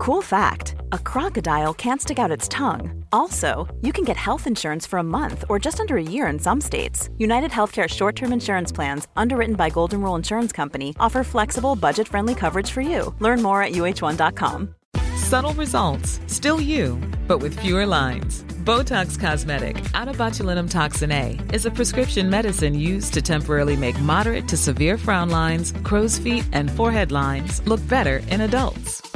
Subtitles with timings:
[0.00, 3.04] Cool fact a crocodile can't stick out its tongue.
[3.12, 6.38] Also, you can get health insurance for a month or just under a year in
[6.38, 7.10] some states.
[7.18, 12.08] United Healthcare short term insurance plans, underwritten by Golden Rule Insurance Company, offer flexible, budget
[12.08, 13.14] friendly coverage for you.
[13.18, 14.74] Learn more at uh1.com.
[15.16, 16.98] Subtle results, still you,
[17.28, 18.42] but with fewer lines.
[18.64, 24.00] Botox Cosmetic, out of botulinum toxin A, is a prescription medicine used to temporarily make
[24.00, 29.09] moderate to severe frown lines, crow's feet, and forehead lines look better in adults.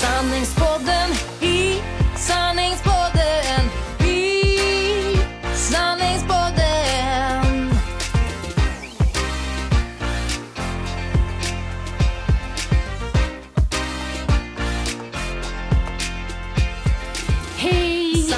[0.00, 1.10] Sanningspodden
[1.40, 1.82] i
[2.16, 3.75] sanningspodden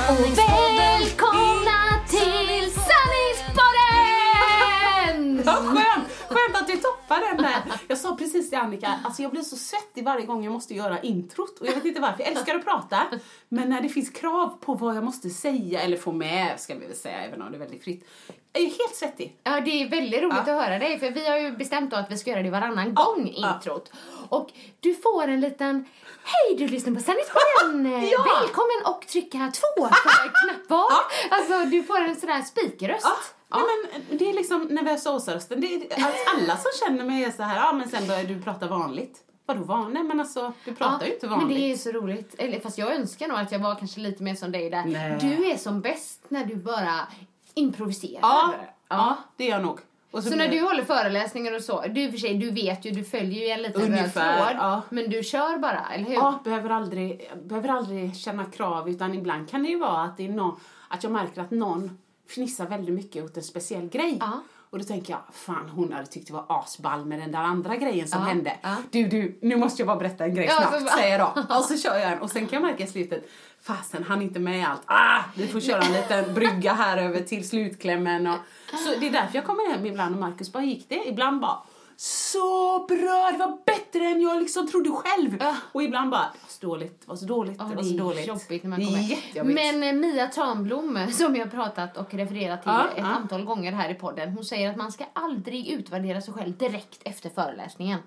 [0.09, 0.39] Och
[0.79, 5.43] välkomna till Sanningspodden!
[5.45, 6.09] Vad skönt!
[6.29, 7.63] Skönt att du toppar den där.
[7.89, 11.01] Jag sa precis till Annika, alltså jag blir så svettig varje gång jag måste göra
[11.01, 11.59] introt.
[11.61, 13.03] Och jag vet inte varför, jag älskar att prata.
[13.49, 16.87] Men när det finns krav på vad jag måste säga, eller få med ska vi
[16.87, 18.09] väl säga, även om det är väldigt fritt.
[18.53, 19.37] Jag är helt svettig.
[19.45, 20.41] Ja, det är väldigt roligt Ja.
[20.41, 22.93] att höra dig för vi har ju bestämt då att vi ska göra det varannan
[22.97, 23.55] Ja, gång, ja.
[23.55, 23.93] introt.
[24.29, 25.85] Och du får en liten
[26.31, 28.09] Hej, du lyssnar på Sanningspodden!
[28.11, 28.25] Ja.
[28.41, 30.87] Välkommen och trycka två för knapp var.
[31.31, 33.07] Alltså, du får en sån där spikröst.
[33.51, 33.57] Ja.
[33.57, 35.65] Nej, men det är liksom nervösa Åsa-rösten.
[35.91, 39.19] Alltså, alla som känner mig är så här, ja men sen börjar du prata vanligt.
[39.47, 39.95] Vadå vanligt?
[39.95, 41.49] Nej men alltså, du pratar ju inte vanligt.
[41.49, 42.35] Men det är så roligt.
[42.39, 44.85] Eller, fast jag önskar nog att jag var kanske lite mer som dig där.
[44.85, 45.19] Nej.
[45.21, 47.07] Du är som bäst när du bara
[47.55, 48.19] improviserar.
[48.23, 48.55] ja,
[48.89, 49.81] ja, det är jag nog.
[50.13, 53.05] Så blir när du håller föreläsningar och så, du för sig, du vet ju, du
[53.05, 54.57] följer ju en liten röd Ungefär, tråd.
[54.59, 54.83] ja.
[54.89, 56.15] Men du kör bara, eller hur?
[56.15, 60.25] Ja, behöver aldrig, behöver aldrig känna krav utan ibland kan det ju vara att, det
[60.25, 61.99] är någon, att jag märker att någon
[62.29, 64.17] fnissar väldigt mycket åt en speciell grej.
[64.21, 64.41] Ja.
[64.71, 67.77] Och då tänker jag, fan hon hade tyckt det var asball med den där andra
[67.77, 68.57] grejen som Ja, hände.
[68.63, 68.77] ja.
[68.91, 71.33] Du, du, nu måste jag bara berätta en grej Ja, snabbt, så bara- säger jag
[71.49, 71.55] då.
[71.57, 73.31] Och så kör jag en och sen kan jag märka i slutet,
[73.63, 74.83] fasen han inte med allt.
[74.87, 78.27] Ah, vi får köra en liten brygga här över till slutklämmen.
[78.27, 78.39] Och,
[78.85, 81.09] så det är därför jag kommer hem ibland och Marcus bara, gick det?
[81.09, 81.59] Ibland bara,
[82.01, 85.37] så bra, det var bättre än jag liksom trodde själv.
[85.41, 85.57] Ja.
[85.73, 87.89] Och ibland bara, det var så dåligt, det var så dåligt, Ja, det var det
[87.89, 88.27] så är dåligt.
[88.27, 89.55] jobbigt när man Det är kommer.
[89.55, 93.91] Men eh, Mia Tranblom, som jag pratat och refererat till Ja, ett antal gånger här
[93.91, 97.99] i podden, hon säger att man ska aldrig utvärdera sig själv direkt efter föreläsningen.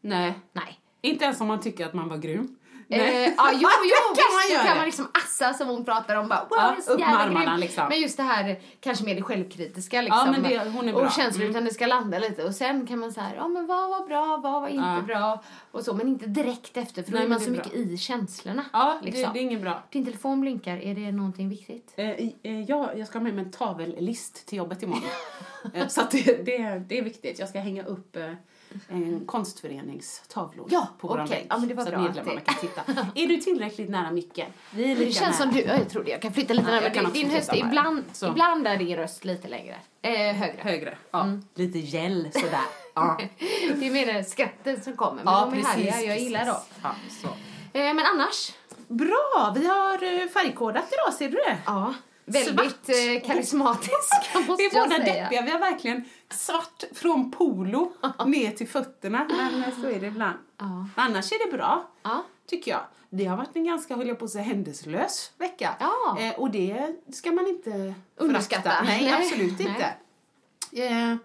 [0.00, 0.80] Nej, Nej.
[1.00, 2.56] inte ens om man tycker att man var grym.
[3.00, 4.76] Eh, ja, jo, jo, kan visst, man göra kan det.
[4.76, 6.28] man liksom assa som hon pratar om.
[6.28, 7.88] Bara, wow, Ja, det så upp med armarna, liksom.
[7.88, 10.30] Men just det här kanske mer det självkritiska liksom.
[10.30, 11.02] men det- hon är bra.
[11.02, 11.50] Och känslor Mm.
[11.50, 12.44] utan det ska landa lite.
[12.44, 15.02] Och sen kan man säga, ja men vad var bra, vad var inte Ja.
[15.06, 15.42] bra.
[15.70, 17.72] Och så, men inte direkt efter för då Nej, är man det så är mycket
[17.72, 17.80] bra.
[17.82, 18.64] i känslorna.
[18.72, 19.32] Ja, det, liksom.
[19.32, 19.82] det är inget bra.
[19.90, 21.92] Din telefon blinkar, är det någonting viktigt?
[21.96, 25.02] Eh, eh, ja, jag ska ha med mig en tavellist till jobbet imorgon.
[25.74, 27.38] Eh, så det, det, det är viktigt.
[27.38, 28.16] Jag ska hänga upp
[28.88, 31.36] eh, en konstföreningstavlor Ja, på våran okej.
[31.36, 31.46] vägg.
[31.50, 32.82] Ja, men det var så bra medlemmarna det- kan titta.
[33.14, 34.50] Är du tillräckligt nära micken?
[34.70, 35.56] Vi är Det lika känns som nära.
[35.62, 37.10] du, ja, jag trodde jag kan flytta lite Ja, närmare.
[37.12, 38.26] Din, höst, ibland, Så.
[38.28, 39.76] ibland är din röst lite längre.
[40.02, 40.58] Eh, högre.
[40.62, 40.98] Högre.
[41.10, 41.44] Ja, Mm.
[41.54, 42.60] lite gel sådär.
[42.94, 43.18] Ja,
[43.78, 45.24] Det är mer skratten som kommer.
[45.24, 45.90] Men ja de är precis.
[45.90, 46.56] härliga, jag gillar dem.
[46.82, 46.90] Ja,
[47.22, 47.26] så.
[47.78, 48.52] Eh, men annars,
[48.88, 49.52] Bra!
[49.56, 51.58] Vi har eh, färgkodat idag, ser du det?
[51.66, 55.22] Ja, väldigt eh, karismatiska måste Vi är jag båda säga.
[55.22, 55.42] deppiga.
[55.42, 57.92] Vi har verkligen svart från polo
[58.26, 59.26] ner till fötterna.
[59.30, 60.38] Men eh, så är det ibland.
[60.58, 60.86] Ja.
[60.94, 62.24] Annars är det bra, Ja.
[62.46, 62.80] tycker jag.
[63.10, 65.74] Det har varit en ganska, höll jag på att säga, händelselös vecka.
[65.80, 66.16] Ja.
[66.20, 68.82] Eh, och det ska man inte Underskatta.
[68.84, 69.22] Nej, Nej.
[69.24, 69.68] absolut Nej.
[69.68, 69.94] inte.
[70.86, 71.16] Eh,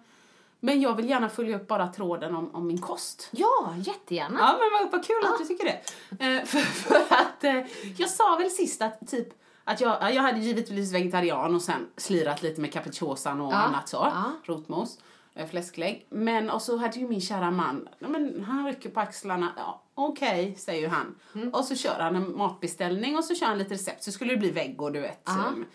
[0.60, 3.28] men jag vill gärna följa upp bara tråden om, om min kost.
[3.32, 4.40] Ja, jättegärna.
[4.40, 5.80] Ja, men vad, vad kul att du tycker det.
[6.26, 7.62] Eh, för, för att eh,
[7.98, 9.28] jag sa väl sist att typ
[9.68, 13.58] att jag, ja, jag hade givetvis vegetarian och sen slirat lite med capricciosan och Ja,
[13.58, 13.98] annat så.
[13.98, 14.24] ja.
[14.44, 15.00] Rotmos,
[15.36, 16.06] eh, fläsklägg.
[16.10, 19.52] Men och så hade ju min kära man, men han rycker på axlarna.
[19.58, 21.16] Ja, Okej, säger ju han.
[21.36, 21.50] Mm.
[21.50, 24.04] Och så kör han en matbeställning och så kör han lite recept.
[24.04, 25.22] Så skulle det bli veggo, du vet.
[25.26, 25.34] Ja.
[25.48, 25.66] Um,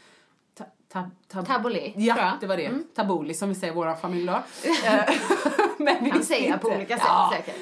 [0.55, 1.11] ta, ta,
[1.45, 2.19] ta, Ja.
[2.19, 2.35] Mm.
[2.41, 2.95] det var det.
[2.95, 4.33] Tabbouleh som vi säger i vår familj då.
[4.85, 5.05] Eh,
[5.79, 7.33] men Kan säga på olika sätt Ja.
[7.37, 7.57] säkert.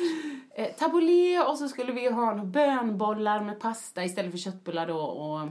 [0.54, 4.98] Eh, tabbouleh och så skulle vi ha några bönbollar med pasta istället för köttbullar då
[5.00, 5.48] och,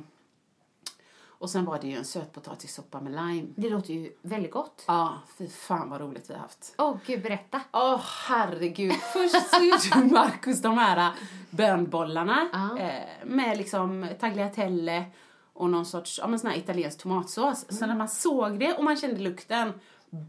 [1.40, 3.48] och sen var det ju en sötpotatissoppa med lime.
[3.56, 4.84] Det låter ju väldigt gott.
[4.88, 6.74] Ja, fy fan vad roligt vi har haft.
[6.78, 7.62] Åh gud, berätta.
[7.72, 8.94] Åh herregud.
[9.14, 11.12] Först så gjorde Markus de här
[11.50, 12.80] bönbollarna Ja.
[12.80, 15.06] eh, med liksom tagliatelle
[15.54, 17.66] och någon sorts ja, men sån här italiensk tomatsås.
[17.70, 19.74] Så när man såg det och man kände lukten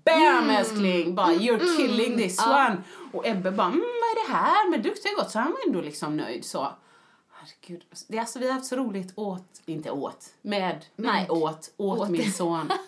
[0.04, 1.14] Bam älskling!
[1.14, 2.76] Bara you're killing this one!
[3.12, 3.86] Och Ebbe bara mm, vad
[4.24, 4.70] är det här?
[4.70, 5.30] Men det luktar gott.
[5.30, 6.68] Så han var ändå liksom nöjd så.
[7.40, 7.84] Herregud.
[8.08, 12.08] Det, alltså, vi har haft så roligt åt, inte åt, med, nej åt, åt, Åt.
[12.10, 12.72] min son.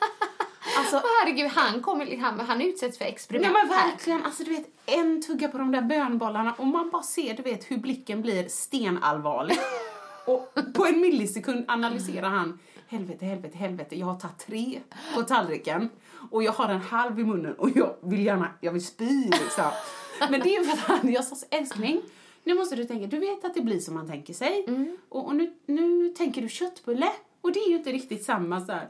[0.78, 3.90] Alltså, Åh, herregud, han, kommer, han, han utsätts för experiment men här.
[3.90, 7.42] verkligen, alltså du vet en tugga på de där bönbollarna och man bara ser du
[7.42, 9.56] vet hur blicken blir stenallvarlig.
[10.26, 12.58] och på en millisekund analyserar han
[12.88, 14.80] helvete, helvete, helvete, jag har tagit tre
[15.14, 15.90] på tallriken
[16.30, 19.70] och jag har en halv i munnen och jag vill gärna, jag vill spy liksom.
[20.30, 22.02] Men det är för att han, jag sa älskling,
[22.44, 24.66] nu måste du tänka, du vet att det blir som man tänker sig
[25.08, 27.08] och, och nu, nu tänker du köttbulle
[27.40, 28.88] och det är ju inte riktigt samma så här.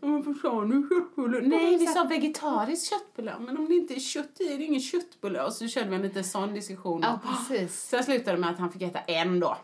[0.00, 1.40] Varför sa ni köttbulle?
[1.40, 3.34] Nej, vi sa vegetarisk köttbulle.
[3.40, 5.42] Men om det inte är kött i är det ingen köttbulle.
[5.44, 7.00] Och så körde vi en liten sån diskussion.
[7.02, 7.80] Ja, precis.
[7.80, 9.56] Sen slutade det med att han fick äta en då.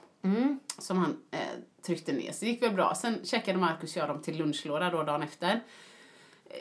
[0.79, 1.39] Som han eh,
[1.83, 2.33] tryckte ner.
[2.33, 2.95] Så det gick väl bra.
[2.95, 5.61] Sen checkade Markus och jag dem till lunchlåda då dagen efter.
[6.45, 6.57] Eh,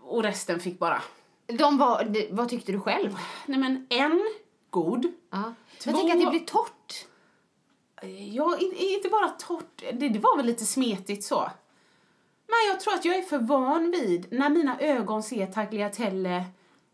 [0.00, 1.02] och resten fick bara,
[1.46, 3.16] De var, vad tyckte du själv?
[3.46, 4.28] nej men en
[4.70, 5.12] god.
[5.30, 5.42] Ja.
[5.80, 7.06] Två- Jag tänker att det blir torrt.
[8.32, 9.82] Ja, in- inte bara torrt.
[9.92, 11.50] Det, det var väl lite smetigt så.
[12.46, 16.44] Men jag tror att jag är för van vid när mina ögon ser tagliatelle,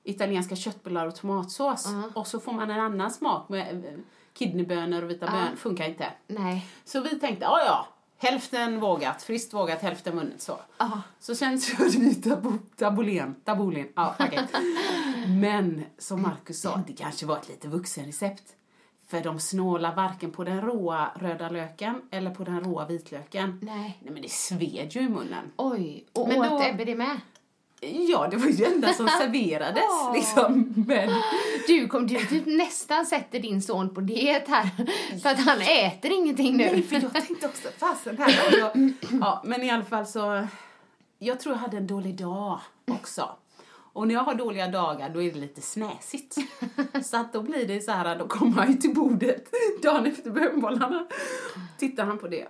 [0.05, 3.99] italienska köttbullar och tomatsås och så får man en annan smak med eh,
[4.33, 5.57] kidneybönor och vita bönor.
[5.57, 6.13] Funkar inte.
[6.27, 6.67] Nej.
[6.85, 7.87] Så vi tänkte, ja ja,
[8.25, 10.59] hälften vågat, friskt vågat, hälften vunnet så.
[10.79, 11.03] Ja.
[11.21, 14.41] Så sen körde vi tabo- tabolen, tabolen, ja okej.
[15.29, 18.43] Men som Markus sa, det kanske var ett lite vuxenrecept.
[19.07, 23.59] För de snålar varken på den råa röda löken eller på den råa vitlöken.
[23.63, 23.99] Nej.
[24.03, 25.53] Nej men det sved ju i munnen.
[25.57, 26.05] Oj.
[26.13, 27.21] Och Men åt då- Ebbe det med?
[27.81, 29.85] Ja, det var ju det enda som serverades
[30.15, 30.75] liksom.
[30.87, 31.11] Men,
[31.67, 34.71] Du, kom, du typ nästan sätter din son på diet här.
[35.23, 36.65] För att han äter ingenting nu.
[36.65, 38.59] Nej, för jag tänkte också, fasen här.
[38.59, 40.47] Jag, ja, men i alla fall så,
[41.19, 42.61] jag tror jag hade en dålig dag
[42.91, 43.31] också.
[43.95, 46.37] Och när jag har dåliga dagar då är det lite snäsigt.
[47.05, 49.45] Så att då blir det så här, då kommer han ju till bordet
[49.83, 51.07] dagen efter bönbollarna.
[51.79, 52.49] Tittar han på det.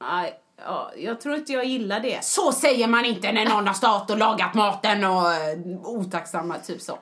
[0.00, 2.24] Nej, ja, jag tror inte jag gillar det.
[2.24, 6.80] Så säger man inte när någon har stått och lagat maten och eh, otacksamma, typ
[6.80, 6.98] så.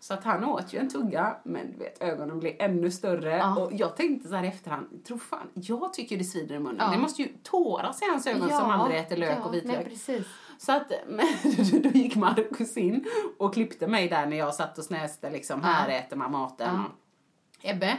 [0.00, 3.36] Så att han åt ju en tugga, men du vet, ögonen blev ännu större.
[3.36, 3.58] Ja.
[3.58, 6.76] Och jag tänkte så här i efterhand, tro fan, jag tycker det svider i munnen.
[6.80, 6.90] Ja.
[6.90, 9.86] Det måste ju tåras i hans ögon som aldrig äter lök ja, och vitlök.
[10.58, 11.26] Så att, men,
[11.82, 13.04] då gick Markus in
[13.38, 16.84] och klippte mig där när jag satt och snäste liksom, här äter man maten.
[17.62, 17.98] Ebbe,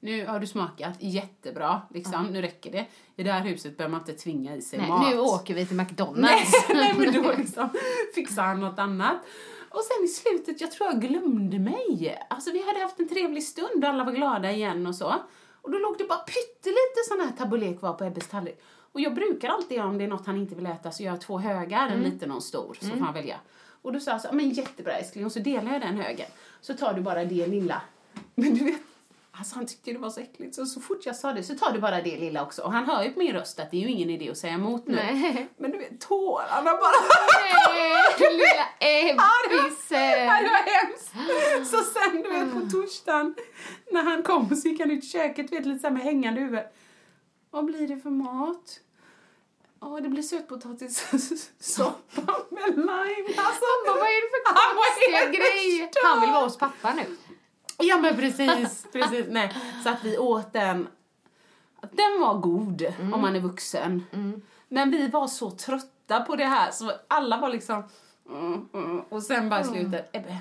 [0.00, 2.86] nu har du smakat jättebra, liksom, nu räcker det.
[3.16, 5.10] I det här huset behöver man inte tvinga i sig Nej, mat.
[5.10, 6.68] nu åker vi till McDonalds.
[6.68, 7.68] nej, men då liksom
[8.14, 9.16] fixade han något annat.
[9.70, 12.18] Och sen i slutet, jag tror jag glömde mig.
[12.30, 15.14] Alltså vi hade haft en trevlig stund och alla var glada igen och så.
[15.62, 18.60] Och då låg det bara pyttelite sån här tabbouleh kvar på Ebbes tallrik.
[18.92, 21.20] Och jag brukar alltid om det är något han inte vill äta så gör jag
[21.20, 23.36] två högar, en liten och en stor, så får han välja.
[23.82, 26.26] Och då sa jag så, men jättebra älskling, och så delar jag den högen.
[26.60, 27.82] Så tar du bara det lilla.
[28.34, 28.80] Men du vet,
[29.38, 30.54] alltså han tyckte det var så äckligt.
[30.54, 32.62] Så, så fort jag sa det så tar du bara det lilla också.
[32.62, 34.52] Och han hör ju på min röst att det är ju ingen idé att säga
[34.52, 34.94] emot nu.
[34.94, 35.48] Nej.
[35.56, 36.92] Men du vet, tårarna bara...
[37.70, 38.88] Nej, lilla Ja,
[39.48, 40.28] det var Ebbisen.
[40.66, 41.12] hemskt.
[41.70, 43.34] Så sen, du vet, på torsdagen
[43.90, 46.60] när han kom så gick han ut i köket, vet, lite så med hängande huvud.
[47.50, 48.80] Vad blir det för mat?
[49.80, 53.34] Ja, det blir sötpotatissoppa med lime.
[53.36, 55.88] Alltså, Vad är det för konstiga grejer?
[56.04, 57.02] Han vill vara hos pappa nu.
[57.82, 59.26] Ja men precis, precis.
[59.28, 59.54] Nej.
[59.84, 60.88] Så att vi åt den.
[61.80, 64.04] den var god om man är vuxen.
[64.68, 67.82] Men vi var så trötta på det här så alla var liksom
[68.28, 69.00] mm, mm.
[69.00, 70.38] och sen bara i slutet, Ebbe,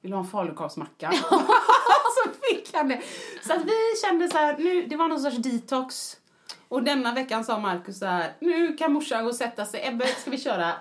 [0.00, 1.12] vill du ha en falukorvsmacka?
[2.24, 3.02] så fick han det.
[3.46, 6.16] Så att vi kände så här, nu, det var någon sorts detox.
[6.68, 9.86] Och denna veckan sa Markus så här, nu kan morsan gå och sätta sig.
[9.86, 10.72] Ebbe, ska vi köra?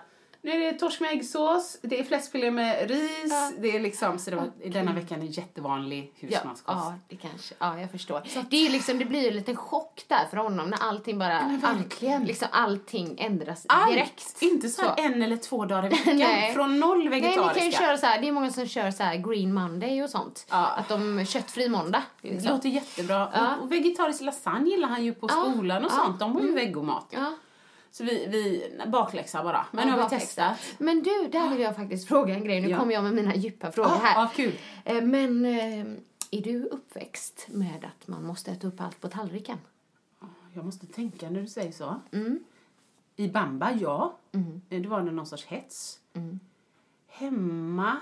[0.48, 4.30] Nu är det torsk med äggsås, det är fläskfilé med ris, det är liksom, så
[4.30, 6.62] det var, denna veckan är jättevanlig Ja, husmanskost.
[6.68, 8.22] ja, det kanske, ja, jag förstår.
[8.50, 11.60] Det, är liksom, det blir ju en liten chock där för honom när allting bara,
[11.62, 12.22] verkligen.
[12.22, 13.92] All, liksom, allting ändras Allt!
[13.94, 14.42] direkt.
[14.42, 14.94] Inte så, Så.
[14.98, 16.18] en eller två dagar i veckan.
[16.18, 16.54] Nej.
[16.54, 17.54] Från noll Nej, vegetariska.
[17.54, 20.04] vi kan ju köra så här, det är många som kör så här green monday
[20.04, 20.46] och sånt.
[20.50, 20.66] Ja.
[20.68, 22.04] Att de, köttfri måndag.
[22.22, 22.52] Det Liksom.
[22.52, 23.30] låter jättebra.
[23.34, 23.56] Ja.
[23.56, 26.20] Och, och vegetarisk lasagne gillar han ju på Ja, skolan och ja, sånt.
[26.20, 27.06] De har ju vegomat.
[27.10, 27.34] Ja.
[27.98, 29.66] Så vi, vi bakläxa bara.
[29.72, 30.26] Men Ja, nu har vi bakläxa.
[30.56, 30.80] testat.
[30.80, 32.62] Men du, där vill jag faktiskt fråga en grej.
[32.62, 32.78] Nu Ja.
[32.80, 34.22] kommer jag med mina djupa frågor Ja, här.
[34.22, 34.54] ja, kul.
[34.86, 35.86] Eh, Men eh,
[36.32, 39.58] är du uppväxt med att man måste äta upp allt på tallriken?
[40.54, 41.96] Jag måste tänka när du säger så.
[42.12, 42.44] Mm.
[43.16, 44.18] I Bamba, ja.
[44.32, 46.00] Eh, Det var någon sorts hets.
[46.14, 46.40] Mm.
[47.08, 47.98] Hemma?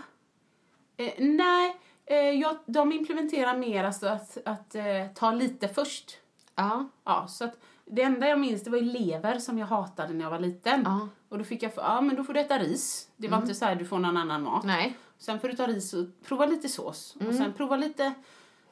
[0.97, 1.75] Eh, nej,
[2.05, 4.83] eh, jag, de implementerar mer alltså att, att eh,
[5.15, 6.17] ta lite först.
[6.55, 6.89] Ja.
[7.03, 10.23] Ja, så att det enda jag minns det var ju lever som jag hatade när
[10.23, 10.81] jag var liten.
[10.85, 10.91] Ja.
[10.91, 11.09] Mm.
[11.29, 13.07] Och då fick jag, för, ja men då får du äta ris.
[13.17, 14.63] Det var inte så här du får någon annan mat.
[14.63, 14.97] Nej.
[15.17, 17.15] Sen får du ta ris och prova lite sås.
[17.19, 17.27] Mm.
[17.29, 18.13] Och sen prova lite,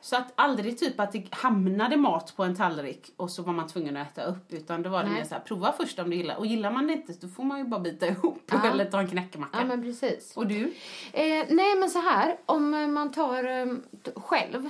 [0.01, 3.67] så att aldrig typ att det hamnade mat på en tallrik och så var man
[3.67, 4.53] tvungen att äta upp.
[4.53, 5.17] Utan då var det Nej.
[5.17, 6.36] mer så här, prova först om du gillar.
[6.36, 8.72] Och gillar man det inte då får man ju bara bita ihop Ja.
[8.72, 9.58] eller ta en knäckemacka.
[9.60, 10.38] Ja, men precis.
[10.38, 10.74] Och du?
[11.13, 12.38] Eh, nej, men så här.
[12.46, 13.65] Om man tar eh,
[14.15, 14.70] själv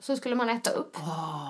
[0.00, 0.96] så skulle man äta upp.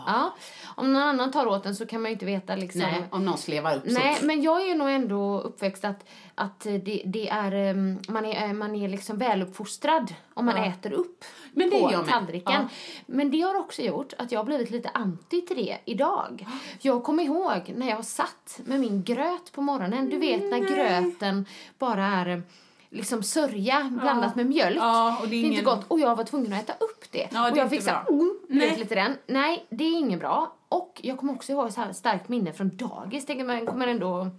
[0.06, 0.34] Ja.
[0.76, 2.80] Om någon annan tar åt en så kan man ju inte veta liksom.
[2.80, 4.26] Nej, om någon slevar upp Nej, så.
[4.26, 8.74] men jag är nog ändå uppväxt att, att det, det är, em, man är, man
[8.74, 10.64] är liksom väluppfostrad om man Ja.
[10.66, 12.08] äter upp Men det på jag med.
[12.12, 12.52] tallriken.
[12.52, 12.68] Ja.
[13.06, 16.46] Men det har också gjort att jag har blivit lite anti till det idag.
[16.80, 20.10] Jag kommer ihåg när jag satt med min gröt på morgonen.
[20.10, 21.46] Du vet när gröten
[21.78, 22.42] bara är
[22.90, 24.76] liksom sörja blandat med mjölk.
[24.78, 25.84] Ja, det är det är inte gott.
[25.88, 27.28] Och jag var tvungen att äta upp det.
[27.32, 28.14] Ja, det och jag fick så här, bra.
[28.14, 29.16] mm, lite den.
[29.26, 30.54] Nej, det är inget bra.
[30.68, 33.26] Och jag kommer också ihåg så här starkt minne från dagis.
[33.26, 34.30] Tänker man kommer ändå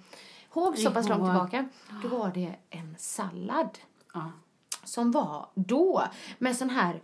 [0.56, 1.66] ihåg så pass långt tillbaka.
[2.04, 3.70] Då var det en sallad
[4.14, 4.32] Ja.
[4.84, 6.04] som var då
[6.38, 7.02] med sån här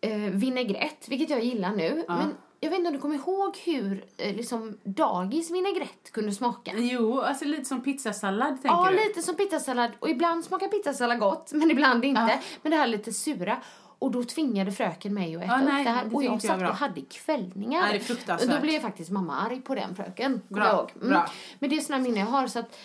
[0.00, 2.04] eh, vinägrett, vilket jag gillar nu.
[2.08, 6.72] Men jag vet inte om du kommer ihåg hur eh, liksom dagis vinägrett kunde smaka?
[6.74, 8.96] Jo, alltså lite som pizzasallad tänker Ja, du?
[8.96, 9.90] lite som pizzasallad.
[9.98, 12.20] Och ibland smakar pizzasallad gott, men ibland inte.
[12.20, 12.38] Ja.
[12.62, 13.56] Men det här lite sura.
[13.98, 16.04] Och då tvingade fröken mig att äta Ja, upp nej, det här.
[16.04, 17.80] det och jag satt och hade kvällningar.
[17.80, 18.48] Nej, det är fruktansvärt.
[18.48, 20.40] Och då blev faktiskt mamma arg på den fröken.
[20.48, 20.90] Bra, jag.
[20.96, 21.08] Mm.
[21.08, 21.30] bra.
[21.58, 22.46] Men det är sådana minnen jag har.
[22.46, 22.76] Så att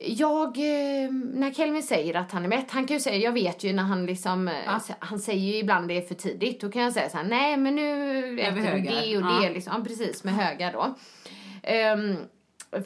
[0.00, 3.64] jag, eh, när Kelvin säger att han är mätt, han kan ju säga, jag vet
[3.64, 4.80] ju när han liksom, eh, Ja.
[4.98, 7.56] han säger ju ibland det är för tidigt, då kan jag säga så här, nej
[7.56, 9.40] men nu äter du det och Ja.
[9.42, 10.94] det liksom, ja, precis med höga då.
[11.62, 12.16] Ehm,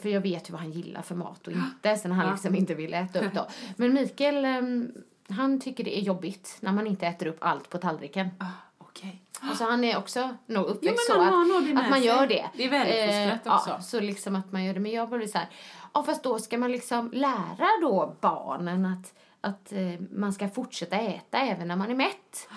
[0.01, 2.31] för jag vet ju vad han gillar för mat och inte, sen han Ja.
[2.31, 3.47] liksom inte vill äta upp då.
[3.75, 4.91] Men Mikael, ehm,
[5.29, 8.29] han tycker det är jobbigt när man inte äter upp allt på tallriken.
[8.37, 8.45] Ah,
[8.77, 9.21] Okej.
[9.51, 12.45] Och så han är också nog uppväxt Jo, så att, att man gör det.
[12.53, 13.69] Det är väluppfostrat Eh, också.
[13.69, 14.79] Ja, så liksom att man gör det.
[14.79, 15.47] Men jag blir så här,
[15.93, 20.95] ja fast då ska man liksom lära då barnen att, att eh, man ska fortsätta
[20.97, 22.49] äta även när man är mätt.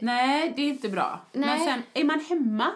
[0.00, 1.20] Nej, det är inte bra.
[1.32, 1.60] Men Nej.
[1.60, 2.70] sen, är man hemma,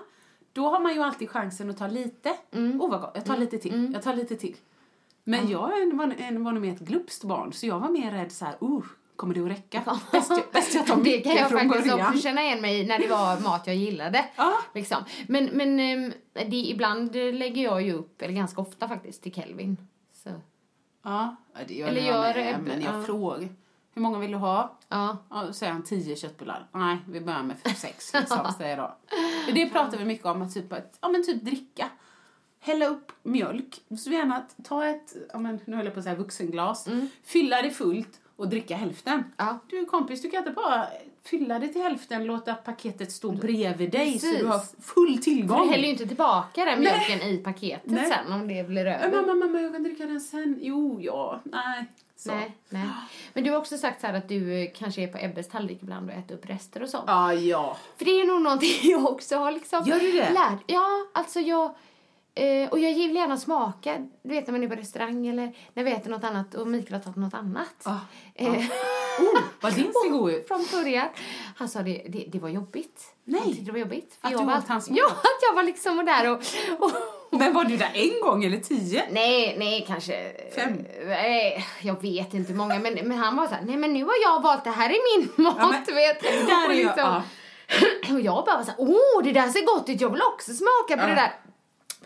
[0.52, 2.36] då har man ju alltid chansen att ta lite.
[2.52, 2.80] Mm.
[2.80, 3.12] Oh, vad gott.
[3.14, 3.90] Jag tar lite till.
[3.94, 4.56] Jag tar lite till.
[5.24, 8.32] Men jag är- var, var nog mer ett glupskt barn, så jag var mer rädd
[8.32, 8.82] så här, uh,
[9.16, 9.82] kommer det att räcka?
[10.12, 12.08] Bäst jag, bäst jag tar Det mycket kan jag faktiskt början.
[12.08, 14.24] också känna igen mig när det var mat jag gillade.
[14.36, 14.52] Ja.
[14.74, 15.04] Liksom.
[15.28, 19.76] Men, men ehm, det, ibland lägger jag ju upp, eller ganska ofta faktiskt, till Kelvin.
[20.12, 20.30] Så,
[21.04, 23.02] Ja, det gör Eller jag gör med, det- men jag ja.
[23.02, 23.48] frågar.
[23.94, 24.78] Hur många vill du ha?
[24.88, 25.16] ja.
[25.30, 26.66] Ja, då säger han tio köttbullar.
[26.72, 28.96] Nej, vi börjar med sex liksom, säger jag då.
[29.54, 31.88] Det pratar vi mycket om, att typ, att, ja men typ dricka.
[32.60, 33.80] Hälla upp mjölk.
[33.98, 36.88] Så gärna ta ett, ja men nu höll jag på att säga vuxenglas.
[37.24, 39.24] Fylla det fullt och dricka hälften.
[39.36, 39.58] Ja.
[39.68, 40.86] Du kompis, du kan inte bara
[41.24, 44.40] fylla det till hälften, låta paketet stå bredvid dig så Precis.
[44.40, 45.66] du har full För tillgång.
[45.66, 48.10] du häller ju inte tillbaka den mjölken i paketet Nej.
[48.10, 49.22] sen om det blir över.
[49.22, 50.58] Mamma, mamma, jag kan dricka den sen.
[50.60, 51.84] Jo, ja, nej.
[52.18, 52.34] Så.
[52.34, 52.86] Nej, nej.
[53.32, 56.10] Men du har också sagt så att du eh, kanske är på Ebbes tallrik ibland
[56.10, 57.04] och äter upp rester och sånt.
[57.06, 57.76] Ja, ja.
[57.96, 60.30] För det är nog någonting jag också har liksom Gör du det?
[60.30, 60.60] lärt.
[60.66, 61.74] Ja, alltså jag...
[62.38, 65.84] Eh, och jag vill gärna smaka, du vet när man är på restaurang eller när
[65.84, 67.82] vi äter något annat och Mikael har tagit något annat.
[67.84, 68.00] Ja,
[68.34, 68.52] Eh,
[69.20, 70.48] Oh, vad din ser god ut.
[70.48, 71.08] från början.
[71.56, 73.00] Han sa det, det, det var jobbigt.
[73.24, 73.40] Nej.
[73.40, 74.18] Han det var jobbigt.
[74.20, 74.88] Att jag du var, åt hans?
[74.90, 76.38] Ja, att jag var liksom där och...
[76.78, 76.90] och
[77.38, 79.04] Men var du där en gång eller tio?
[79.10, 80.32] Nej, nej, kanske...
[80.54, 80.84] Fem?
[81.06, 82.78] Nej, jag vet inte hur många.
[82.78, 85.18] Men, men han var så här, nej men nu har jag valt, det här är
[85.18, 86.22] min mat, Ja, men vet.
[86.22, 87.22] där är och, jag, ja.
[88.14, 90.52] och jag bara var så här, åh, det där ser gott ut, jag vill också
[90.52, 91.06] smaka på Ja.
[91.06, 91.32] det där.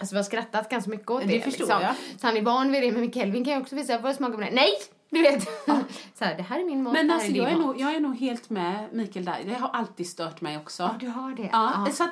[0.00, 1.33] Alltså vi har skrattat ganska mycket åt Det det.
[1.33, 1.52] liksom.
[1.52, 1.95] förstår jag.
[2.21, 4.33] Så han är van vid det, men Kelvin kan ju också visa, får jag smaka
[4.35, 4.50] på det?
[4.50, 4.71] Nej!
[5.11, 5.42] Du vet.
[6.19, 7.66] så här, det här är min mat, Men alltså är jag är, mat.
[7.66, 9.38] nog, jag är nog helt med Mikael där.
[9.47, 10.83] Det har alltid stört mig också.
[10.83, 11.49] Ja, du har det.
[11.52, 11.92] Ja, Ja.
[11.92, 12.11] så att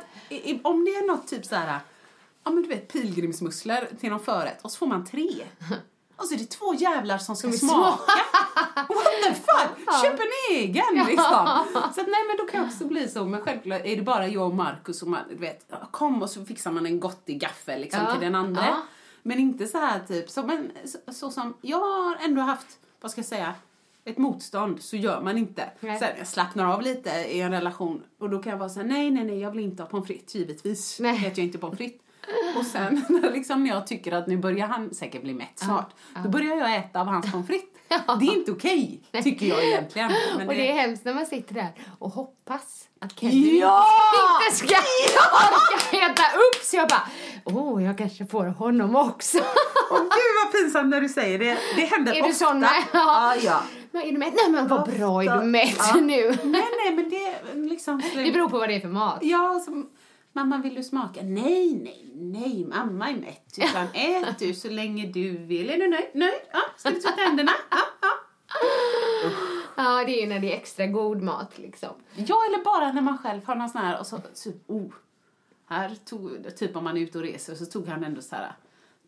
[0.62, 1.78] om det är något typ så här,
[2.44, 5.28] ja men du vet pilgrimsmusslor till någon förrätt och så får man tre.
[6.18, 8.12] Och så är det två jävlar som ska Som smaka.
[8.74, 10.02] What the fuck?
[10.02, 11.64] Köp en egen liksom.
[11.72, 13.24] Så att, nej men då kan jag också bli så.
[13.24, 16.70] Men självklart är det bara jag och Markus man, du vet, kom och så fixar
[16.70, 18.64] man en gottig gaffel liksom Ja, till den andra.
[18.66, 18.76] ja.
[19.22, 22.66] Men inte så här typ, så, men, så, så som, jag har ändå haft,
[23.00, 23.54] vad ska jag säga,
[24.04, 25.70] ett motstånd så gör man inte.
[25.80, 25.98] Nej.
[25.98, 28.86] Sen jag slappnar av lite i en relation och då kan jag vara så här,
[28.86, 31.00] nej nej nej jag vill inte ha pommes frites givetvis.
[31.00, 31.16] Nej.
[31.26, 32.00] Äter jag inte pommes frites.
[32.58, 35.90] Och sen när liksom jag tycker att nu börjar han säkert bli mätt snart.
[36.24, 37.68] Då börjar jag äta av hans pommes frites.
[38.20, 40.12] Det är inte okej, tycker jag egentligen.
[40.36, 41.68] Men Och det är hemskt när man sitter där
[41.98, 43.84] och hoppas att Kelvin Ja!
[44.46, 47.08] inte ska orka äta upp så jag bara,
[47.44, 49.38] åh, oh, jag kanske får honom också.
[49.90, 51.58] Åh gud vad pinsamt när du säger det.
[51.76, 52.28] Det händer Är ofta.
[52.28, 52.64] du sån?
[52.92, 53.62] Ja, ja.
[53.90, 54.34] Men är du mätt?
[54.34, 55.94] Nej men vad bra, är du mätt Ja.
[56.00, 56.28] nu?
[56.42, 58.02] Nej, nej, men det är liksom...
[58.14, 59.18] Det beror på vad det är för mat.
[59.22, 59.90] Ja, som,
[60.32, 61.20] mamma vill du smaka?
[61.22, 63.58] Nej, nej, nej, mamma är mätt.
[63.58, 65.70] Utan ät du så länge du vill.
[65.70, 66.10] Är du nöjd?
[66.14, 66.40] Nöjd?
[66.52, 67.52] Ja, ska du tvätta händerna?
[67.70, 68.08] Ja, ja.
[69.76, 71.94] Ja, det är ju när det är extra god mat liksom.
[72.14, 74.92] Ja, eller bara när man själv har någon sån här och så, så oh,
[75.66, 78.52] här tog, typ om man är ute och reser så tog han ändå så här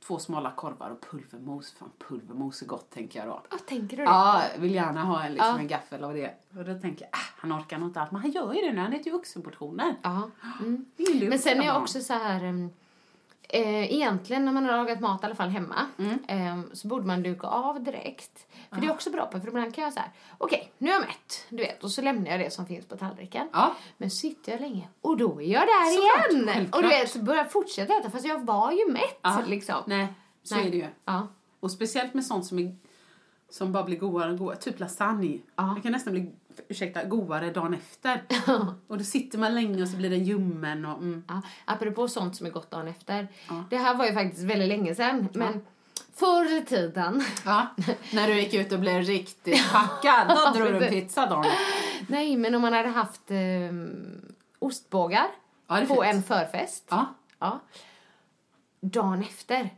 [0.07, 1.73] två smala korvar och pulvermos.
[1.73, 3.43] Fan, pulvermos är gott tänker jag då.
[3.51, 4.11] Ja, tänker du det?
[4.11, 5.59] Ja, vill gärna ha en, liksom, Ja.
[5.59, 6.35] en gaffel av det.
[6.57, 8.11] Och då tänker jag, ah, han orkar nog inte allt.
[8.11, 9.97] Men han gör ju det nu, han äter ju vuxenportioner.
[10.03, 10.31] Ja.
[10.61, 10.87] Mm.
[11.29, 12.45] Men sen är jag också så här...
[12.45, 12.71] um,
[13.53, 16.19] Eh, egentligen när man har lagat mat i alla fall hemma Mm.
[16.29, 18.47] eh, så borde man duka av direkt.
[18.71, 21.01] För det är också bra på för ibland kan jag här, okej nu är jag
[21.01, 23.49] mätt, du vet, och så lämnar jag det som finns på tallriken.
[23.53, 23.75] Ja.
[23.97, 26.47] Men sitter jag länge och då är jag där Såklart, igen!
[26.55, 26.77] självklart.
[26.77, 29.43] Och du vet, så börjar jag fortsätta äta fast jag var ju mätt Ja.
[29.47, 29.77] liksom.
[29.87, 30.07] Nej,
[30.43, 30.67] så Nej.
[30.67, 30.87] är det ju.
[31.05, 31.29] Ja.
[31.61, 32.77] Och speciellt med sånt som, är,
[33.51, 34.57] som bara blir godare och godare.
[34.57, 35.39] Typ lasagne.
[35.57, 35.73] Ja.
[35.77, 36.33] Det kan nästan bli,
[36.69, 38.23] ursäkta, godare dagen efter.
[38.87, 41.25] och då sitter man länge och så blir den ljummen och mm.
[41.29, 43.29] Ja, apropå sånt som är gott dagen efter.
[43.71, 45.61] Det här var ju faktiskt väldigt länge sedan, men
[46.15, 47.25] förr i tiden.
[47.45, 47.67] Ja,
[48.13, 51.51] när du gick ut och blev riktigt packad, då drog du en pizza dagen.
[52.09, 55.27] Nej, men om man hade haft ehm, ostbågar
[55.67, 56.85] Ja, på en förfest.
[56.89, 57.15] Ja.
[57.39, 57.61] Ja.
[58.81, 59.71] Dagen efter,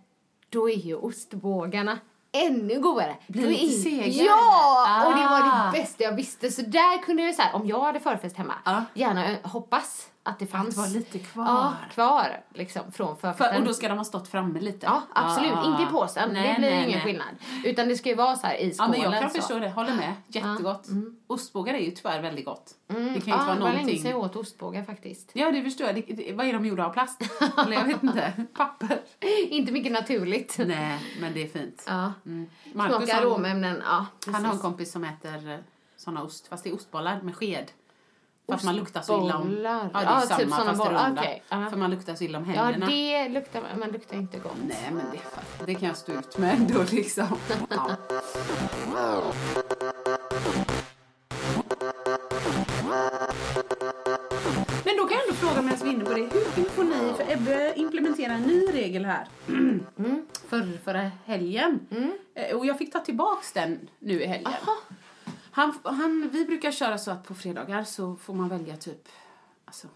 [0.48, 1.98] då är ju ostbågarna
[2.32, 3.16] ännu godare.
[3.26, 4.08] Blir Då lite segare.
[4.08, 5.04] Ja!
[5.06, 5.70] Och det var Ah.
[5.72, 6.50] det bästa jag visste.
[6.50, 8.84] Så där kunde jag så här, om jag hade förfest hemma, Ja.
[8.94, 10.76] gärna eh, hoppas att det fanns.
[10.76, 11.44] var lite kvar.
[11.44, 13.54] Ja, kvar liksom från förfesten.
[13.54, 14.86] För, och då ska de ha stått framme lite.
[14.86, 15.52] Ja, absolut.
[15.52, 15.70] Ah.
[15.70, 16.30] Inte i påsen.
[16.32, 17.00] Nej, det blir nej, ingen nej.
[17.00, 17.34] skillnad.
[17.64, 18.90] Utan det ska ju vara så här i Ja, skålen.
[18.90, 19.36] men jag kan så.
[19.36, 19.70] förstå det.
[19.70, 20.14] Håller med.
[20.26, 20.86] Jättegott.
[21.26, 22.74] Ostbågar är ju tyvärr väldigt gott.
[22.86, 24.02] Det kan ju inte Ja, vara det var länge någonting...
[24.02, 25.30] sedan jag åt ostbågar faktiskt.
[25.32, 25.96] Ja, det förstår jag.
[25.96, 26.92] Det, det, vad är de gjorda av?
[26.92, 27.22] Plast?
[27.58, 28.32] Eller jag vet inte.
[28.56, 29.00] Papper?
[29.48, 30.58] Inte mycket naturligt.
[30.66, 31.84] Nej, men det är fint.
[31.86, 32.12] Ja.
[32.26, 32.50] Mm.
[32.74, 34.06] Marcus, aromämnen, ja.
[34.32, 35.62] han har en kompis som äter
[35.96, 37.70] såna ost, fast det är ostbollar med sked.
[38.46, 39.58] För att man luktar så illa om...
[39.62, 41.12] Ja, det är Ja, samma typ fast runda.
[41.20, 41.66] Okej, ja.
[41.70, 42.86] För man luktar så illa om Ja, händerna.
[42.86, 44.52] det luktar, man luktar inte gott.
[44.66, 47.26] Nej, men det, det kan jag stå ut med ändå liksom.
[47.68, 47.90] Ja.
[54.84, 56.20] Men då kan jag ändå fråga medan vi är inne på det.
[56.54, 59.26] Hur, får ni, för Ebbe implementera en ny regel här.
[59.48, 60.26] Mm.
[60.48, 61.80] För, förra helgen.
[62.34, 64.52] Eh, Och jag fick ta tillbaks den nu i helgen.
[65.52, 69.08] Han, han, vi brukar köra så att på fredagar så får man välja typ,
[69.64, 69.86] alltså,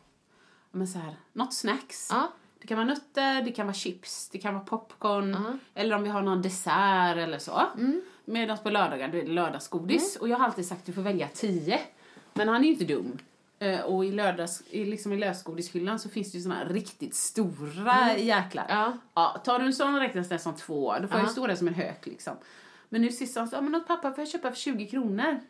[0.70, 2.08] men så här, något snacks.
[2.12, 2.32] Ja.
[2.60, 5.58] Det kan vara nötter, det kan vara chips, det kan vara popcorn.
[5.74, 7.62] Eller om vi har någon dessert eller så.
[7.78, 8.02] Mm.
[8.24, 10.16] Medan på lördagar då är det lördagsgodis.
[10.16, 11.80] Och jag har alltid sagt att du får välja tio.
[12.34, 13.18] Men han är ju inte dum.
[13.58, 17.14] Eh, Och i, lördags, i, liksom i lösgodishyllan så finns det ju såna här riktigt
[17.14, 18.64] stora jäklar.
[18.68, 18.76] Mm.
[18.78, 18.98] Ja.
[19.14, 20.94] Ja, tar du en sån räknas den som två.
[21.00, 21.28] Då får jag Ja.
[21.28, 22.36] ju stå där som en hök liksom.
[22.88, 24.86] Men nu sist sa han så, ja men åt pappa får jag köpa för 20
[24.86, 25.40] kronor.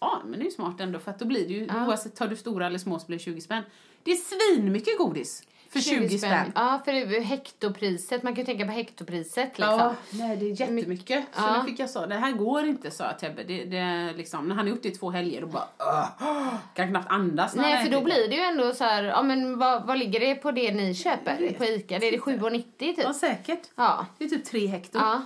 [0.00, 1.86] Ja, men det är ju smart ändå för att då blir det ju, Ja.
[1.86, 3.62] oavsett tar du stora eller små så blir det 20 spänn.
[4.02, 6.52] Det är svinmycket godis för 20, spänn.
[6.54, 8.22] Ja, för det är hektopriset.
[8.22, 9.78] Man kan ju tänka på hektopriset liksom.
[9.78, 11.24] Ja, nej det är jättemycket.
[11.32, 11.62] Så Ja.
[11.62, 13.42] nu fick jag så, det här går inte sa jag till Ebbe.
[13.42, 15.68] Det, det, liksom, när han har gjort det i två helger då bara,
[16.20, 19.58] "Åh, kan knappt andas Nej, för då blir det ju ändå så här, ja men
[19.58, 21.98] vad, vad ligger det på det ni köper på Ica?
[21.98, 22.98] Det är det 7,90 typ?
[23.04, 23.62] Ja, säkert.
[23.76, 24.06] Ja.
[24.18, 24.98] Det är typ tre hekto.
[24.98, 25.22] Ja.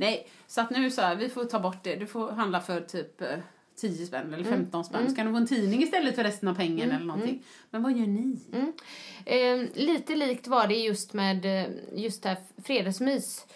[0.00, 1.96] Nej, så att nu så här, vi får ta bort det.
[1.96, 3.28] Du får handla för typ eh,
[3.76, 5.10] 10 spänn eller 15 spänn.
[5.10, 7.42] Så kan du få en tidning istället för resten av pengen eller någonting.
[7.70, 8.40] Men vad gör ni?
[8.52, 8.72] Mm.
[9.24, 13.46] Eh, lite likt var det just med eh, just det här fredagsmys.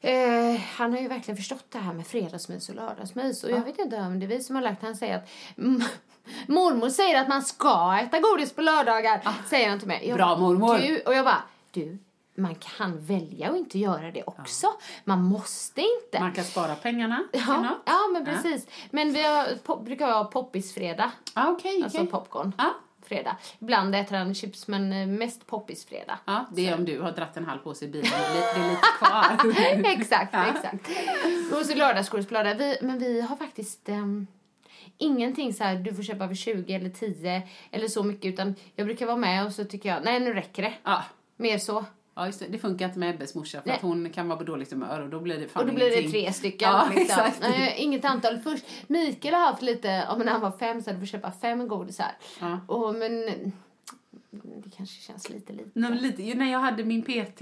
[0.00, 3.44] Eh, han har ju verkligen förstått det här med fredagsmys och lördagsmys.
[3.44, 5.82] Och jag vet inte om det är vi som har lagt han säger att mm,
[6.46, 9.28] mormor säger att man ska äta godis på lördagar.
[9.48, 10.08] Säger han till mig.
[10.08, 10.78] Jag Bra, bara, mormor.
[10.78, 11.98] Du, och jag bara, du,
[12.40, 14.66] man kan välja att inte göra det också.
[15.04, 16.20] Man måste inte.
[16.20, 18.66] Man kan spara pengarna ja, ja, men precis.
[18.90, 21.10] Men vi har, pop, brukar ha poppisfredag.
[21.34, 22.52] Ah, okej, Alltså popcorn.
[22.58, 22.74] Ja.
[23.02, 23.36] Fredag.
[23.58, 26.18] Ibland äter han chips, men eh, mest poppisfredag.
[26.24, 28.86] Ja, det är om du har dratt en halv påse i bilen det är lite
[28.98, 29.92] kvar.
[29.92, 30.88] exakt, exakt.
[31.52, 32.56] Och så lördagsgodisblad.
[32.58, 34.26] Vi, men vi har faktiskt ehm,
[34.98, 38.32] ingenting så här, du får köpa för 20 eller 10 eller så mycket.
[38.32, 40.72] Utan jag brukar vara med och så tycker jag, nej nu räcker det.
[40.84, 41.02] Ja.
[41.36, 41.84] Mer så.
[42.14, 42.46] Ja, just det.
[42.46, 43.76] det funkar inte med Ebbes morsa för Nej.
[43.76, 46.02] att hon kan vara på dåligt humör och då blir det fan Och då blir
[46.02, 46.68] det tre stycken.
[46.68, 47.02] Ja, liksom.
[47.26, 47.40] exakt.
[47.40, 48.38] Nej, inget antal.
[48.38, 51.32] Först, Mikael har haft lite, ja, men när han var fem så hade vi köpa
[51.32, 52.12] fem godisar.
[52.40, 52.60] Ja.
[52.66, 53.26] Och, men
[54.30, 55.70] det kanske känns lite lite.
[55.74, 57.40] Nej, lite, när jag hade min PT,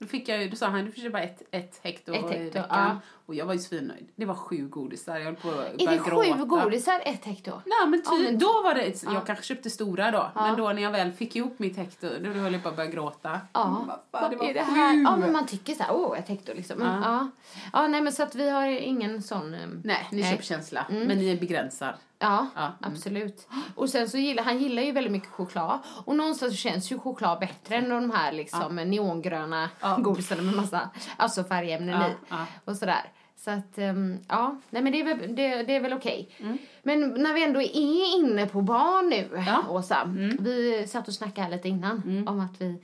[0.00, 2.28] då, fick jag, ju- då sa han du får köpa ett, ett hekto, Ett i
[2.38, 2.64] hekto, veckan.
[2.70, 2.96] ja.
[3.26, 4.08] Och jag var ju svinnöjd.
[4.16, 5.16] Det var sju godisar.
[5.18, 6.38] Jag höll på att Är det gråta.
[6.38, 7.50] sju godisar ett hekto?
[7.66, 10.46] Nej, men, ty, Ja, men då var det, jag kanske köpte stora då, Ja.
[10.46, 12.90] men då när jag väl fick ihop mitt hekto, då höll jag på att börja
[12.90, 13.40] gråta.
[13.52, 14.70] Ja, Vad det var är det sju!
[14.70, 15.02] här?
[15.02, 16.78] Ja, men man tycker så här, åh, ett hekto liksom.
[16.78, 17.02] Men, Ja.
[17.04, 17.28] ja.
[17.72, 17.88] Ja.
[17.88, 19.54] nej men så att vi har ingen sån...
[19.54, 20.30] ehm, Nej, ni Nej.
[20.30, 21.96] köper känsla, men ni begränsar.
[22.22, 22.72] Ja, Ja, mm.
[22.80, 23.48] absolut.
[23.74, 25.78] Och sen så gillar han gillar ju väldigt mycket choklad.
[26.04, 29.96] Och någonstans känns ju choklad bättre än de här liksom neongröna Ja.
[30.00, 32.12] godisarna med massa alltså färgämnen Ja, i.
[32.28, 32.46] ja.
[32.64, 33.12] Och sådär.
[33.36, 36.28] Så att, ehm, ja, nej men det är väl, det, det är väl okej.
[36.38, 36.58] Mm.
[36.82, 39.58] Men när vi ändå är inne på barn nu, Ja.
[39.60, 39.70] Mm.
[39.70, 40.04] Åsa.
[40.40, 42.82] Vi satt och snackade här lite innan om att vi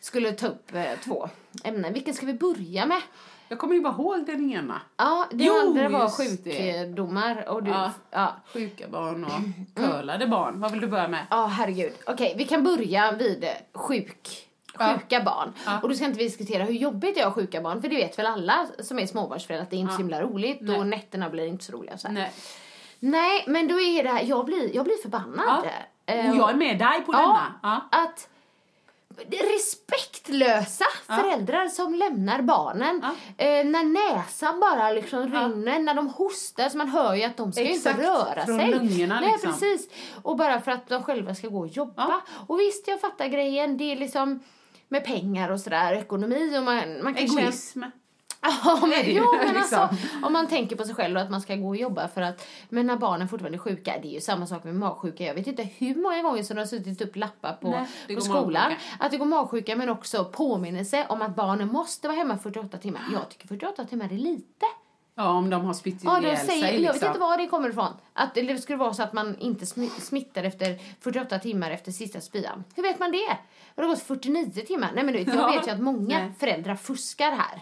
[0.00, 1.28] skulle ta upp eh, två
[1.64, 1.92] ämnen.
[1.92, 3.00] Vilken ska vi börja med?
[3.48, 4.80] Jag kommer ju bara ihåg den ena.
[4.96, 7.48] Ja, det Jo, andra var sjukdomar.
[7.48, 7.90] Och du, Ja.
[8.10, 8.36] ja.
[8.52, 9.30] Sjuka barn och
[9.82, 10.60] curlade barn.
[10.60, 11.26] Vad vill du börja med?
[11.30, 11.92] Ja, herregud.
[12.06, 14.94] Okej, vi kan börja vid eh, sjuk, Ja.
[14.94, 15.52] sjuka barn.
[15.66, 15.80] Ja.
[15.82, 17.82] Och då ska inte vi diskutera hur jobbigt det är att ha sjuka barn.
[17.82, 20.58] För det vet väl alla som är småbarnsföräldrar att det är inte så himla roligt.
[20.60, 20.78] Nej.
[20.78, 21.98] Och nätterna blir inte så roliga.
[21.98, 22.08] Så.
[22.08, 22.32] Nej.
[23.00, 25.64] Nej, men då är det här, jag blir, jag blir förbannad.
[26.06, 26.14] Ja.
[26.14, 27.54] Eh, Och jag är med dig på ja, denna.
[27.62, 27.98] Ja.
[27.98, 28.28] Att
[29.30, 33.44] respektlösa föräldrar som lämnar barnen Ja.
[33.44, 37.52] eh, när näsan bara liksom rinner, när de hostar så man hör ju att de
[37.52, 38.70] ska Exakt, inte röra från sig.
[38.70, 39.52] lungorna Nej, liksom.
[39.52, 39.88] precis.
[40.22, 41.94] Och bara för att de själva ska gå och jobba.
[42.08, 42.20] Ja.
[42.46, 43.76] Och visst, jag fattar grejen.
[43.76, 44.40] Det är liksom
[44.88, 47.40] med pengar och sådär, ekonomi och man, man kanske...
[47.40, 47.82] Egoism.
[48.64, 49.80] Ja, men, det jo, men liksom.
[49.80, 49.96] alltså,
[50.26, 52.46] om man tänker på sig själv och att man ska gå och jobba för att,
[52.68, 55.24] men när barnen fortfarande är sjuka, det är ju samma sak med magsjuka.
[55.24, 57.70] Jag vet inte hur många gånger som de har suttit upp lappar på,
[58.08, 58.52] Nej, på skolan.
[58.52, 58.80] magsjuka.
[58.98, 63.00] Att det går magsjuka, men också påminnelse om att barnen måste vara hemma 48 timmar.
[63.12, 64.66] Jag tycker 48 timmar är lite.
[65.14, 66.60] Ja, om de har spytt Ja, ihjäl säger, sig.
[66.60, 67.06] Jag vet Liksom.
[67.08, 67.92] inte var det kommer ifrån.
[68.12, 72.20] Att det skulle vara så att man inte smi- smittar efter 48 timmar efter sista
[72.20, 72.64] spyan.
[72.74, 73.36] Hur vet man det?
[73.76, 74.90] Har det gått 49 timmar?
[74.94, 75.50] Nej men du jag Ja.
[75.50, 76.32] vet ju att många Nej.
[76.38, 77.60] föräldrar fuskar här.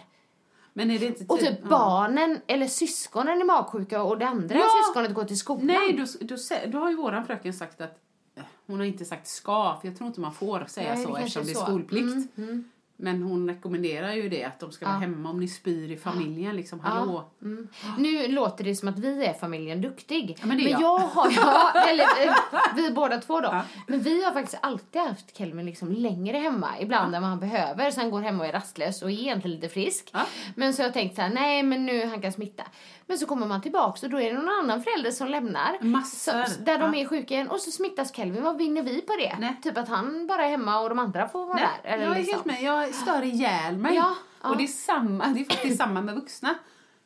[0.77, 4.55] Men är det inte Och typ- typ barnen eller syskonen är magsjuka och det andra
[4.55, 4.65] Ja.
[4.85, 5.65] syskonet går till skolan.
[5.67, 6.35] Nej, då, då,
[6.71, 7.97] då har ju våran fröken sagt att
[8.35, 11.15] eh, hon har inte sagt ska, för jag tror inte man får säga Nej, så
[11.15, 12.37] eftersom det är skolplikt.
[12.37, 14.99] Mm, Men hon rekommenderar ju det, att de ska vara Ja.
[14.99, 16.55] hemma om ni spyr i familjen.
[16.55, 17.29] Liksom, hallå.
[17.41, 17.67] Mm.
[17.97, 20.37] Nu låter det som att vi är familjen Duktig.
[20.41, 20.81] Ja, men är jag.
[20.81, 22.33] jag har, ja, eller eh,
[22.75, 23.49] vi båda två då.
[23.51, 23.61] Ja.
[23.87, 26.67] Men vi har faktiskt alltid haft Kelvin liksom längre hemma.
[26.79, 27.91] Ibland än vad han behöver.
[27.91, 30.09] Så han går hemma och är rastlös och är egentligen lite frisk.
[30.13, 30.19] Ja.
[30.55, 32.63] Men så har jag tänkt så här, nej men nu han kan smitta.
[33.09, 35.77] Men så kommer man tillbaks och då är det någon annan förälder som lämnar.
[35.83, 36.43] Massor.
[36.43, 36.99] Så, där de Ja.
[37.01, 38.43] är sjuka igen och så smittas Kelvin.
[38.43, 39.35] Vad vinner vi på det?
[39.39, 39.59] Nej.
[39.63, 41.89] Typ att han bara är hemma och de andra får vara Nej, där.
[41.89, 42.33] Eller jag är liksom.
[42.33, 42.61] helt med.
[42.61, 43.95] Jag stör ihjäl mig.
[43.95, 44.49] Ja, ja.
[44.49, 46.55] Och det är, samma, det är faktiskt samma med vuxna.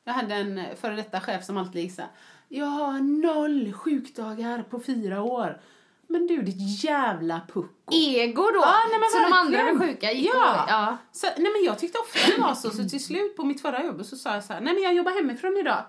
[0.04, 2.12] Jag hade en före detta chef som alltid gick så här,
[2.48, 5.62] Jag har noll sjukdagar på fyra år.
[6.12, 7.70] Men du, ditt jävla pucko.
[7.92, 8.60] Ego då!
[8.60, 10.66] Ja, nej, men så de andra var sjuka Ja.
[10.68, 10.98] ja.
[11.12, 13.84] Så, nej men jag tyckte ofta det var så, så till slut på mitt förra
[13.84, 15.84] jobb så sa jag så här, nej men jag jobbar hemifrån idag.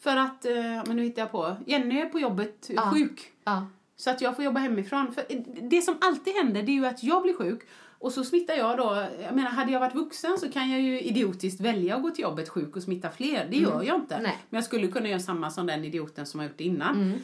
[0.00, 0.54] För att, eh,
[0.86, 2.90] men nu hittar jag på, Jenny är på jobbet eh, Ja.
[2.94, 3.32] sjuk.
[3.44, 3.66] Ja.
[3.96, 5.12] Så att jag får jobba hemifrån.
[5.12, 5.38] För eh,
[5.70, 7.60] det som alltid händer det är ju att jag blir sjuk
[8.00, 9.06] och så smittar jag då.
[9.22, 12.22] Jag menar, hade jag varit vuxen så kan jag ju idiotiskt välja att gå till
[12.22, 13.46] jobbet sjuk och smitta fler.
[13.50, 14.20] Det gör jag inte.
[14.20, 14.38] Nej.
[14.50, 17.12] Men jag skulle kunna göra samma som den idioten som har gjort det innan.
[17.12, 17.18] Eh,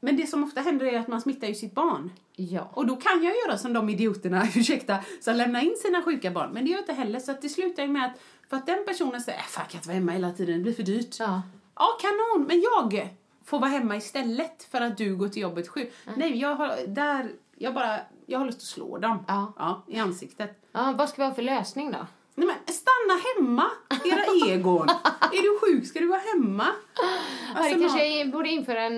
[0.00, 2.10] Men det som ofta händer är att man smittar ju sitt barn.
[2.36, 2.70] Ja.
[2.74, 6.50] Och då kan jag göra som de idioterna, ursäkta, som lämnar in sina sjuka barn.
[6.52, 7.20] Men det gör jag inte heller.
[7.20, 9.70] Så att det slutar ju med att, för att den personen säger, äh, fan jag
[9.70, 11.16] kan inte vara hemma hela tiden, det blir för dyrt.
[11.18, 11.42] Ja.
[11.74, 13.08] Ja, kanon, men jag
[13.44, 15.92] får vara hemma istället för att du går till jobbet sjuk.
[16.16, 19.24] Nej, jag har, där, jag bara, jag har lust att slå dem.
[19.28, 19.82] Ja.
[19.88, 20.62] i ansiktet.
[20.72, 20.94] ja.
[20.98, 22.06] Vad ska vi ha för lösning då?
[22.34, 23.70] Nej men stanna hemma,
[24.04, 24.88] era egon.
[25.32, 26.66] är du sjuk ska du vara hemma.
[27.54, 28.96] Alltså, det kanske jag borde införa en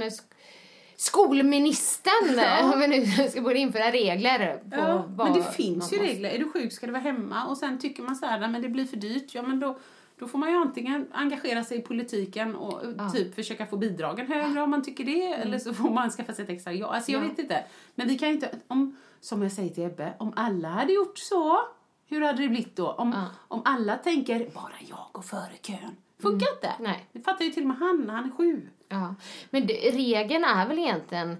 [1.01, 2.73] skolministern Ja.
[2.75, 5.97] om vi nu ska borde införa regler på Ja, vad men det finns ju måste-
[5.97, 6.31] regler.
[6.31, 7.47] Är du sjuk ska du vara hemma.
[7.47, 9.35] Och sen tycker man så här, "Nej, men det blir för dyrt.
[9.35, 9.79] Ja, men då,
[10.19, 13.11] då får man ju antingen engagera sig i politiken och Ja.
[13.11, 15.27] typ försöka få bidragen högre om man tycker det.
[15.27, 16.91] Eller så får man skaffa sig ett extra jobb.
[16.91, 17.29] Alltså jag Ja.
[17.29, 17.65] vet inte.
[17.95, 21.59] Men vi kan inte, om, som jag säger till Ebbe, om alla hade gjort så.
[22.07, 22.89] Hur hade det blivit då?
[22.93, 23.15] Om,
[23.49, 25.97] om alla tänker, bara jag går före kön.
[26.23, 26.67] Funkar inte.
[26.79, 26.91] Mm.
[26.91, 27.09] Nej.
[27.13, 28.69] Det fattar ju till och med han, han är sju.
[28.91, 29.15] Ja.
[29.51, 31.37] Men det, regeln är väl egentligen,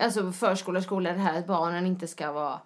[0.00, 2.60] alltså förskola och skola, det här att barnen inte ska vara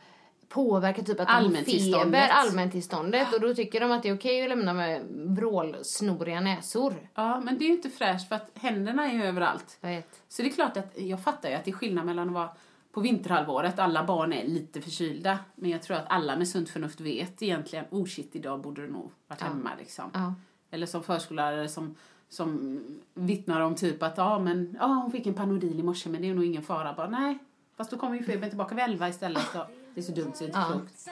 [0.49, 2.03] påverka typ att Allmäntillståndet.
[2.03, 6.95] feber, allmäntillståndet och då tycker de att det är okej att lämna med vrålsnoriga näsor.
[7.15, 9.79] Ja, men det är ju inte fräscht för att händerna är ju överallt.
[9.81, 10.23] Jag vet.
[10.29, 12.51] Så det är klart att jag fattar ju att det är skillnad mellan att vara
[12.93, 15.39] på vinterhalvåret, alla barn är lite förkylda.
[15.55, 18.93] Men jag tror att alla med sunt förnuft vet egentligen, oh shit, idag borde du
[18.93, 20.11] nog varit hemma liksom.
[20.15, 20.35] Ja.
[20.71, 21.97] Eller som förskollärare som,
[22.31, 22.81] som
[23.15, 26.31] vittnar om typ att, ja men, ja hon fick en Panodil i morse men det
[26.31, 26.93] är nog ingen fara.
[26.93, 27.39] Bara, nej,
[27.77, 29.43] fast då kommer ju febern tillbaka vid elva istället.
[29.53, 30.67] Så det är så dumt så det är inte Ja.
[30.73, 31.07] klokt.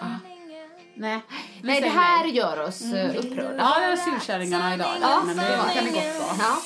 [0.95, 1.21] Nej,
[1.63, 2.37] vi Nej, det här nej.
[2.37, 3.17] gör oss mm.
[3.17, 3.55] upprörda.
[3.59, 4.89] Ja, det är surkärringarna idag.
[5.01, 5.43] Ja, men det
[5.75, 6.37] kan det gott vara.
[6.39, 6.57] Ja.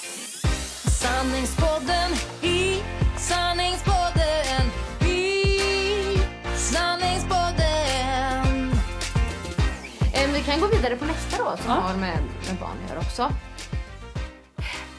[0.90, 2.10] Sanningspodden
[2.42, 2.82] i
[3.18, 4.62] sanningspodden
[5.08, 5.44] i
[6.56, 8.72] sanningspodden
[10.14, 11.72] Eh, Vi kan gå vidare på nästa då som Ja.
[11.72, 13.30] har med, med barn att göra också.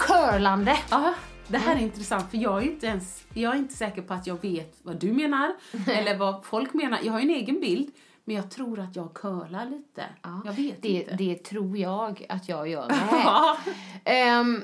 [0.07, 0.77] Curlande.
[0.89, 1.13] Ja,
[1.47, 4.27] det här är intressant för jag är inte ens, jag är inte säker på att
[4.27, 5.53] jag vet vad du menar
[5.87, 6.99] eller vad folk menar.
[7.03, 7.91] Jag har ju en egen bild
[8.23, 10.03] men jag tror att jag curlar lite.
[10.45, 11.15] Jag vet det, inte.
[11.15, 12.97] det tror jag att jag gör med.
[13.11, 13.57] Ja.
[14.03, 14.63] Ehm,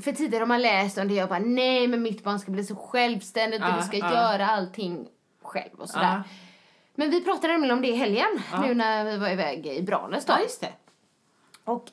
[0.00, 2.64] för tidigare har man läst om det jag bara nej men mitt barn ska bli
[2.64, 4.12] så självständigt och Ja, det ska ja.
[4.14, 5.08] göra allting
[5.42, 6.04] själv och sådär.
[6.04, 6.22] Ja.
[6.94, 10.24] Men vi pratade nämligen om det i helgen nu när vi var iväg i Branäs
[10.26, 10.32] då.
[10.32, 10.72] ja, just det.
[11.64, 11.84] Och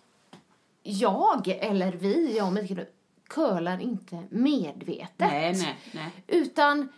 [0.89, 2.85] jag, eller vi, jag och Mikael,
[3.27, 5.09] curlar inte medvetet.
[5.17, 6.11] Nej, nej, nej.
[6.27, 6.89] Utan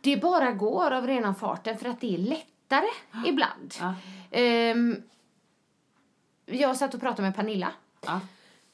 [0.00, 2.86] det bara går av rena farten för att det är lättare
[3.26, 3.74] ibland.
[3.80, 3.94] Ja.
[4.30, 5.02] Ehm,
[6.46, 7.72] jag satt och pratade med Pernilla
[8.06, 8.20] Ja.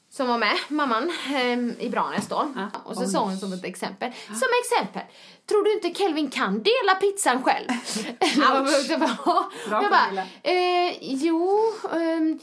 [0.09, 2.51] som var med, mamman, ehm, i Branäs då.
[2.55, 2.67] Ja.
[2.83, 3.07] Och så Oj.
[3.07, 4.11] sa hon som ett exempel.
[4.27, 5.01] Som exempel,
[5.45, 7.67] tror du inte Kelvin kan dela pizzan själv?
[8.89, 11.59] Jag bara, Bra, jag bara eh, jo,
[11.93, 12.39] ehm,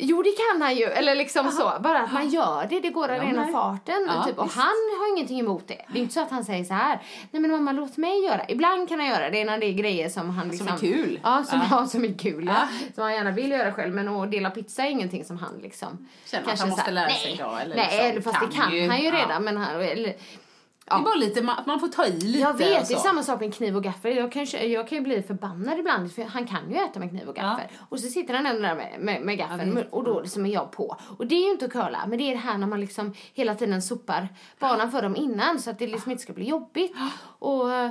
[0.00, 1.72] Jo det kan han ju, eller liksom så.
[1.80, 4.04] Bara att man gör det, det går av Ja, rena farten.
[4.08, 4.38] Ja, typ.
[4.38, 4.56] Och visst.
[4.56, 4.66] han
[4.98, 5.84] har ingenting emot det.
[5.92, 7.02] Det är inte så att han säger så här.
[7.30, 8.40] Nej men mamma låt mig göra.
[8.48, 10.68] Ibland kan han göra det när det är grejer som han liksom...
[10.68, 11.20] är kul.
[11.22, 11.86] Ja, som, Ja.
[11.90, 12.44] som är kul.
[12.46, 12.68] Ja.
[12.94, 13.94] Som han gärna vill göra själv.
[13.94, 16.08] Men att dela pizza är ingenting som han liksom...
[16.26, 18.76] Känner att han måste här, lära sig idag, eller Nej, liksom, fast det kan kan
[18.76, 18.88] ju.
[18.88, 19.44] han ju redan.
[19.44, 20.14] Men han, eller,
[20.84, 23.22] Det är bara lite, man, man får ta i lite jag vet, det är samma
[23.22, 24.16] sak med kniv och gaffel.
[24.16, 27.28] Jag kan, jag kan ju bli förbannad ibland för han kan ju äta med kniv
[27.28, 27.66] och gaffel.
[27.88, 30.70] Och så sitter han ändå där med, med, med gaffeln och då liksom är jag
[30.72, 30.96] på.
[31.18, 33.14] Och det är ju inte att curla, men det är det här när man liksom
[33.34, 36.92] hela tiden sopar banan för dem innan så att det liksom inte ska bli jobbigt.
[37.38, 37.90] Och eh,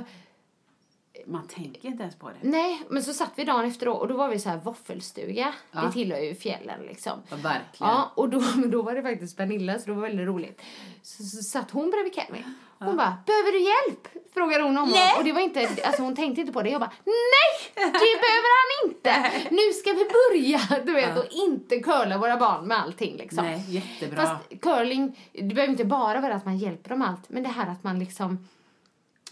[1.26, 2.36] Man tänker inte ens på det.
[2.48, 5.54] nej, men så satt vi dagen efter då och då var vi så här våffelstuga.
[5.72, 5.80] Ja.
[5.80, 7.12] Det tillhör ju fjällen liksom.
[7.28, 7.92] Ja, verkligen.
[7.92, 10.60] Ja, och då, men då var det faktiskt Pernilla så det var väldigt roligt.
[11.02, 12.54] Så, så satt hon bredvid Kelvin.
[12.78, 14.08] Hon bara, behöver du hjälp?
[14.34, 15.14] Frågade hon om Nej.
[15.18, 16.70] Och det var inte, alltså hon tänkte inte på det.
[16.70, 17.72] Jag bara, nej!
[17.76, 19.30] Det behöver han inte!
[19.50, 23.44] Nu ska vi börja, du vet, och inte curla våra barn med allting liksom.
[23.44, 24.26] Nej, jättebra.
[24.26, 27.66] Fast curling, det behöver inte bara vara att man hjälper dem allt, men det här
[27.66, 28.48] att man liksom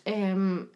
[0.05, 0.69] ehm,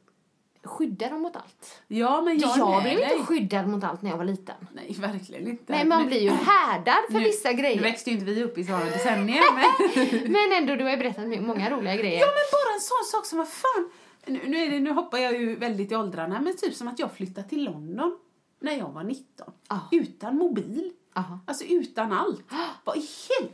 [0.66, 1.82] skyddar dem mot allt.
[1.86, 3.12] ja, men jag, Jag, blev dig.
[3.12, 4.54] inte skyddad mot allt när jag var liten.
[4.72, 5.72] Nej, verkligen inte.
[5.72, 7.76] Nej, man Men- blir ju härdad för nu- vissa grejer.
[7.76, 10.32] Nu växte ju inte vi upp i sådana decennier, men...
[10.32, 12.20] Men ändå, du har ju berättat många roliga grejer.
[12.20, 13.90] Ja, men bara en sån sak som vad fan...
[14.26, 16.98] Nu, nu, är det, nu hoppar jag ju väldigt i åldrarna, men typ som att
[16.98, 18.18] jag flyttade till London
[18.60, 19.24] när jag var 19.
[19.68, 19.80] Ja.
[19.92, 20.92] Utan mobil.
[21.14, 21.38] Aha.
[21.46, 22.44] Alltså utan allt.
[22.84, 23.02] Vad i?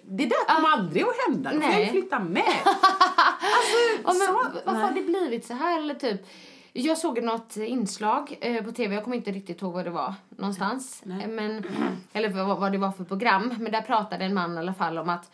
[0.05, 1.53] Det där kommer aldrig att hända.
[1.53, 2.45] Då får jag flytta med.
[4.05, 5.03] Ja, men så- varför har nej.
[5.03, 5.79] det blivit så här?
[5.79, 6.21] Eller typ,
[6.73, 10.15] jag såg något inslag eh, på tv, jag kommer inte riktigt ihåg vad det var
[10.29, 11.03] någonstans.
[11.05, 11.27] Nej.
[11.27, 11.65] Men,
[12.13, 13.55] eller vad det var för program.
[13.59, 15.31] Men där pratade en man i alla fall om att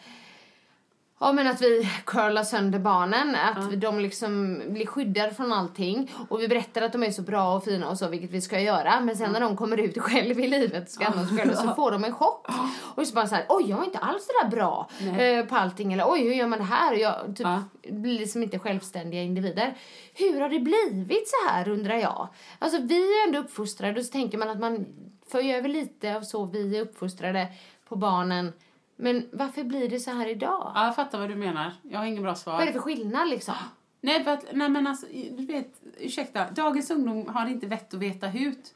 [1.20, 6.40] Ja men att vi curlar sönder barnen, att de liksom blir skyddade från allting och
[6.40, 9.00] vi berättar att de är så bra och fina och så, vilket vi ska göra.
[9.00, 12.04] Men sen när de kommer ut själv i livet ska sig själva så får de
[12.04, 12.46] en chock.
[12.94, 14.88] Och så bara så här, oj jag är inte alls så där bra
[15.20, 16.92] eh, på allting eller oj hur gör man det här?
[16.92, 17.62] Och jag typ Ja.
[17.90, 19.74] blir liksom inte självständiga individer.
[20.14, 22.28] Hur har det blivit så här undrar jag?
[22.58, 24.86] Alltså vi är ändå uppfostrade och så tänker man att man
[25.30, 27.48] för över lite av så vi är uppfostrade
[27.88, 28.52] på barnen.
[29.00, 30.72] Men varför blir det så här idag?
[30.74, 31.72] Ja, jag fattar vad du menar.
[31.82, 32.52] Jag har ingen bra svar.
[32.52, 33.54] Vad är det för skillnad liksom?
[34.00, 38.00] Nej, för att, nej men alltså, du vet, ursäkta, dagens ungdom har inte vett att
[38.00, 38.74] veta hut.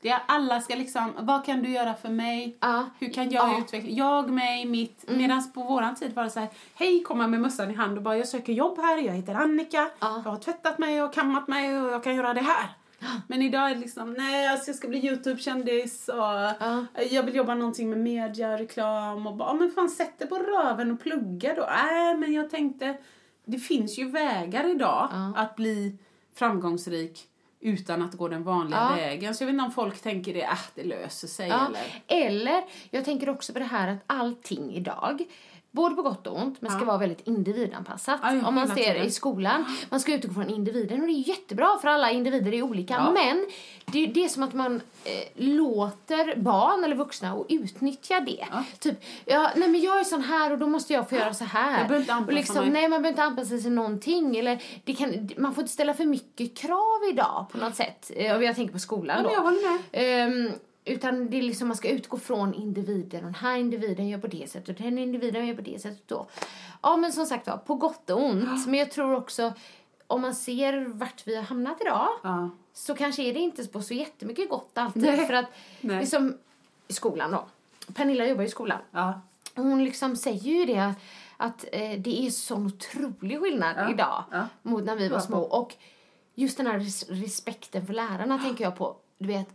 [0.00, 2.56] Det är, alla ska liksom, vad kan du göra för mig?
[2.60, 2.86] Ja.
[2.98, 3.58] Hur kan jag Ja.
[3.58, 5.04] utveckla, jag, mig, mitt.
[5.08, 8.02] Medan på våran tid var det så här, hej, komma med mössan i hand och
[8.02, 10.22] bara, jag söker jobb här, jag heter Annika, Ja.
[10.24, 12.68] jag har tvättat mig och kammat mig och jag kan göra det här.
[13.26, 16.86] Men idag är det liksom, nej alltså jag ska bli Youtube-kändis och Ja.
[17.10, 20.38] jag vill jobba någonting med media, reklam och bara, "Ja, men fan sätt dig på
[20.38, 21.66] röven och plugga då.
[21.84, 22.96] Nej men jag tänkte,
[23.44, 25.32] det finns ju vägar idag Ja.
[25.36, 25.98] att bli
[26.34, 27.28] framgångsrik
[27.60, 28.96] utan att gå den vanliga Ja.
[28.96, 29.34] vägen.
[29.34, 31.66] Så jag vet inte om folk tänker det, äh, det löser sig Ja.
[32.06, 32.26] eller...
[32.26, 35.24] Eller, jag tänker också på det här att allting idag,
[35.74, 36.84] både på gott och ont, men ska Ja.
[36.86, 38.20] vara väldigt individanpassat.
[38.22, 39.06] Ja, Om man ser tiden.
[39.06, 42.62] i skolan, man ska utgå från individen och det är jättebra för alla individer är
[42.62, 42.94] olika.
[42.94, 43.10] Ja.
[43.12, 43.46] Men
[43.86, 45.10] det, det är som att man eh,
[45.44, 48.46] låter barn eller vuxna och utnyttja det.
[48.50, 48.64] Ja.
[48.78, 51.44] Typ, ja, nej men jag är sån här och då måste jag få göra så
[51.44, 52.04] här.
[52.26, 52.70] Och liksom, mig.
[52.70, 54.36] Nej, man behöver inte anpassa sig till någonting.
[54.36, 58.10] Eller det kan, man får inte ställa för mycket krav idag på något sätt.
[58.16, 59.30] Eh, Och jag tänker på skolan då.
[59.32, 59.78] jag håller med.
[59.92, 60.50] Ehm,
[60.84, 63.20] utan det är liksom man ska utgå från individen.
[63.20, 66.08] Och den här individen gör på det sättet och den individen gör på det sättet
[66.08, 66.26] då.
[66.82, 68.66] Ja men som sagt var, på gott och ont.
[68.66, 69.52] Men jag tror också
[70.06, 72.50] om man ser vart vi har hamnat idag Ja.
[72.72, 75.02] så kanske är det inte på så jättemycket gott alltid.
[75.02, 75.26] Nej.
[75.26, 75.46] För att
[75.80, 76.00] Nej.
[76.00, 76.38] liksom
[76.88, 77.44] i skolan då.
[77.94, 78.78] Pernilla jobbar i skolan.
[78.90, 79.20] Ja.
[79.56, 80.94] Och Hon liksom säger ju det
[81.36, 84.46] att eh, det är sån otrolig skillnad Ja, idag ja.
[84.62, 85.38] mot när vi var Ja, små.
[85.40, 85.74] Och
[86.34, 88.96] just den här res- respekten för lärarna tänker jag på.
[89.18, 89.48] Du vet.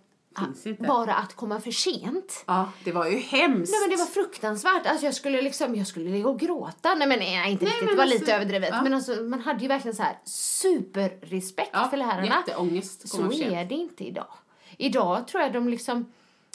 [0.88, 2.44] Bara att komma för sent.
[2.48, 3.72] ja, det var ju hemskt.
[3.72, 4.86] Nej men det var fruktansvärt.
[4.86, 6.96] Alltså jag skulle liksom, jag skulle ligga och gråta.
[6.96, 8.70] Nej men nej, inte Nej, riktigt, men det var alltså, lite överdrivet.
[8.72, 8.82] ja.
[8.84, 12.26] Men alltså man hade ju verkligen så här superrespekt ja, för lärarna.
[12.26, 13.10] Jätteångest.
[13.10, 14.34] Så är det inte idag.
[14.78, 16.06] Idag tror jag de liksom,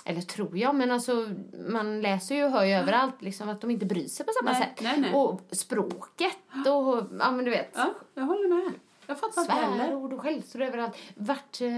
[0.05, 1.29] eller tror jag, men alltså
[1.69, 4.53] man läser ju och hör ju överallt liksom att de inte bryr sig på samma
[4.53, 4.81] Nej, sätt.
[4.85, 5.15] nej, nej.
[5.15, 7.71] Och språket och, ja men du vet.
[7.75, 8.73] Ja, jag håller med.
[9.07, 9.87] Jag fattar inte heller.
[9.87, 10.97] Svärord och skällsord överallt.
[11.15, 11.71] Vart, eh,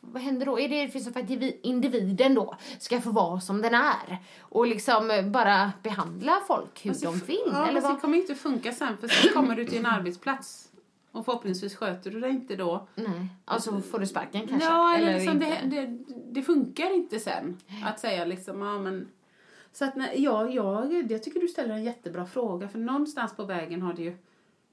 [0.00, 0.60] vad händer då?
[0.60, 4.18] Är det det för att indivi- individen då ska få vara som den är?
[4.40, 7.38] Och liksom eh, bara behandla folk hur de vill?
[7.52, 7.94] Ja, eller vad?
[7.96, 10.70] det kommer inte funka sen för sen kommer du till en arbetsplats
[11.12, 12.88] och förhoppningsvis sköter du dig inte då.
[12.94, 14.68] Nej, alltså får du sparken kanske?
[14.68, 15.58] Ja, eller, liksom inte?
[15.62, 15.98] det, det,
[16.32, 17.56] det funkar inte sen
[17.86, 19.08] att säga liksom, ja men
[19.72, 23.44] så att nej, ja, jag, jag tycker du ställer en jättebra fråga för någonstans på
[23.44, 24.16] vägen har det ju,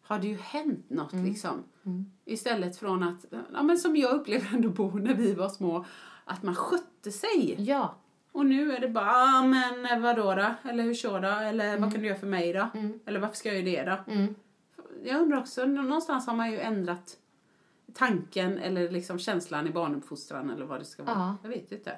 [0.08, 1.26] har det ju hänt något Mm.
[1.26, 1.64] liksom.
[2.26, 5.86] Istället från att, ja men som jag upplevde ändå bo när vi var små,
[6.26, 7.56] att man skötte sig.
[7.60, 7.96] Ja.
[8.32, 10.70] Och nu är det bara, ah, men vadå då?
[10.70, 11.28] Eller hur så då?
[11.28, 11.82] Eller Mm.
[11.82, 12.68] vad kan du göra för mig då?
[13.06, 14.34] Eller varför ska jag göra det då?
[15.04, 17.18] Jag undrar också, någonstans har man ju ändrat
[17.94, 21.16] tanken eller liksom känslan i barnuppfostran eller vad det ska vara.
[21.16, 21.38] Ja.
[21.44, 21.96] Jag vet inte.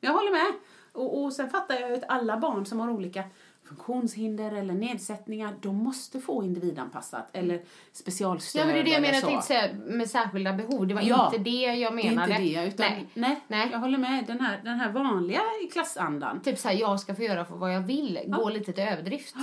[0.00, 0.52] Jag håller med.
[0.92, 3.24] Och, och sen fattar jag ju att alla barn som har olika
[3.68, 9.00] funktionshinder eller nedsättningar, de måste få individanpassat eller specialstöd Ja men det är det jag
[9.00, 9.26] menar, jag så.
[9.28, 10.86] tänkte säga med särskilda behov.
[10.86, 11.26] Det var Ja.
[11.26, 12.42] inte det jag Det är menade.
[12.42, 13.40] inte det, utan nej, Nej.
[13.48, 13.68] Nej.
[13.72, 14.24] jag håller med.
[14.26, 15.40] Den här, den här vanliga
[15.72, 16.40] klassandan.
[16.40, 18.20] Typ såhär, jag ska få göra för vad jag vill.
[18.26, 19.34] Gå lite till överdrift.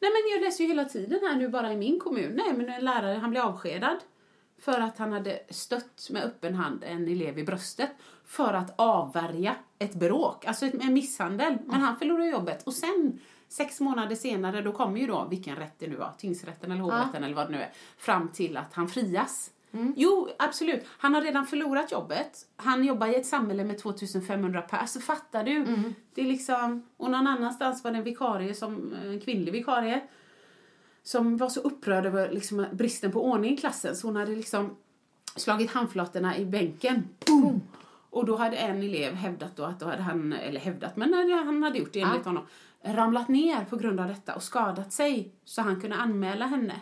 [0.00, 2.32] Nej men jag läser ju hela tiden här nu bara i min kommun.
[2.44, 3.96] Nej men en lärare han blev avskedad
[4.60, 7.90] för att han hade stött med öppen hand en elev i bröstet
[8.26, 11.58] för att avvärja ett bråk, alltså en misshandel.
[11.66, 13.20] Men han förlorade jobbet och sen
[13.52, 17.24] sex månader senare då kommer ju då, vilken rätt det nu var, tingsrätten eller hovrätten
[17.24, 19.50] eller vad det nu är, fram till att han frias.
[19.96, 20.84] Jo, absolut.
[20.88, 22.46] Han har redan förlorat jobbet.
[22.56, 24.78] Han jobbar i ett samhälle med 2500 per.
[24.78, 25.64] Alltså fattar du?
[26.14, 30.00] Det är liksom, och någon annanstans var det en vikarie, som, en kvinnlig vikarie,
[31.02, 34.76] som var så upprörd över liksom, bristen på ordning i klassen så hon hade liksom
[35.36, 37.08] slagit handflatorna i bänken.
[37.26, 37.62] Boom!
[38.10, 41.62] Och då hade en elev hävdat då att då hade han, eller hävdat, men han
[41.62, 42.46] hade gjort det enligt honom,
[42.84, 46.80] ramlat ner på grund av detta och skadat sig så han kunde anmäla henne.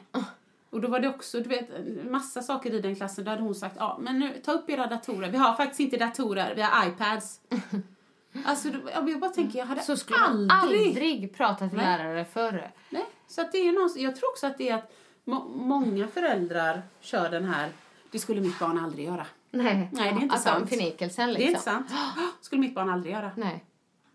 [0.70, 1.68] Och då var det också, du vet,
[2.10, 3.24] massa saker i den klassen.
[3.24, 5.30] Då hade hon sagt, ja men nu, ta upp era datorer.
[5.30, 7.40] Vi har faktiskt inte datorer, vi har iPads.
[8.44, 11.86] alltså, jag bara tänker, jag hade Så skulle aldrig aldrig prata till Nej.
[11.86, 12.70] lärare förr.
[12.90, 14.92] Nej, så att det är någon, jag tror också att det är att
[15.24, 17.68] må, många föräldrar kör den här,
[18.10, 19.26] det skulle mitt barn aldrig göra.
[19.50, 20.68] Nej, Nej, det är inte alltså, sant.
[20.68, 21.46] förnekelsen Det liksom.
[21.46, 21.90] är inte sant.
[22.40, 23.30] skulle mitt barn aldrig göra.
[23.36, 23.64] Nej.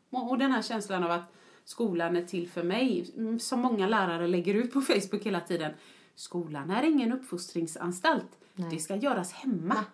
[0.10, 1.34] Och den här känslan av att
[1.66, 5.72] skolan är till för mig, mm, som många lärare lägger ut på Facebook hela tiden.
[6.16, 8.38] Skolan är ingen uppfostringsanstalt.
[8.72, 9.86] Det ska göras hemma.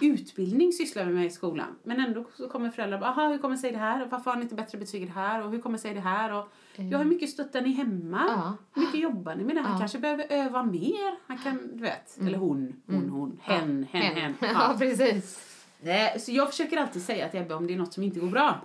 [0.00, 1.76] Utbildning sysslar vi med i skolan.
[1.82, 4.06] Men ändå så kommer föräldrar bara, aha, hur kommer sig det här?
[4.06, 5.44] Varför har ni inte bättre betyg i det här?
[5.44, 6.32] Och hur kommer sig det här?
[6.32, 8.24] Och, ja, hur mycket stöttar ni hemma?
[8.28, 8.56] Ja.
[8.74, 9.60] Hur mycket jobbar ni med det?
[9.60, 11.18] Han kanske behöver öva mer.
[11.26, 12.18] Han kan, du vet.
[12.20, 13.40] Eller hon, hon, hon.
[13.42, 14.34] Hen, hen, hen.
[14.40, 15.54] Ja, precis.
[15.80, 18.28] Nej, så jag försöker alltid säga till Ebbe om det är något som inte går
[18.28, 18.60] bra.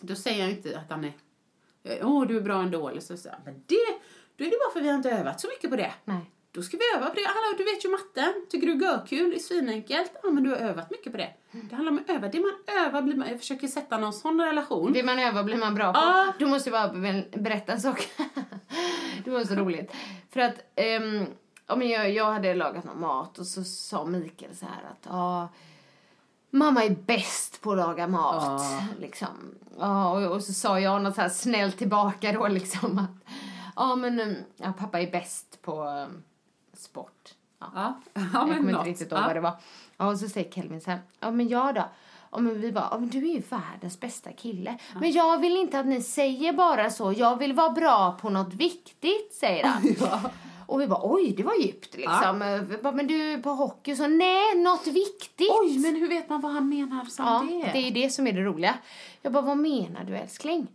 [0.00, 1.12] Då säger jag inte att han är,
[1.84, 2.88] eh, åh du är bra ändå.
[2.88, 3.98] Eller så säger jag, men det,
[4.36, 5.92] då är det bara för att vi har inte övat så mycket på det.
[6.04, 6.30] Nej.
[6.52, 7.26] Då ska vi öva på det.
[7.26, 8.46] Hallå, du vet ju matten.
[8.50, 10.12] Tycker du görkul är svinenkelt?
[10.22, 11.30] Ja, men du har övat mycket på det.
[11.52, 12.28] Det handlar om att öva.
[12.28, 12.52] Det man
[12.86, 14.92] övar blir man, jag försöker sätta någon sån relation.
[14.92, 15.98] Det man övar blir man bra på.
[15.98, 16.32] Ja.
[16.38, 18.08] Du måste bara be- berätta en sak.
[19.24, 19.92] det var så roligt.
[20.30, 20.54] För att
[21.76, 25.48] men jag, jag hade lagat någon mat och så sa Mikael så här att ja,
[26.54, 28.62] mamma är bäst på att laga mat.
[28.62, 28.84] Ja.
[29.00, 29.54] Liksom.
[29.78, 33.32] Ja, och, och så sa jag något så här snällt tillbaka då liksom att
[33.76, 36.22] ja men mm, ja, pappa är bäst på um,
[36.72, 37.34] sport.
[37.60, 37.94] Ja, ja
[38.32, 39.26] jag men kommer inte riktigt ihåg ja.
[39.26, 39.56] vad det var.
[39.96, 41.84] Ja, och så säger Kelvin så här, ja men jag då?
[42.30, 44.78] Ja, men vi bara, ja, men du är ju världens bästa kille.
[45.00, 47.12] Men jag vill inte att ni säger bara så.
[47.12, 49.82] Jag vill vara bra på något viktigt, säger han.
[50.66, 52.66] Och vi bara, oj, det var djupt liksom.
[52.68, 55.50] Vi bara, men du, på hockey så, nej, något viktigt.
[55.50, 57.70] Oj, men hur vet man vad han menar som ja, det?
[57.72, 58.74] det är det som är det roliga.
[59.22, 60.66] Jag bara, vad menar du älskling?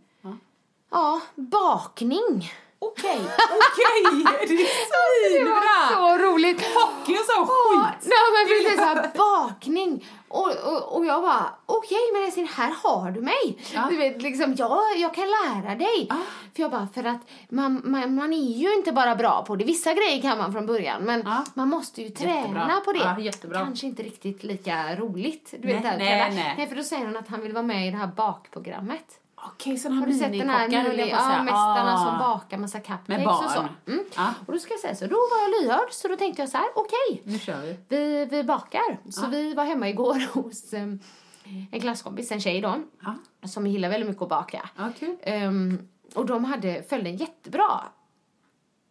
[0.90, 2.50] Ja, bakning.
[2.82, 4.24] Okej, okej!
[4.48, 5.96] Det är Det var svinbra!
[5.96, 6.60] så roligt.
[6.74, 8.10] Hockey och så Ja, skit!
[8.10, 10.06] Nej men precis såhär bakning.
[10.28, 13.58] Och, och, och jag bara, okej men älskling här har du mig.
[13.74, 13.86] Ja.
[13.90, 16.06] Du vet liksom, jag, jag kan lära dig.
[16.10, 16.14] Ah.
[16.54, 19.64] För jag bara, för att man, man, man är ju inte bara bra på det.
[19.64, 21.44] Vissa grejer kan man från början men Ja.
[21.54, 22.80] man måste ju träna Jättebra.
[22.84, 22.98] på det.
[22.98, 23.58] Ja, jättebra.
[23.60, 25.54] Kanske inte riktigt lika roligt.
[25.58, 26.54] Du Nej, vet, här, nej, nej.
[26.56, 29.06] nej för då säger han att han vill vara med i det här bakprogrammet.
[29.46, 31.94] Okej, sådana Har här du sett den här minikockar höll jag på att ja, mästarna
[31.94, 32.10] Ah.
[32.10, 33.68] som bakar massa cupcakes och så?
[33.86, 34.04] Mm.
[34.16, 34.34] Ja.
[34.46, 36.56] Och då ska jag säga så, då var jag lyhörd så då tänkte jag så
[36.56, 37.22] här, okej.
[37.24, 37.76] Nu kör vi.
[37.88, 39.10] Vi, vi bakar.
[39.10, 41.00] Så vi var hemma igår hos um,
[41.72, 43.14] en klasskompis, en tjej då, Ja,
[43.48, 44.68] som gillar väldigt mycket att baka.
[44.76, 45.16] ja kul.
[45.44, 47.80] Um, och de hade, följde en jättebra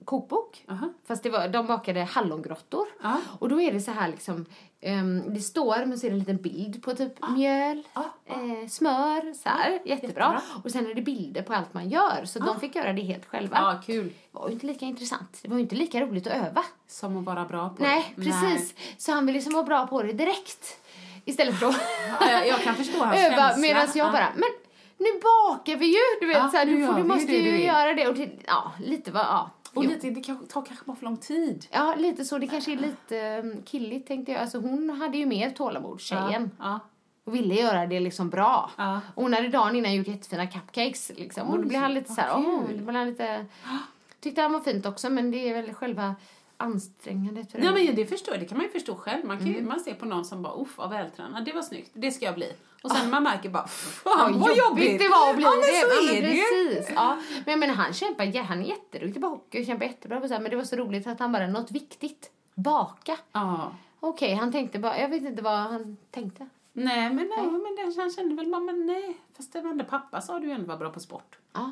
[0.10, 0.66] kokbok.
[0.70, 0.90] Aha.
[1.08, 2.88] Fast det var, de bakade hallongrottor.
[3.04, 3.18] Ja.
[3.40, 4.46] Och då är det så här liksom,
[4.86, 8.68] um, det står, men så är det en liten bild på typ mjöl, Ah, eh,
[8.70, 9.72] smör, så här.
[9.72, 9.88] Jättebra.
[9.88, 10.42] jättebra.
[10.64, 12.26] Och sen är det bilder på allt man gör.
[12.26, 13.58] Så de fick göra det helt själva.
[13.58, 14.06] Ja, kul.
[14.08, 15.40] Det var ju inte lika intressant.
[15.42, 16.64] Det var ju inte lika roligt att öva.
[16.88, 18.24] Som att vara bra på Nej, det.
[18.24, 18.76] precis.
[18.98, 20.78] Så han vill liksom vara bra på det direkt.
[21.26, 21.76] Istället för att
[22.22, 23.58] Ja, jag, kan förstå hans öva.
[23.58, 24.12] Medan jag Ja.
[24.12, 24.50] bara, men
[24.98, 26.20] nu bakar vi ju!
[26.22, 27.66] Du vet, Ja, så här, nu du, får, du måste det ju vill.
[27.66, 28.08] göra det.
[28.08, 29.50] Och det, ja, lite vad, ja.
[29.74, 29.90] Och Jo.
[29.90, 31.66] lite, det tar kanske bara för lång tid.
[31.72, 32.38] Ja, lite så.
[32.38, 34.42] Det kanske är lite um, killigt tänkte jag.
[34.42, 36.52] Alltså hon hade ju mer tålamod, tjejen.
[36.60, 36.80] Ja.
[37.24, 38.72] Och ville göra det liksom bra.
[38.78, 39.02] Ja.
[39.16, 41.48] Och hon hade dagen innan gjort jättefina cupcakes liksom.
[41.48, 42.78] och då blev han lite så här, åh, kul.
[42.78, 43.46] det blev han lite...
[44.22, 46.16] Tyckte han var fint också, men det är väl själva
[46.60, 48.38] ansträngandet för Ja, men det förstår.
[48.38, 49.26] Det kan man ju förstå själv.
[49.26, 49.68] Man, kan Mm.
[49.68, 52.36] man ser på någon som bara, uff vad vältränad, det var snyggt, det ska jag
[52.36, 52.54] bli.
[52.84, 55.00] Och sen man märker bara, fan vad jobbigt.
[55.00, 55.66] det var att bli ja, men det.
[55.66, 56.92] så ja, är men det precis.
[56.96, 57.18] Ja.
[57.46, 60.34] Men menar, han kämpar, ja, han är jätteduktig på hockey och kämpar jättebra på så
[60.34, 63.18] här, men det var så roligt att han bara, något viktigt, baka.
[63.32, 63.72] Ja.
[64.00, 66.50] Okej, han tänkte bara, jag vet inte vad han tänkte.
[66.74, 69.18] Nej, men, nej, men det, han kände väl men nej.
[69.38, 71.38] Fast det var ändå pappa sa du ju ändå var bra på sport.
[71.54, 71.72] Ja,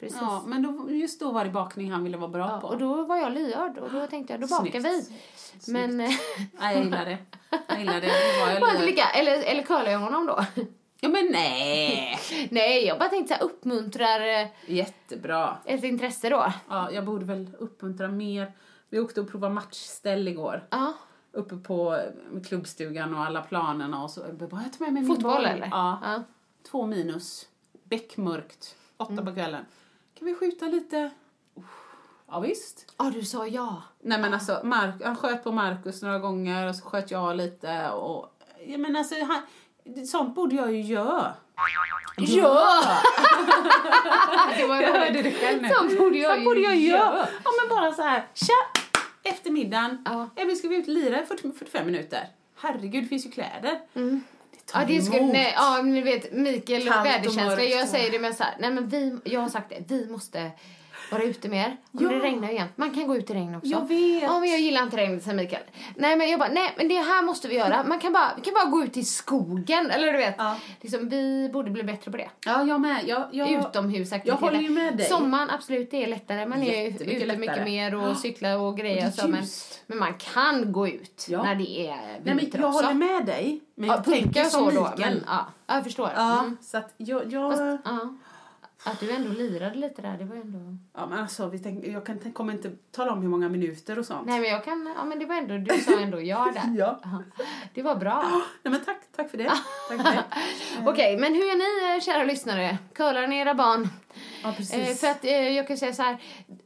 [0.00, 0.18] precis.
[0.20, 2.66] Ja, men då, just då var det bakning han ville vara bra Ja, på.
[2.68, 5.10] och då var jag lyhörd och då tänkte jag, då bakar Snyggt.
[5.66, 5.72] vi.
[5.72, 6.10] Men, eh,
[6.60, 7.18] Nej, jag gillar det.
[7.68, 8.06] Jag gillar det.
[8.06, 8.86] Då var jag lyhörd.
[8.86, 10.44] lika, eller, eller curlar jag honom då?
[11.00, 12.18] Ja, men nej.
[12.50, 15.56] Nej, jag bara tänkte så här, uppmuntrar eh, Jättebra.
[15.64, 16.52] ett intresse då.
[16.68, 18.52] Ja, jag borde väl uppmuntra mer.
[18.90, 20.66] Vi åkte och provade matchställ igår.
[20.70, 20.92] Ja,
[21.32, 22.00] Uppe på
[22.48, 24.20] klubbstugan och alla planerna och så.
[24.20, 25.44] Jag bara, jag tar med mig min fotboll boll.
[25.44, 25.66] eller?
[25.70, 25.98] Ja.
[26.02, 26.22] ja.
[26.70, 27.46] Två minus.
[27.84, 28.76] Beckmörkt.
[28.96, 29.26] Åtta Mm.
[29.26, 29.64] på kvällen.
[30.18, 31.10] Kan vi skjuta lite?
[31.56, 31.64] Uff.
[32.28, 32.94] Ja, visst.
[32.98, 33.82] Ja, du sa ja.
[34.00, 37.90] Nej men alltså, Mark, han sköt på Marcus några gånger och så sköt jag lite
[37.90, 38.32] och...
[38.66, 39.42] Ja, men alltså, han,
[40.06, 41.34] sånt borde jag ju göra.
[42.18, 42.82] Ja!
[44.56, 45.68] det var Jag hörde det själv nu.
[45.68, 47.28] Sånt borde jag Sånt borde jag göra.
[47.44, 48.80] Ja men bara så här, tja!
[49.22, 50.02] Eftermiddagen.
[50.04, 50.28] Ja.
[50.36, 52.28] Men ska vi ut och lira i 40, 45 minuter?
[52.56, 53.80] Herregud, det finns ju kläder.
[53.92, 54.20] Det
[54.66, 55.32] tar Ja, det skulle, emot.
[55.32, 58.88] nej, ja, men ni vet, Mikael väderkänsla, jag säger det med så här, nej men
[58.88, 60.50] vi, jag har sagt det, vi måste
[61.10, 61.76] vara ute mer.
[61.92, 62.08] Och Ja.
[62.08, 62.72] det regnar ju jämt.
[62.76, 63.68] Man kan gå ut i regn också.
[63.68, 64.22] Jag vet.
[64.22, 65.62] Ja, men jag gillar inte regnet, säger Mikael.
[65.96, 67.84] Nej, men jag bara, nej, men det här måste vi göra.
[67.84, 70.34] Man kan bara, vi kan bara gå ut i skogen, eller du vet.
[70.38, 70.56] Ja.
[70.80, 72.28] Liksom, vi borde bli bättre på det.
[72.46, 73.00] Ja, jag med.
[73.06, 74.28] Jag, jag, Utomhusaktiviteter.
[74.28, 75.06] jag håller ju med dig.
[75.06, 76.46] Sommaren, absolut, det är lättare.
[76.46, 77.36] Man är ute lättare.
[77.38, 78.14] mycket mer och Ja.
[78.14, 79.06] cyklar och grejer.
[79.08, 79.44] Och så, men,
[79.86, 81.42] men man kan gå ut Ja.
[81.42, 82.82] när det är Nej, men vinter jag också.
[82.84, 83.60] håller med dig.
[83.74, 84.90] Men Ja, jag tänker som så då.
[84.96, 85.14] Mikael.
[85.14, 86.10] Men, ja, jag förstår.
[86.16, 86.56] Ja, Mm.
[86.60, 87.32] så att jag...
[87.32, 88.14] jag Fast, ja.
[88.86, 90.76] Att du ändå lirade lite där, det var ändå...
[90.94, 94.06] ja, men alltså, vi tänk, jag kan, kommer inte tala om hur många minuter och
[94.06, 94.26] sånt.
[94.26, 96.74] Nej men jag kan, ja men det var ändå, du sa ändå ja där.
[96.78, 97.00] Ja.
[97.74, 98.22] Det var bra.
[98.62, 99.52] Nej, men tack, tack för det.
[99.88, 100.24] tack för det.
[100.90, 101.56] Okej, men hur är
[101.90, 102.78] ni eh, kära lyssnare?
[102.92, 103.88] Curlar ni era barn?
[104.42, 105.00] Ja, Eh, precis.
[105.00, 106.16] för att eh, jag kan säga så här,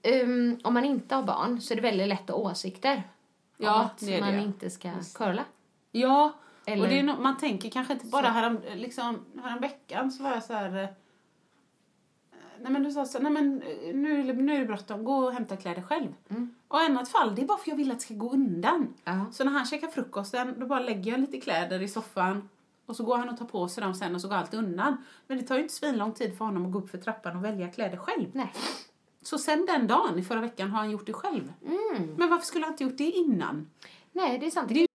[0.03, 3.03] ehm, om man inte har barn så är det väldigt lätt att ha åsikter.
[3.57, 4.41] Ja, om att det är man det.
[4.43, 5.45] inte ska curla.
[5.93, 6.33] Ja,
[6.67, 10.23] Eller- och det är no, man tänker kanske inte bara härom, liksom, härom veckan så
[10.23, 10.89] var jag så här...
[12.63, 15.05] Nej men du sa så, nej men eh, nu, är det- nu är det bråttom,
[15.05, 16.15] gå och hämta kläder själv.
[16.69, 18.95] Och i annat fall, det är bara för jag vill att det ska gå undan.
[19.05, 19.27] Ja.
[19.33, 22.49] Så när han käkar frukosten, då bara lägger jag lite kläder i soffan.
[22.87, 24.97] Och så går han och tar på sig dem sen och så går allt undan.
[25.27, 27.45] Men det tar ju inte svinlång tid för honom att gå upp för trappan och
[27.45, 28.27] välja kläder själv.
[28.33, 28.53] Nej.
[29.23, 31.53] Så sen den dagen i förra veckan har han gjort det själv.
[32.17, 33.71] Men varför skulle han inte gjort det innan?
[34.13, 34.69] Nej, det är sant.
[34.69, 34.87] Det är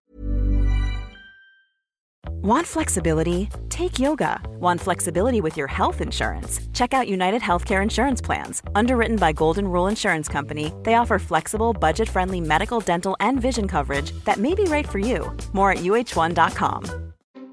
[2.46, 3.48] Want flexibility?
[3.70, 4.40] Take yoga.
[4.60, 6.60] Want flexibility with your health insurance?
[6.72, 8.62] Check out United Healthcare Insurance Plans.
[8.76, 13.66] Underwritten by Golden Rule Insurance Company, they offer flexible, budget friendly medical, dental, and vision
[13.66, 15.34] coverage that may be right for you.
[15.54, 16.84] More at uh1.com.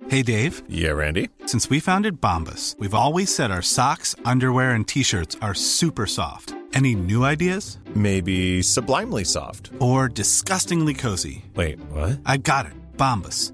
[0.10, 1.30] Hey Dave, Yeah, Randy.
[1.48, 6.06] since we founded Bombus, we've always said our socks, underwear, and t shirts are super
[6.06, 6.54] soft.
[6.76, 7.80] Any new ideas?
[7.96, 9.72] Maybe sublimely soft.
[9.80, 11.46] Or disgustingly cozy?
[11.56, 12.20] Wait, what?
[12.28, 13.54] I got it, Bombus.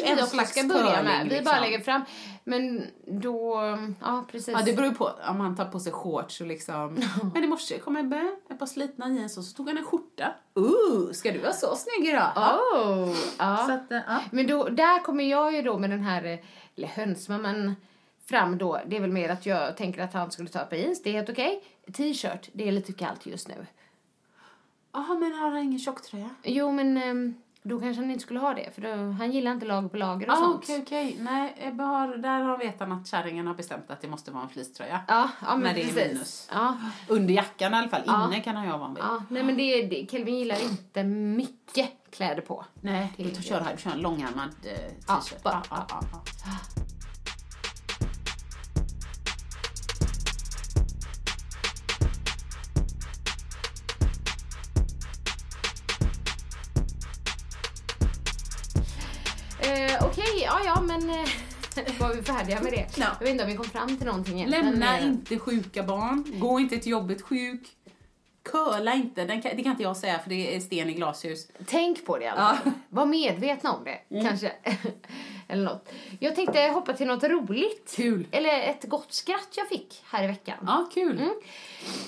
[0.00, 1.24] En vi också slags ska börja med.
[1.24, 1.44] Vi liksom.
[1.44, 2.02] bara lägger fram.
[2.44, 3.56] Men då,
[4.00, 4.48] ja precis.
[4.48, 6.98] Ja, det beror ju på om han tar på sig shorts och liksom...
[7.34, 10.34] Men i morse kom Ebbe, ett par slitna jeans och så tog han en skjorta.
[10.54, 12.32] Ooh, ska du vara så snygg idag?
[12.36, 13.56] Oh, ja.
[13.66, 14.20] Så att, eh, ja.
[14.30, 16.38] Men då, där kommer jag ju då med den här, eh,
[16.76, 17.76] eller hönsmamman
[18.28, 18.80] fram då.
[18.86, 21.14] Det är väl mer att jag tänker att han skulle ta på jeans, det är
[21.14, 21.64] helt okej.
[21.92, 23.66] T-shirt, det är lite kallt just nu.
[24.92, 26.30] Jaha, men har han ingen tjocktröja?
[26.42, 29.66] Jo men ehm, då kanske han inte skulle ha det för då, han gillar inte
[29.66, 30.56] lager på lager och Ah, sånt.
[30.64, 31.16] okej, okej.
[31.20, 34.42] Nej, Ebbe har, där har vet han att kärringen har bestämt att det måste vara
[34.42, 35.00] en fleecetröja.
[35.08, 36.48] Ja, ja men När det är minus.
[36.52, 36.76] Ja,
[37.08, 38.02] Under jackan i alla fall.
[38.06, 38.26] Ja.
[38.26, 39.04] Inne kan han ju ha han vill.
[39.06, 42.64] ja, nej men det, det, Kelvin gillar inte mycket kläder på.
[42.80, 43.72] Nej, Det- du kör här.
[43.76, 45.42] Du kör en långärmad eh, Ja, t-shirt.
[45.42, 46.20] bara- ja, ja, ja.
[60.42, 61.28] Ja ja men eh,
[62.00, 62.86] var vi färdiga med det?
[62.96, 63.06] Ja.
[63.18, 64.66] Jag vet inte om vi kom fram till någonting egentligen.
[64.66, 66.24] Lämna Eh, inte sjuka barn.
[66.38, 67.68] Gå inte till jobbet sjuk.
[68.44, 69.24] Curla inte.
[69.24, 71.48] Den kan, det kan inte jag säga för det är sten i glashus.
[71.66, 72.70] Tänk på det i alla Ja.
[72.88, 74.52] Var medvetna om det, kanske.
[75.48, 75.88] Eller något.
[76.20, 77.92] Jag tänkte hoppa till något roligt.
[77.96, 78.26] Kul.
[78.30, 80.56] Eller ett gott skratt jag fick här i veckan.
[80.66, 81.18] Ja, kul.
[81.20, 81.32] Mm.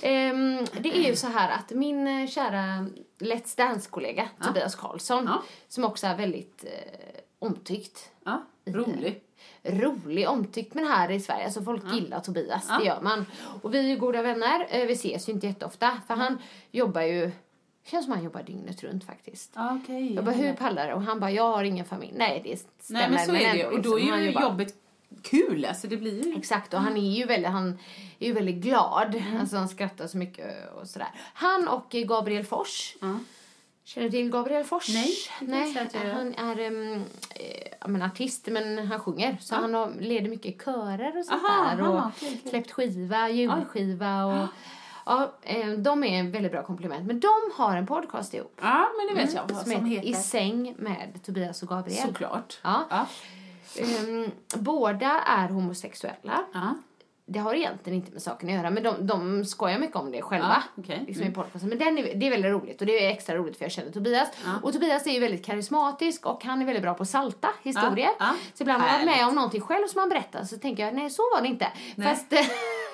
[0.02, 2.86] Ehm, det är ju så här att min eh, kära
[3.18, 5.42] Let's Dance-kollega Tobias Karlsson, Ja.
[5.68, 8.10] som också är väldigt eh, omtyckt.
[8.24, 9.20] Ja, rolig.
[9.62, 11.44] Rolig, omtyckt men här i Sverige.
[11.44, 12.78] Alltså folk gillar Tobias, Ja.
[12.78, 13.26] det gör man.
[13.62, 14.66] Och vi är ju goda vänner.
[14.70, 16.38] Eh, vi ses ju inte jätteofta för han
[16.70, 17.30] jobbar ju,
[17.84, 19.52] känns som han jobbar dygnet runt faktiskt.
[19.54, 20.14] Ja, okej.
[20.14, 20.94] Jag bara, hur pallar du?
[20.94, 22.12] Och han bara, jag har ingen familj.
[22.16, 23.00] Nej, det stämmer.
[23.00, 23.66] Nej, men så är det ju.
[23.66, 24.74] Och då liksom, är ju jobbet
[25.22, 25.64] kul.
[25.64, 26.36] Alltså det blir ju...
[26.38, 27.78] Exakt, och han är ju väldigt, han
[28.18, 29.14] är ju väldigt glad.
[29.14, 29.40] Mm.
[29.40, 31.08] Alltså han skrattar så mycket och sådär.
[31.34, 32.96] Han och Gabriel Fors.
[33.84, 34.88] Känner du till Gabriel Fors?
[34.88, 37.04] Nej, jag Nej jag han är um,
[37.80, 39.36] ja, men artist men han sjunger.
[39.40, 41.88] Så han har, leder mycket körer och sånt Aha, där.
[41.88, 42.50] Och aha, okej, okej.
[42.50, 44.48] släppt skiva, julskiva och...
[45.06, 47.06] Ja, eh, de är en väldigt bra komplement.
[47.06, 48.58] Men de har en podcast ihop.
[48.62, 51.68] Ja, men det vet jag Mm, vad som, som heter I säng med Tobias och
[51.68, 52.06] Gabriel.
[52.06, 52.60] Såklart.
[52.62, 52.84] Ja.
[52.90, 53.06] Ja.
[53.78, 56.44] Ehm, båda är homosexuella.
[56.52, 56.74] Ja.
[57.26, 60.22] Det har egentligen inte med saken att göra, men de, de skojar mycket om det
[60.22, 60.62] själva.
[60.76, 61.04] Ja, okej.
[61.06, 61.32] liksom Mm.
[61.32, 61.68] i podcasten.
[61.68, 63.90] Men den är, det är väldigt roligt och det är extra roligt för jag känner
[63.92, 64.28] Tobias.
[64.62, 68.06] Och Tobias är ju väldigt karismatisk och han är väldigt bra på att salta historier.
[68.06, 68.34] Ja, ja.
[68.54, 71.10] Så ibland har varit med om någonting själv som han berättar så tänker jag, nej
[71.10, 71.68] så var det inte.
[72.04, 72.32] Fast,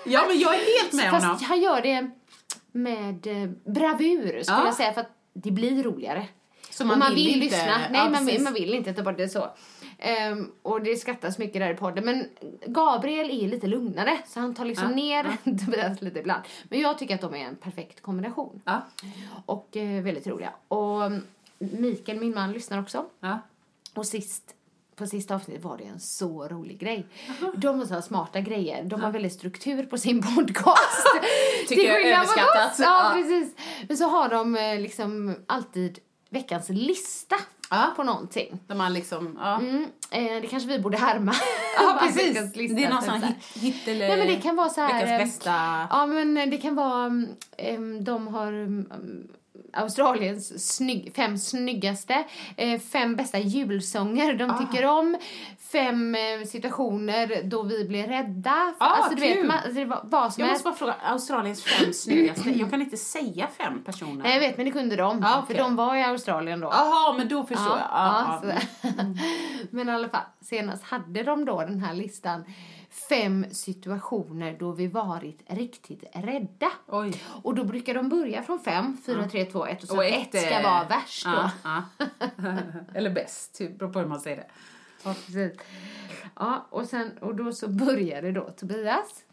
[0.07, 1.21] ja, men jag är helt med honom.
[1.31, 2.11] fast han gör det
[2.73, 4.65] med eh, bravur skulle Ja.
[4.65, 6.27] jag säga för att det blir roligare.
[6.71, 7.71] Så Och man man vill vill, inte- lyssna.
[7.71, 8.43] ja, Nej, man, precis.
[8.45, 9.51] man vill inte ta bort det så.
[10.03, 12.05] Ehm, och det skrattas mycket där i podden.
[12.05, 12.29] Men
[12.67, 16.43] Gabriel är lite lugnare, så han tar liksom Ja, ner Tobias lite ibland.
[16.69, 18.61] Men jag tycker att de är en perfekt kombination.
[18.65, 18.83] Ja.
[19.47, 20.53] Och eh, väldigt roliga.
[20.69, 21.23] Och mm,
[21.59, 23.05] Mikael, min man, lyssnar också.
[23.21, 23.39] Ja.
[23.95, 24.55] Och sist,
[24.97, 27.07] på sista avsnittet var det en så rolig grej.
[27.55, 28.85] De har så här smarta grejer.
[28.85, 31.07] De har väldigt struktur på sin podcast.
[31.69, 32.79] Tycker jag är överskattat.
[32.79, 33.11] Ja, Ja.
[33.15, 33.55] precis.
[33.89, 35.99] Men så har de eh, liksom alltid
[36.31, 37.37] veckans lista
[37.71, 37.93] Ja.
[37.97, 38.61] på någonting.
[38.67, 39.59] Där man liksom, ja.
[39.59, 41.35] Mm, eh, det kanske vi borde härma.
[41.77, 42.53] Ja, precis.
[42.53, 44.09] Det är någon typ sån hit, hit eller...
[44.09, 44.95] Nej men det kan vara så här.
[44.95, 45.87] Veckans eh, bästa...
[45.91, 47.25] Ja men det kan vara,
[47.57, 49.29] em, de har mm,
[49.73, 52.25] Australiens snygg, fem snyggaste,
[52.57, 54.59] eh, fem bästa julsånger de Ah.
[54.59, 55.17] tycker om,
[55.73, 58.75] fem eh, situationer då vi blir rädda.
[58.79, 62.51] Ah, alltså du vet, man, alltså, vad som Jag måste bara fråga, Australiens fem snyggaste.
[62.51, 64.23] Jag kan inte säga fem personer.
[64.23, 65.57] Nej jag vet men det kunde de, Ah, okej.
[65.57, 66.69] för de var i Australien då.
[66.73, 67.89] Jaha, men då förstår jag.
[67.91, 68.53] Ja, ja.
[68.83, 68.89] så.
[69.71, 72.45] Men i alla fall, senast hade de då den här listan
[72.91, 76.71] fem situationer då vi varit riktigt rädda.
[76.87, 77.23] Oj.
[77.43, 80.35] Och då brukar de börja från fem, fyra, tre, två, ett och så Och ett,
[80.35, 81.31] ett, ska eh, vara värst då.
[81.31, 81.83] Ja, ja.
[82.95, 84.47] Eller bäst, typ, beror på hur man säger det.
[85.05, 85.53] Ja, precis.
[86.37, 89.25] Ja, och, sen, och då så började då Tobias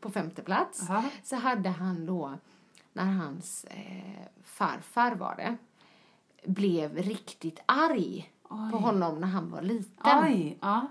[0.00, 0.90] på femte plats.
[0.90, 1.04] Aha.
[1.22, 2.38] Så hade han då,
[2.92, 5.56] när hans eh, farfar var det,
[6.44, 10.88] blev riktigt arg på honom när han var liten Oj, ja.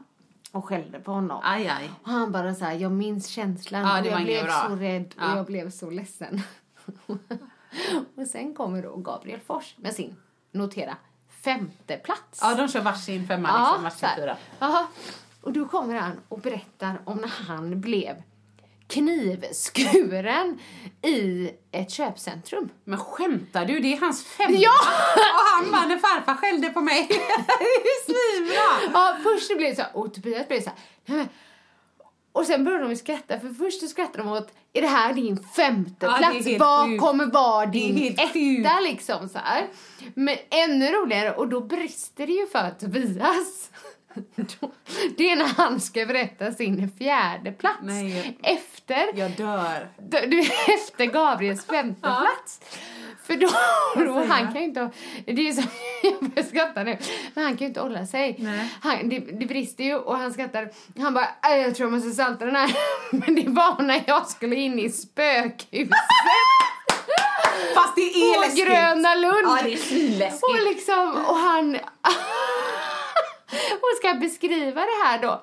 [0.52, 1.40] Och skällde på honom.
[1.44, 1.90] Aj, aj.
[2.04, 4.66] Och han bara så här, jag minns känslan Ja, och jag blev bra.
[4.70, 5.36] så rädd och Ja.
[5.36, 6.42] jag blev så ledsen.
[8.16, 10.16] och sen kommer då Gabriel Fors med sin,
[10.52, 10.98] notera,
[11.30, 12.40] femte plats.
[12.42, 14.38] Ja, de kör varsin femma, Ja, liksom, varsin fyra.
[15.42, 18.24] Och då kommer han och berättar om när han blev
[18.92, 20.60] knivskuren
[21.06, 22.70] i ett köpcentrum.
[22.84, 23.80] Men skämtar du?
[23.80, 24.58] Det är hans femma!
[24.58, 24.72] Ja!
[25.16, 27.08] Och han bara, när farfar skällde på mig.
[27.10, 27.16] det
[27.64, 28.92] är svinbra!
[28.94, 30.70] Ja, först så blev det så här, och Tobias blev så
[31.08, 31.28] här,
[32.34, 36.06] och sen började de skratta, för först skrattade de åt, är det här din femte
[36.06, 36.48] Ja, plats?
[36.60, 37.02] Vad sjukt.
[37.02, 39.68] kommer vara din etta liksom så här.
[40.14, 43.70] Men ännu roligare, och då brister det ju för Tobias.
[45.18, 47.78] Det är när han ska berätta sin fjärde plats.
[47.82, 48.38] Nej.
[48.44, 49.90] Efter Jag dör.
[50.28, 50.40] Du,
[50.74, 52.60] efter Gabriels femte plats.
[53.24, 53.50] För då,
[54.06, 54.90] då han kan ju inte,
[55.26, 55.62] det är så,
[56.04, 56.98] jag börjar skratta nu,
[57.34, 58.40] men han kan ju inte hålla sig.
[58.82, 62.12] Han, det, det brister ju och han skrattar, han bara, "Aj, jag tror jag måste
[62.12, 62.72] salta den här.
[63.12, 65.90] Men det var när jag skulle in i spökhuset
[67.76, 68.66] Fast det är på läskigt.
[68.66, 69.46] Gröna Lund.
[69.46, 70.44] Ja, det är svinläskigt.
[70.44, 71.78] Och liksom, och han...
[73.82, 75.42] och ska beskriva det här då.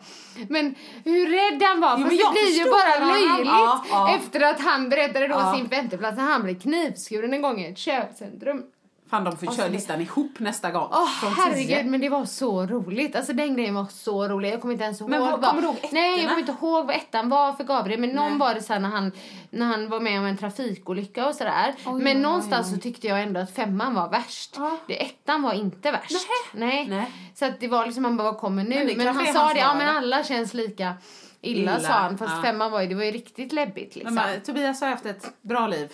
[0.48, 3.09] Men hur rädd han var, Jo, för det blir ju bara honom.
[3.09, 4.14] löjligt Ja, ja.
[4.16, 5.54] efter att han berättade då Ja.
[5.56, 8.62] sin femteplats när han blev knivskuren en gång i ett köpcentrum.
[9.11, 10.88] Fan, de får köra listan ihop nästa gång.
[10.92, 11.84] Åh Från herregud, tio.
[11.84, 13.16] men det var så roligt.
[13.16, 14.52] Alltså den grejen var så rolig.
[14.52, 16.86] Jag kommer inte ens ihåg Men vad- kommer du ihåg Nej, jag kommer inte ihåg
[16.86, 18.00] vad ettan var för Gabriel.
[18.00, 18.38] Men någon Nej.
[18.38, 19.12] var det så när han,
[19.50, 21.74] när han var med om en trafikolycka och sådär.
[21.86, 22.74] Oj, men oj, någonstans oj.
[22.74, 24.54] så tyckte jag ändå att femman var värst.
[24.56, 24.76] Ja.
[24.86, 26.28] Det, ettan var inte värst.
[26.52, 26.86] Nej.
[26.88, 27.12] Nej.
[27.34, 28.84] Så att det var liksom, man bara, vad kommer nu?
[28.84, 30.94] Men Men, han sa det, ja men alla känns lika
[31.41, 32.18] illa, Illa, sa han.
[32.18, 32.43] Fast ja.
[32.43, 34.14] femman var ju, det var ju riktigt läbbigt liksom.
[34.14, 35.93] Men, men, Tobias har haft ett bra liv.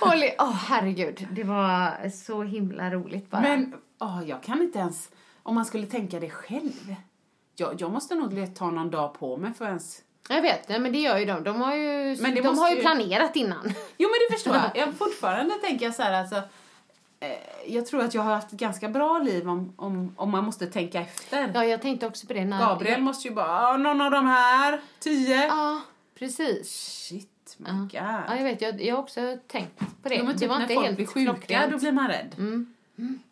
[0.00, 1.26] Ja, li- åh herregud.
[1.30, 3.40] Det var så himla roligt bara.
[3.40, 5.10] Men åh, jag kan inte ens...
[5.42, 6.94] Om man skulle tänka det själv.
[7.56, 10.02] Jag, jag måste nog ta någon dag på mig för ens...
[10.28, 11.44] Jag vet, nej, men det gör ju de.
[11.44, 13.72] De har ju, de har ju ju- planerat innan.
[13.98, 14.70] Jo, men det förstår jag.
[14.86, 16.42] jag fortfarande tänker jag så här, alltså...
[17.20, 17.28] Eh,
[17.66, 20.66] jag tror att jag har haft ett ganska bra liv om, om, om man måste
[20.66, 21.50] tänka efter.
[21.54, 22.58] Ja, jag tänkte också på det när...
[22.60, 25.46] Gabriel måste ju bara, "Ah, någon av de här, tio.
[25.46, 25.80] Ja,
[26.18, 26.70] precis.
[27.08, 27.74] Shit, my Ja.
[27.74, 27.90] god.
[28.28, 28.60] Ja, jag vet.
[28.62, 30.14] Jag, jag har också tänkt på det.
[30.14, 31.72] Ja, men det typ var när inte folk helt blir sjuka, klockrent.
[31.72, 32.34] då blir man rädd.
[32.38, 32.74] Mm.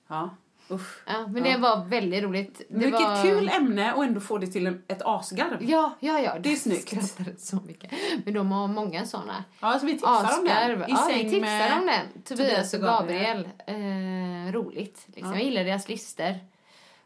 [0.09, 0.30] Ja,
[0.70, 1.02] usch.
[1.06, 2.58] Ja, men det var väldigt roligt.
[2.68, 3.22] Det Vilket var...
[3.22, 5.58] kul ämne och ändå få det till en, ett asgarv.
[5.60, 6.38] Ja, ja, ja.
[6.38, 6.88] Det är snyggt.
[6.88, 7.92] skrattade så mycket.
[8.24, 9.44] Men de har många såna.
[9.60, 10.70] Ja, så vi tipsar om den.
[10.70, 12.22] I ja, vi säng tipsar med om den.
[12.22, 13.48] Tobias och Gabriel.
[13.66, 15.06] Eh, roligt.
[15.06, 15.32] Liksom.
[15.32, 16.34] Jag gillar deras listor.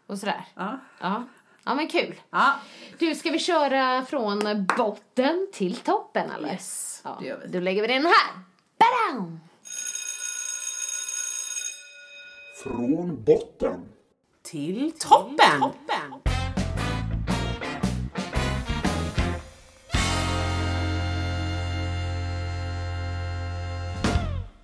[0.07, 0.45] Och sådär.
[0.55, 0.79] Ja.
[1.01, 1.25] Ja.
[1.65, 2.15] ja, men kul.
[2.31, 2.55] Ja.
[2.99, 6.49] Du, ska vi köra från botten till toppen eller?
[6.49, 7.53] Yes, Ja, det gör vi.
[7.53, 8.43] Då lägger vi den här.
[8.79, 9.41] Badam!
[12.63, 13.81] Från botten.
[14.43, 15.73] Till toppen!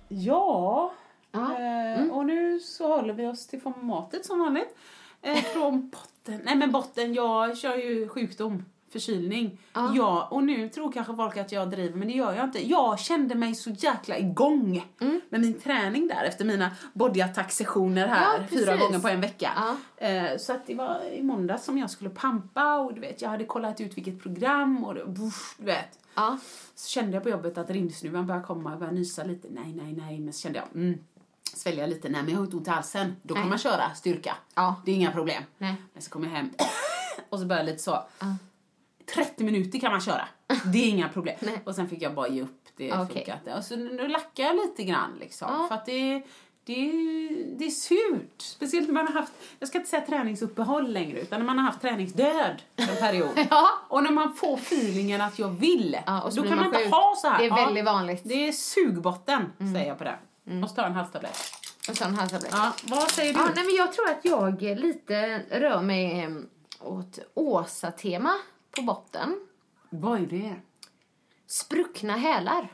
[0.07, 0.91] Ja,
[1.31, 1.57] Ja.
[1.59, 4.75] eh, och nu så håller vi oss till formatet som vanligt.
[5.21, 6.41] Eh, från botten.
[6.45, 8.65] Nej men botten, jag kör ju sjukdom,
[8.99, 9.57] förkylning.
[9.73, 9.93] Ja.
[9.95, 12.67] Ja, och nu tror kanske folk att jag driver, men det gör jag inte.
[12.67, 14.85] Jag kände mig så jäkla igång
[15.29, 19.51] med min träning där efter mina body attack-sessioner här Ja, fyra gånger på en vecka.
[19.55, 20.07] Ja.
[20.07, 23.29] Eh, så att det var i måndags som jag skulle pampa och du vet, jag
[23.29, 25.03] hade kollat ut vilket program och det,
[25.57, 25.99] du vet.
[26.15, 26.37] Ja.
[26.75, 29.47] Så kände jag på jobbet att rindsnuvan började komma, jag började nysa lite.
[29.51, 30.19] Nej, nej, nej.
[30.19, 30.99] Men så kände jag, mm,
[31.53, 32.09] svälja lite.
[32.09, 33.15] Nej, men jag har inte ont i halsen.
[33.21, 33.49] Då kan Nej.
[33.49, 34.35] man köra styrka.
[34.55, 34.81] Ja.
[34.85, 35.43] Det är inga problem.
[35.57, 35.75] Nej.
[35.93, 36.49] Men så kom jag hem
[37.29, 38.03] och så började jag lite så.
[39.13, 40.27] 30 minuter kan man köra.
[40.65, 41.35] Det är inga problem.
[41.63, 42.61] Och sen fick jag bara ge upp.
[42.77, 43.15] Det Okej.
[43.15, 43.53] funkar inte.
[43.53, 45.47] Och så nu lackar jag lite grann liksom.
[45.51, 45.67] Ja.
[45.67, 46.21] För att det,
[46.65, 46.91] det,
[47.57, 48.41] det är surt.
[48.41, 51.65] Speciellt när man har haft, jag ska inte säga träningsuppehåll längre, utan när man har
[51.65, 53.29] haft träningsdöd en period.
[53.49, 53.67] Ja.
[53.87, 56.95] Och när man får feelingen att jag vill, Ja, och då kan man man inte
[56.95, 57.39] ha så här.
[57.39, 58.25] Det är Ja, väldigt vanligt.
[58.25, 58.37] Mm.
[58.37, 60.15] Det är sugbotten, säger jag på det.
[60.43, 61.37] Måste ta en halstablett.
[61.89, 62.51] Och sen halstablett.
[62.53, 63.39] Ja, vad säger du?
[63.39, 66.29] Ja, nej, men jag tror att jag lite rör mig eh,
[66.81, 68.33] åt Åsa-tema
[68.75, 69.39] på botten.
[69.89, 70.55] Vad är det?
[71.47, 72.67] Spruckna hälar.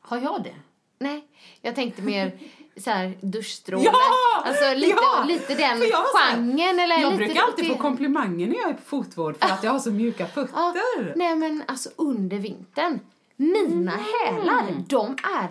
[0.00, 0.54] Har jag det?
[0.98, 1.26] Nej,
[1.60, 2.38] jag tänkte mer
[2.76, 3.84] så här duschstråle.
[3.84, 4.42] Ja!
[4.44, 5.24] Alltså lite, Ja!
[5.28, 6.78] lite den För jag genren.
[6.78, 9.72] Eller Jag lite brukar alltid få komplimanger när jag är på fotvård för att jag
[9.72, 11.12] har så mjuka Ja, fötter.
[11.16, 13.00] nej men alltså under vintern.
[13.36, 14.04] Mina Mm.
[14.24, 15.48] hälar, de är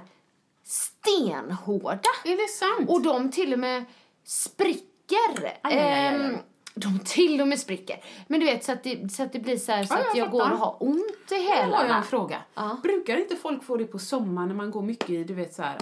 [0.63, 2.09] stenhårda.
[2.25, 2.89] Är det sant?
[2.89, 3.83] Och de till och med
[4.23, 5.57] spricker.
[5.61, 6.43] aj, aj, aj.
[6.75, 8.03] De till och med spricker.
[8.27, 10.05] Men du vet så att det, så att det blir så här så Ja, att
[10.17, 12.03] jag jag går och har ont i Nu har jag en hälarna.
[12.03, 12.37] fråga.
[12.53, 12.77] Ja.
[12.83, 15.61] Brukar inte folk få det på sommaren när man går mycket i, du vet så
[15.61, 15.77] här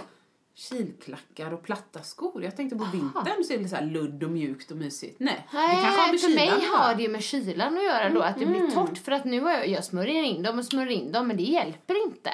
[0.54, 2.44] kilklackar och platta skor.
[2.44, 5.20] Jag tänkte på vintern så är det så ludd och mjukt och mysigt.
[5.20, 6.76] Nej, det kanske har Nej, med för mig kylan göra.
[6.78, 8.98] har det ju med kylan att göra då, att det blir torrt.
[8.98, 11.42] För att nu har jag, jag smörjer in dem och smörjer in dem, men det
[11.42, 12.32] hjälper inte.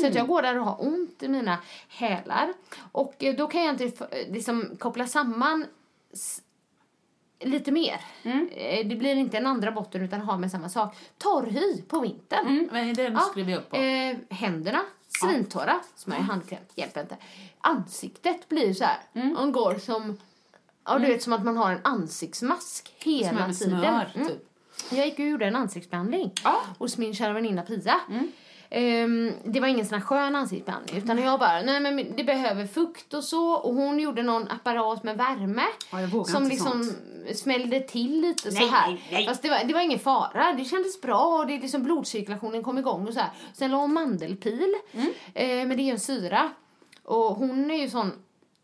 [0.00, 2.52] Så att jag går där och har ont i mina hälar.
[2.92, 5.66] Och eh, då kan jag inte liksom koppla samman
[7.40, 8.00] lite mer.
[8.22, 10.96] Eh, Det blir inte en andra botten utan har med samma sak.
[11.18, 12.46] Torrhy på vintern.
[12.46, 13.76] Mm, men den skriver jag upp på.
[13.76, 14.80] Eh, händerna,
[15.20, 17.16] svintorra, smörj handkräm, hjälper inte.
[17.60, 19.32] Ansiktet blir så här, Mm.
[19.32, 20.18] man går som,
[20.84, 23.80] ja du vet som att man har en ansiktsmask hela med tiden.
[23.80, 24.28] smör, Mm.
[24.28, 24.48] typ.
[24.90, 26.60] Jag gick och gjorde en ansiktsbehandling Ja.
[26.78, 28.00] hos min kära väninna Pia.
[28.10, 28.32] Mm.
[28.76, 32.66] Ehm, det var ingen sån här skön ansiktsbehandling utan jag bara, nej men det behöver
[32.66, 35.62] fukt och så och hon gjorde någon apparat med värme
[35.92, 37.36] Ja, som liksom sånt.
[37.38, 38.90] smällde till lite Nej, så här.
[38.90, 39.26] nej, nej.
[39.26, 42.78] Fast det var, det var ingen fara, det kändes bra och det liksom blodcirkulationen kom
[42.78, 43.30] igång och så här.
[43.52, 45.12] Sen la hon mandelpil, Mm.
[45.34, 46.50] eh, men det är ju en syra.
[47.04, 48.12] Och hon är ju sån,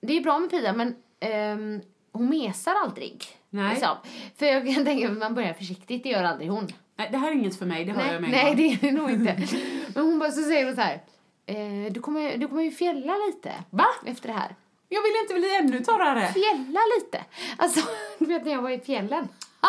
[0.01, 1.81] det är bra med Pia men ehm,
[2.13, 3.25] hon mesar aldrig.
[3.51, 3.71] Nej.
[3.71, 3.97] Liksom.
[4.39, 6.69] För jag kan tänka att man börjar försiktigt, det gör aldrig hon.
[7.01, 8.57] Nej, det här är inget för mig, det hör Nej, jag med nej gång.
[8.57, 9.37] det är det nog inte.
[9.95, 11.01] Men hon bara så säger hon så här.
[11.47, 13.53] Eh, du, kommer, du kommer ju fjälla lite.
[13.71, 13.87] Va?
[14.07, 14.55] Efter det här.
[14.89, 16.33] Jag vill inte bli ännu torrare.
[16.33, 17.25] Fjälla lite.
[17.57, 17.81] Alltså,
[18.19, 19.29] du vet när jag var i fjällen.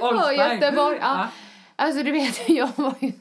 [0.00, 0.36] På Olsberg.
[0.36, 0.98] Göteborg.
[1.00, 1.18] Ja.
[1.18, 1.28] Ja.
[1.76, 3.12] Alltså du vet, jag var ju...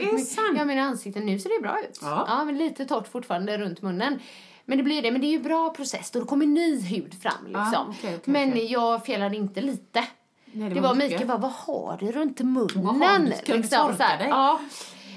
[0.00, 0.58] Är det sant?
[0.58, 1.98] Ja, mina ansikten nu ser det bra ut.
[2.02, 2.44] Ja.
[2.44, 4.20] men lite torrt fortfarande runt munnen.
[4.64, 5.10] Men det blir det.
[5.10, 7.72] Men det är ju bra process då kommer ny hud fram liksom.
[7.72, 8.72] Ja, okej, okej, men okej.
[8.72, 10.04] jag fjällade inte lite.
[10.56, 13.24] Nej, det, var Mikael bara, vad har du runt munnen?
[13.24, 13.32] Du?
[13.36, 14.18] Ska torka så här.
[14.18, 14.28] dig?
[14.28, 14.60] Ja.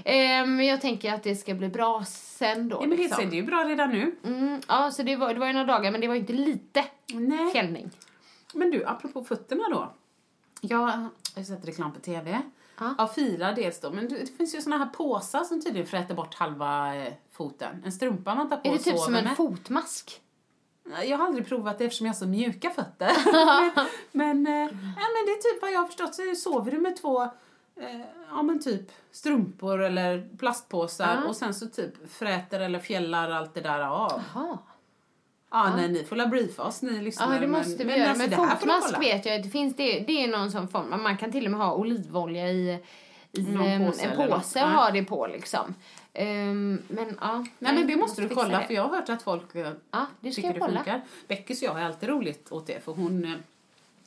[0.05, 2.75] Eh, Men jag tänker att det ska bli bra sen då.
[2.75, 3.29] Ja, men det, liksom.
[3.29, 4.15] det är ju bra redan nu.
[4.25, 6.85] mm, ja, så det var, det var ju några dagar, men det var inte lite
[7.13, 7.51] Nej.
[7.51, 7.89] fjällning.
[8.53, 9.91] Men du, apropå fötterna då.
[10.61, 12.41] Jag har ju sett reklam på TV.
[12.79, 12.95] Ja.
[12.97, 13.91] Ja, fila dels då.
[13.91, 17.83] Men det finns ju såna här påsar som tydligen fräter bort halva eh, foten.
[17.85, 19.37] En strumpa man tar på Är det typ som en med.
[19.37, 20.21] fotmask?
[21.05, 23.11] Jag har aldrig provat det eftersom jag har så mjuka fötter.
[24.11, 26.77] men, men, eh, ja, men det är typ vad jag har förstått så sover du
[26.77, 31.29] med två eh, ja men typ strumpor eller plastpåsar Ja.
[31.29, 34.21] och sen så typ fräter eller fjällar allt det där av.
[34.33, 34.57] Jaha.
[35.51, 37.33] Ja, nej, ni får la briefa oss ni lyssnare.
[37.35, 38.09] Ja, det måste men, vi göra.
[38.09, 40.51] alltså, Men det här får du fotmask vet jag, det finns det, det är någon
[40.51, 42.83] sån form, man kan till och med ha olivolja i,
[43.31, 45.75] i Någon em, påse en påse och ha det på liksom.
[46.13, 47.45] Ehm, men ja.
[47.59, 48.67] Nej men det måste du fixa kolla det.
[48.67, 51.01] för jag har hört att folk eh, Ja, det tycker det funkar.
[51.27, 53.31] Beckis och jag har alltid roligt åt det för hon, eh,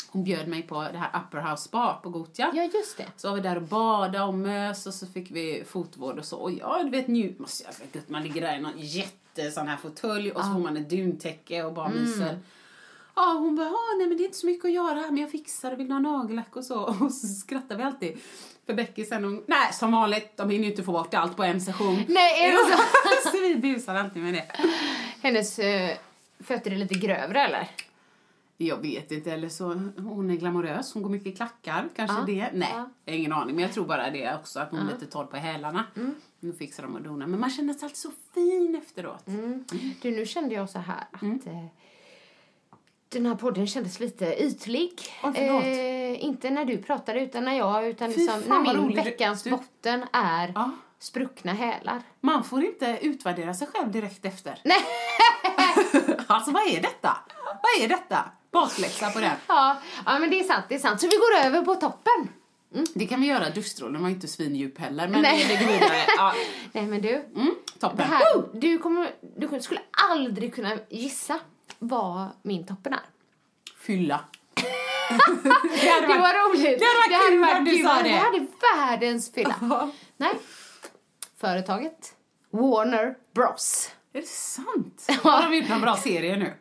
[0.09, 2.51] hon bjöd mig på det här Upper House Spa på Gotia.
[2.55, 3.07] Ja, just det.
[3.17, 6.37] Så var vi där och badade och mös och så fick vi fotvård och så.
[6.37, 9.69] Och ja, du vet njut, måste jag vet, man ligger där i någon jätte sån
[9.69, 12.03] här fåtölj och så får man ett duntäcke och bara Mm.
[12.03, 12.39] myser.
[13.15, 15.31] Ja, hon bara, nej men det är inte så mycket att göra här men jag
[15.31, 16.81] fixar, vill du ha nagellack och så.
[17.01, 18.19] Och så skrattar vi alltid.
[18.67, 21.43] För Becky sen hon, nej som vanligt, de hinner ju inte få bort allt på
[21.45, 22.03] en session.
[22.09, 23.31] Nej, är det så?
[23.31, 24.45] så vi busar alltid med det.
[25.23, 25.97] Hennes eh,
[26.41, 27.69] fötter är lite grövre eller?
[28.57, 29.65] Jag vet inte, eller så
[29.97, 32.51] hon är glamorös, hon går mycket i klackar, kanske Ja, det.
[32.53, 32.69] Nej.
[32.73, 32.85] Mm.
[33.07, 35.37] har ingen aning, men jag tror bara det också, att hon är lite torr på
[35.37, 35.85] hälarna.
[36.41, 37.27] Nu fixar de och donar.
[37.27, 39.27] Men man känner sig alltid så fin efteråt.
[39.27, 39.65] Mm.
[40.03, 41.41] Du, nu kände jag så här att Mm.
[41.47, 41.67] eh,
[43.13, 44.93] den här podden kändes lite ytlig.
[45.35, 50.05] Eh, inte när du pratade utan när jag, utan liksom, när min veckans Du- botten
[50.13, 50.71] är Ja.
[50.99, 52.03] spruckna hälar.
[52.21, 54.59] Man får inte utvärdera sig själv direkt efter.
[54.65, 54.79] Nej!
[56.27, 57.17] Alltså vad är detta?
[57.63, 58.25] Vad är detta?
[58.53, 59.31] Bakläxa på den.
[59.49, 61.01] Ja, ja, men det är sant, det är sant.
[61.01, 62.29] Så vi går över på toppen.
[62.95, 63.51] Det kan vi göra.
[63.51, 65.45] Duschstrålen var inte svindjup heller, men Nej.
[65.49, 65.97] det går vidare.
[66.17, 66.33] Ja.
[66.73, 68.07] Nej men du, Mm, toppen.
[68.07, 71.39] här, du, kommer, du skulle aldrig kunna gissa
[71.83, 73.01] vad min toppen är.
[73.79, 74.21] Fylla.
[75.81, 76.79] Det var roligt.
[76.79, 78.09] det hade varit kul du sa det.
[78.09, 79.91] Jag hade världens fylla.
[80.17, 80.31] Nej.
[81.41, 82.15] Företaget
[82.51, 83.91] Warner Bros.
[84.13, 85.07] Är det sant?
[85.23, 86.55] Har de gjort någon bra serie nu?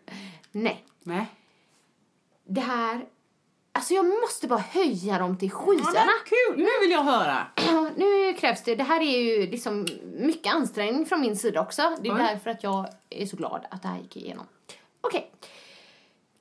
[0.51, 0.85] Nej.
[1.03, 1.25] Nej.
[2.47, 3.05] Det här...
[3.73, 6.11] Alltså jag måste bara höja dem till Ja, skyarna.
[6.25, 6.57] kul!
[6.57, 7.47] Nu vill jag höra.
[7.67, 8.75] Ja, nu krävs det.
[8.75, 11.97] Det här är ju liksom mycket ansträngning från min sida också.
[12.01, 12.19] Det är Oj.
[12.19, 14.45] därför att jag är så glad att det här gick igenom.
[15.01, 15.31] Okej.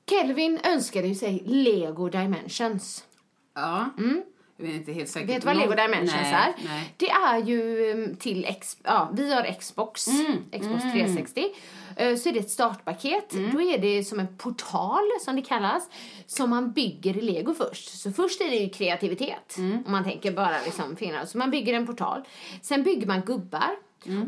[0.09, 3.03] Kelvin önskade ju sig Lego Dimensions.
[3.55, 3.89] Ja.
[4.57, 5.27] Jag är inte helt säker.
[5.27, 6.53] Vet du vad Lego Dimensions nej, är?
[6.65, 6.93] Nej.
[6.97, 10.05] Det är ju um, till, ex, ja, vi har Xbox,
[10.51, 11.45] Xbox 360.
[11.95, 13.29] Eh, Så är det ett startpaket.
[13.53, 15.89] Då är det som en portal, som det kallas,
[16.25, 17.99] som man bygger i lego först.
[17.99, 21.25] Så först är det ju kreativitet, om man tänker bara liksom finna.
[21.25, 22.23] Så man bygger en portal.
[22.61, 23.69] Sen bygger man gubbar.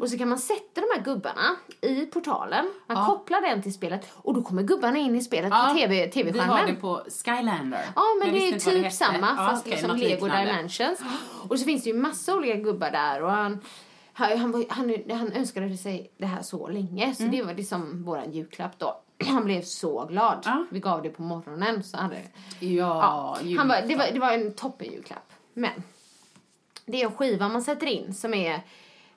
[0.01, 2.65] Och så kan man sätta de här gubbarna i portalen.
[2.88, 6.01] Man kopplar den till spelet och då kommer gubbarna in i spelet på TV, Vi
[6.01, 6.65] har TV-skärmen.
[6.67, 7.86] det på Skylander.
[7.95, 8.95] Ja, men det är typ hette.
[8.95, 10.28] samma Ja, fast okej, liksom Lego.
[10.28, 10.99] Dimensions.
[11.49, 13.61] Och så finns det ju massa olika gubbar där och han,
[14.13, 17.15] Han, han, han, han önskade sig det här så länge, Mm.
[17.15, 18.99] så det var liksom våran julklapp då.
[19.26, 20.41] Han blev så glad.
[20.45, 20.65] Ja.
[20.71, 21.84] Vi gav det på morgonen.
[21.84, 22.17] Så hade,
[22.59, 25.34] Ja, han bara, det, var, det var en toppen julklapp.
[25.53, 25.71] Men
[26.86, 28.61] det är en skiva man sätter in som är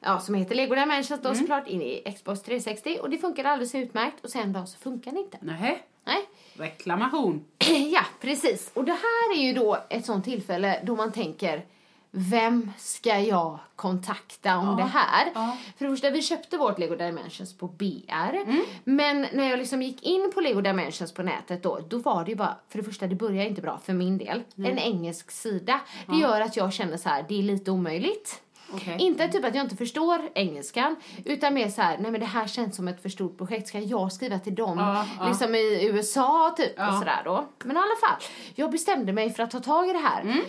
[0.06, 3.74] Ja, som heter Lego Dimensions då såklart in i Xbox 360 och det funkar alldeles
[3.74, 5.38] utmärkt och sen då så funkar det inte.
[5.40, 5.78] Nähä.
[6.04, 6.26] Nej.
[6.54, 7.44] Reklamation.
[7.92, 8.70] Ja, precis.
[8.74, 11.64] Och det här är ju då ett sånt tillfälle då man tänker
[12.10, 15.32] vem ska jag kontakta om det här?
[15.78, 18.36] För det första, vi köpte vårt Lego Dimensions på BR.
[18.84, 22.30] Men när jag liksom gick in på Lego Dimensions på nätet då, då var det
[22.30, 24.42] ju bara, för det första, det börjar inte bra för min del.
[24.56, 25.80] En engelsk sida.
[26.06, 28.42] Det gör att jag känner så här, det är lite omöjligt.
[28.72, 28.96] Okej.
[28.98, 32.46] Inte typ att jag inte förstår engelskan, utan mer så här, nej men det här
[32.46, 33.68] känns som ett för stort projekt.
[33.68, 35.28] Ska jag skriva till dem Ja, ja.
[35.28, 36.88] liksom i USA typ Ja.
[36.92, 37.46] och sådär då.
[37.64, 38.20] Men i alla fall,
[38.54, 40.22] jag bestämde mig för att ta tag i det här.
[40.22, 40.40] Mm.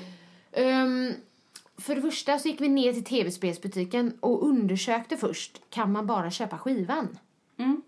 [0.51, 1.13] Ehm,
[1.77, 6.31] för det första så gick vi ner till tv-spelsbutiken och undersökte först, kan man bara
[6.31, 7.17] köpa skivan?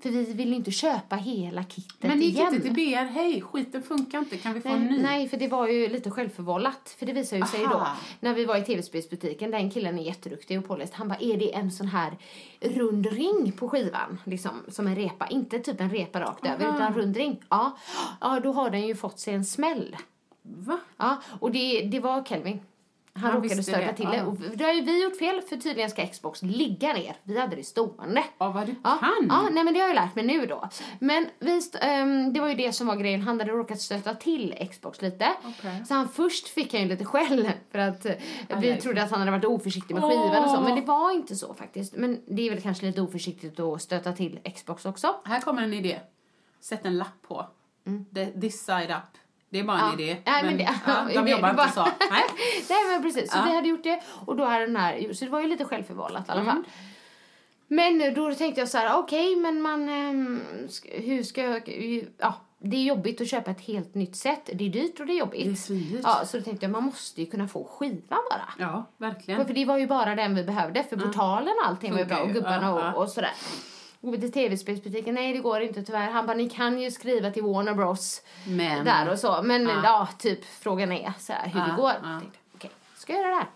[0.01, 2.09] För vi vill inte köpa hela kittet Mm.
[2.09, 2.53] Men ni gick igen.
[2.53, 5.03] inte till BR, hej, skiten funkar inte, kan vi få en Nej, ny?
[5.03, 6.95] nej, för det var ju lite självförvållat.
[6.99, 7.97] För det visar ju sig då, Aha.
[8.19, 10.93] när vi var i tv-spelsbutiken, den killen är jätteduktig och påläst.
[10.93, 12.17] Han bara, är det en sån här
[12.59, 14.21] rund ring på skivan?
[14.23, 15.27] Liksom, som en repa.
[15.27, 17.41] Inte typ en repa rakt över, utan en rund ring.
[17.49, 17.77] Ja.
[18.21, 19.95] ja, då har den ju fått sig en smäll.
[20.41, 20.79] Va?
[20.97, 22.59] Ja, och det, det var Kelvin.
[23.13, 24.11] Han, Han råkade stöta det, till ja.
[24.11, 24.23] det.
[24.23, 27.15] Och då har ju vi gjort fel, för tydligen ska Xbox ligga ner.
[27.23, 28.23] Vi hade det stående.
[28.37, 29.27] Ja, vad du Ja, kan.
[29.29, 30.69] ja, nej men det har jag lärt mig nu då.
[30.99, 33.21] Men visst, ehm, det var ju det som var grejen.
[33.21, 35.29] Han hade råkat stöta till Xbox lite.
[35.43, 35.85] Okej.
[35.87, 38.13] Så han först fick han ju lite skäll för att eh,
[38.59, 38.81] vi aj.
[38.81, 40.61] trodde att han hade varit oförsiktig med skivan och så.
[40.61, 41.95] Men det var inte så faktiskt.
[41.95, 45.15] Men det är väl kanske lite oförsiktigt att stöta till Xbox också.
[45.25, 45.99] Här kommer en idé.
[46.61, 47.45] Sätt en lapp på.
[48.15, 49.17] The- This side up.
[49.49, 49.99] Det är bara en Mm.
[49.99, 50.05] Ja.
[50.05, 50.17] idé.
[50.25, 51.81] Nej, men det- ja, de jobbar det inte bara- så.
[52.11, 52.23] Nej.
[52.69, 53.43] Nej men precis, så Ja.
[53.45, 56.27] vi hade gjort det och då hade den här, så det var ju lite självförvållat
[56.27, 56.53] i alla Mm.
[56.53, 56.63] fall.
[57.67, 60.41] Men då tänkte jag så här, okej men man, ehm,
[60.91, 61.69] hur ska jag,
[62.17, 65.13] ja det är jobbigt att köpa ett helt nytt set, det är dyrt och det
[65.13, 65.67] är jobbigt.
[65.67, 66.01] Det är.
[66.03, 68.49] Ja, så då tänkte jag man måste ju kunna få skivan bara.
[68.59, 69.45] Ja, verkligen.
[69.47, 72.17] För det var ju bara den vi behövde, för portalen och allting var ju bra
[72.21, 73.31] och gubbarna Ja, och, och sådär.
[74.01, 76.09] Till tv-spelsbutiken, nej det går inte tyvärr.
[76.11, 78.21] Han bara, ni kan ju skriva till Warner Bros.
[78.47, 79.41] Men- Där och så.
[79.43, 80.07] Men ja, Ja.
[80.19, 81.93] typ frågan är så här, hur Ja, det går.
[82.03, 82.21] ja.
[82.55, 83.47] Okej, ska jag göra det här?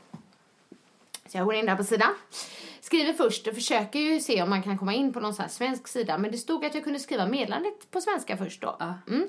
[1.27, 2.15] Så jag går in där på sidan.
[2.81, 6.17] Skriver först och försöker ju se om man kan komma in på någon svensk sida.
[6.17, 8.75] Men det stod att jag kunde skriva meddelandet på svenska först då.
[8.79, 8.93] Ja.
[9.07, 9.27] Mm.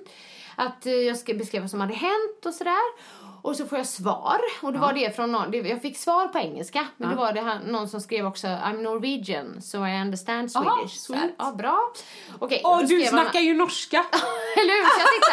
[0.57, 2.81] Att eh, jag ska beskriva vad som hade hänt och sådär.
[3.45, 4.41] Och så får jag svar.
[4.63, 6.87] Och det var det från någon, det, jag fick svar på engelska.
[6.97, 10.69] Men det var det här, någon som skrev också I'm Norwegian so I understand Swedish.
[10.69, 11.35] Aha, sweet.
[11.39, 11.93] Ja, bra.
[12.39, 13.97] Okej, Åh, då du snackar ju norska!
[14.57, 14.85] eller hur?
[14.85, 15.33] Så jag tänkte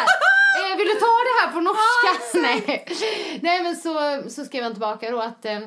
[0.70, 2.38] eh, vill du ta det här på norska?
[2.42, 2.86] Nej.
[3.42, 5.60] Nej men så, så skrev han tillbaka då att eh,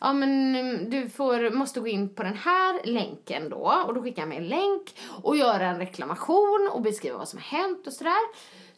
[0.00, 4.02] ja men mm, du får, måste gå in på den här länken då och då
[4.02, 7.86] skickar han mig en länk och göra en reklamation och beskriva vad som har hänt
[7.86, 8.22] och sådär.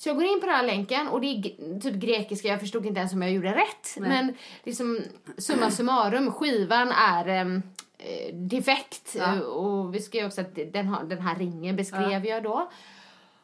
[0.02, 2.86] Så jag går in på den här länken och det är typ grekiska, jag förstod
[2.86, 3.96] inte ens om jag gjorde rätt.
[3.96, 5.00] Men liksom
[5.38, 7.28] summa summarum, skivan är
[7.98, 9.40] eh, defekt Ja.
[9.42, 12.70] och vi skrev också att den, har, den här ringen beskrev jag då.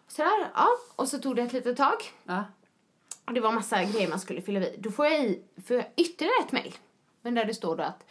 [0.09, 0.69] Sådär, ja.
[0.97, 1.97] Och så tog det ett litet tag.
[2.25, 2.45] Ja.
[3.25, 4.77] Och det var massa grejer man skulle fylla i.
[4.79, 6.75] Då får jag i får jag ytterligare ett mejl.
[7.23, 8.05] Men där det står då att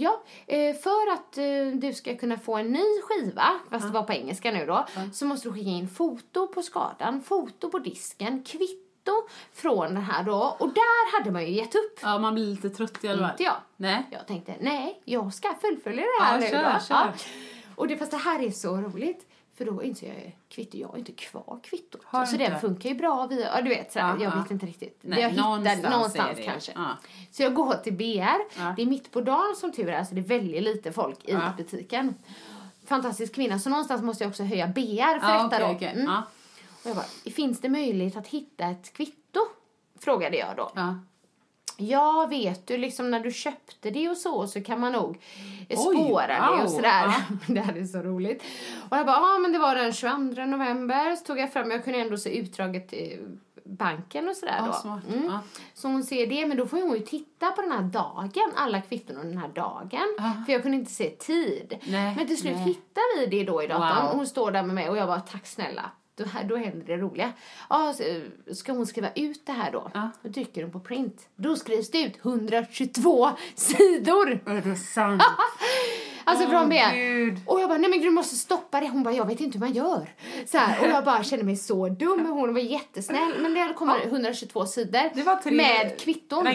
[0.00, 4.02] Ja, eh, för att eh, du ska kunna få en ny skiva, fast det var
[4.02, 8.42] på engelska nu då, så måste du skicka in foto på skadan, foto på disken,
[8.44, 9.12] kvitto
[9.52, 10.56] från den här då.
[10.58, 11.98] Och där hade man ju gett upp.
[12.02, 13.30] ja, man blir lite trött i alla fall.
[13.30, 13.56] Inte jag.
[13.76, 14.06] Nej.
[14.10, 16.80] Jag tänkte, nej, jag ska fullfölja det här Ja, nu kör, då.
[16.88, 17.12] kör.
[17.76, 19.26] Och det, fast det här är så roligt.
[19.60, 22.00] För då inser jag kvitto, jag har inte kvar kvittot.
[22.04, 24.42] Har så den funkar ju bra via, ja du vet sådär, Ja, jag ja.
[24.42, 24.98] vet inte riktigt.
[25.02, 26.72] Nej, jag hittar någonstans någonstans, kanske.
[26.74, 26.88] Ja.
[27.30, 28.74] Så jag går till BR, Ja.
[28.76, 31.32] det är mitt på dagen som tur är, så det är väldigt lite folk i
[31.32, 31.52] Ja.
[31.56, 32.14] butiken.
[32.86, 35.74] Fantastisk kvinna, så någonstans måste jag också höja BR för Ja, detta då.
[35.74, 35.92] okej.
[35.96, 36.12] Mm.
[36.82, 39.40] Och jag bara, finns det möjlighet att hitta ett kvitto?
[39.98, 40.70] Frågade jag då.
[41.80, 42.26] Ja.
[42.30, 45.18] Vet du, liksom när du köpte det och så, så kan man nog
[45.68, 46.64] eh, Oj, spåra det wow.
[46.64, 47.04] och sådär.
[47.04, 47.22] Ja.
[47.54, 48.42] det här är så roligt.
[48.90, 51.84] Och jag bara, ja men det var den 22 november, så tog jag fram, jag
[51.84, 53.18] kunde ändå se utdraget i
[53.64, 55.14] banken och sådär Ja, då.
[55.14, 55.26] Mm.
[55.26, 55.40] Ja.
[55.74, 58.80] Så hon ser det, men då får hon ju titta på den här dagen, alla
[58.80, 60.44] kvitton och den här dagen.
[60.46, 61.78] För jag kunde inte se tid.
[61.84, 62.64] Nej, men till slut nej.
[62.64, 64.06] hittar vi det då i datorn.
[64.06, 64.16] Wow.
[64.16, 65.90] Hon står där med mig och jag bara, tack snälla.
[66.20, 67.32] Då, då händer det roliga.
[67.68, 68.04] Ja, så,
[68.54, 69.90] ska hon skriva ut det här då?
[69.94, 70.10] Ja.
[70.22, 71.28] Då trycker hon på print.
[71.36, 74.40] Då skrivs det ut 122 sidor.
[74.46, 75.22] Är det sant?
[76.24, 76.94] Alltså Åh, från ben.
[76.94, 77.38] Gud.
[77.46, 78.88] Och jag bara, nej men du måste stoppa det.
[78.88, 80.14] Hon bara, jag vet inte hur man gör.
[80.46, 82.26] Så här, och jag bara kände mig så dum.
[82.26, 83.32] Hon var jättesnäll.
[83.38, 85.10] Men det hade kommit 122 sidor.
[85.14, 86.46] Det med kvitton.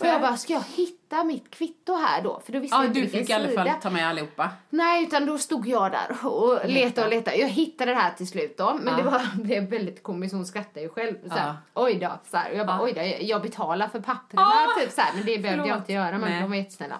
[0.00, 2.40] Och jag bara, ska jag hitta mitt kvitto här då?
[2.44, 4.50] För då visste Ja, jag inte du fick i alla fall ta med allihopa.
[4.70, 7.36] Nej, utan då stod jag där och letade och letade.
[7.36, 9.04] Jag hittade det här till slut då, men Ja.
[9.04, 10.34] det var, blev väldigt komiskt.
[10.34, 11.14] Hon skrattade ju själv.
[11.28, 11.56] Så här, Ja.
[11.82, 12.50] Oj då, så här.
[12.52, 12.82] Och jag bara, Ja.
[12.84, 14.46] oj då, jag- jag betalar för papperna
[14.80, 15.12] typ så här.
[15.14, 15.78] Men det behövde jag Förlåt.
[15.78, 16.40] inte göra, men Nej.
[16.40, 16.98] de var jättesnälla.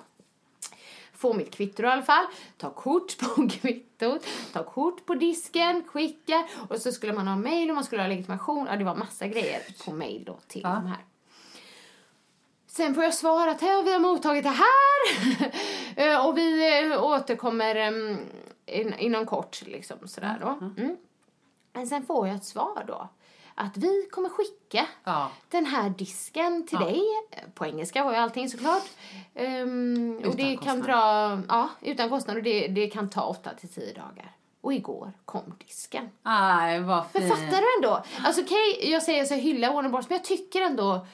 [1.25, 2.25] Få mitt kvitto i alla fall,
[2.57, 7.69] ta kort på kvittot, ta kort på disken, skicka och så skulle man ha mail
[7.71, 8.67] och man skulle ha legitimation.
[8.71, 10.69] Ja, det var massa grejer på mail då till Ja.
[10.69, 10.99] de här.
[12.67, 15.51] Sen får jag svara att "Ja, vi har mottagit det här
[15.97, 18.19] Eh, och vi eh, återkommer em,
[18.67, 19.63] in, inom kort.
[19.67, 20.49] Liksom, sådär då.
[20.77, 20.97] Mm.
[21.73, 23.09] Men sen får jag ett svar då.
[23.55, 25.31] Att vi kommer skicka Ja.
[25.49, 26.87] den här disken till Ja.
[26.87, 27.03] dig.
[27.31, 28.83] Eh, På engelska var ju allting såklart.
[29.35, 30.83] Um, och Utan det kan kostnad.
[30.83, 32.37] dra, ja, utan kostnad.
[32.37, 34.33] Och det, det kan ta 8 till 10 dagar.
[34.61, 36.09] Och igår kom disken.
[36.23, 37.35] Aj, vad Men fint.
[37.35, 38.03] fattar du ändå?
[38.25, 41.07] Alltså okej, jag säger så här, hylla Warner Bros, men jag tycker ändå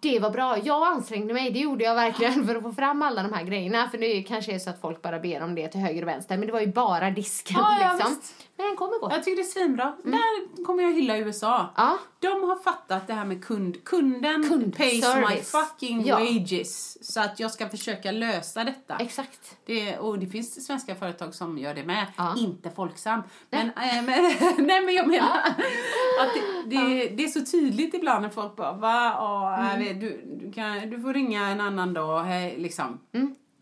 [0.00, 0.58] det var bra.
[0.58, 3.88] Jag ansträngde mig, det gjorde jag verkligen för att få fram alla de här grejerna.
[3.90, 6.36] För det kanske är så att folk bara ber om det till höger och vänster.
[6.36, 8.14] Men det var ju bara disken Ja, ja, liksom.
[8.14, 8.47] visst.
[8.58, 9.08] Men den kommer gå.
[9.10, 9.96] Jag tycker det är svinbra.
[10.04, 11.66] Där kommer jag hylla USA.
[11.76, 11.98] Ja.
[12.20, 13.84] De har fattat det här med kund.
[13.84, 14.76] Kunden Kundservice.
[14.76, 16.18] pays my fucking Ja.
[16.18, 17.04] wages.
[17.14, 18.96] Så att jag ska försöka lösa detta.
[18.96, 19.56] Exakt.
[19.66, 22.06] Det, och det finns svenska företag som gör det med.
[22.16, 22.34] Ja.
[22.38, 23.22] Inte Folksam.
[23.50, 24.04] Men, äh, men,
[24.66, 25.38] nej, men jag menar
[26.20, 26.34] att
[26.66, 29.68] det, det, det är så tydligt ibland när folk bara va?
[29.72, 32.26] Jag vet, du, du, kan, du får ringa en annan dag.
[32.56, 32.98] Liksom.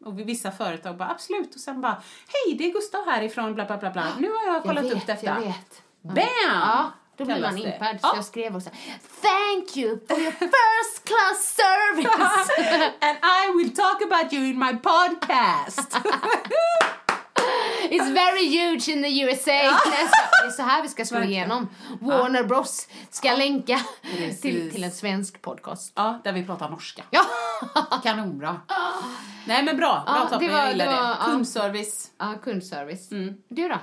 [0.06, 1.54] Och vissa företag bara absolut.
[1.54, 4.06] Och sen bara hej det är Gustav härifrån bla bla bla bla.
[4.18, 5.26] Nu har jag kollat jag vet, upp detta.
[5.26, 5.82] Jag vet.
[6.02, 6.16] Bam!
[6.48, 8.00] Ja, då blir man impad.
[8.00, 8.12] Så Ja.
[8.16, 8.70] jag skrev också
[9.22, 12.92] Thank you for your first class service.
[13.00, 15.96] And I will talk about you in my podcast.
[17.90, 19.52] It's very huge in the USA.
[19.52, 21.68] Det är så här vi ska slå igenom.
[22.00, 24.40] Warner Bros ska länka Precis.
[24.40, 25.92] till, till en svensk podcast.
[25.96, 27.02] ja, där vi pratar norska.
[27.10, 27.22] Ja,
[28.02, 28.60] Kanonbra.
[29.46, 30.96] Nej men bra, bra Ja, toppen, det jag gillar det det.
[30.96, 31.16] var- ja.
[31.24, 32.10] Kundservice.
[32.18, 33.10] ja kundservice.
[33.12, 33.34] Mm.
[33.48, 33.78] Du då?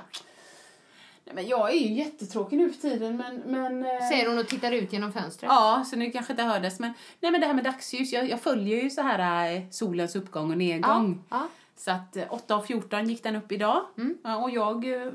[1.26, 3.36] Nej, men jag är ju jättetråkig nu för tiden men...
[3.36, 5.48] men eh, Säger hon och tittar ut genom fönstret.
[5.52, 6.92] Ja, så nu kanske inte hördes men...
[7.20, 10.50] Nej men det här med dagsljus, jag, jag följer ju så här eh, solens uppgång
[10.50, 11.24] och nedgång.
[11.30, 11.48] Ja, ja.
[11.76, 13.84] Så att eh, 8.14 gick den upp idag.
[13.98, 14.18] Mm.
[14.42, 15.12] Och jag eh,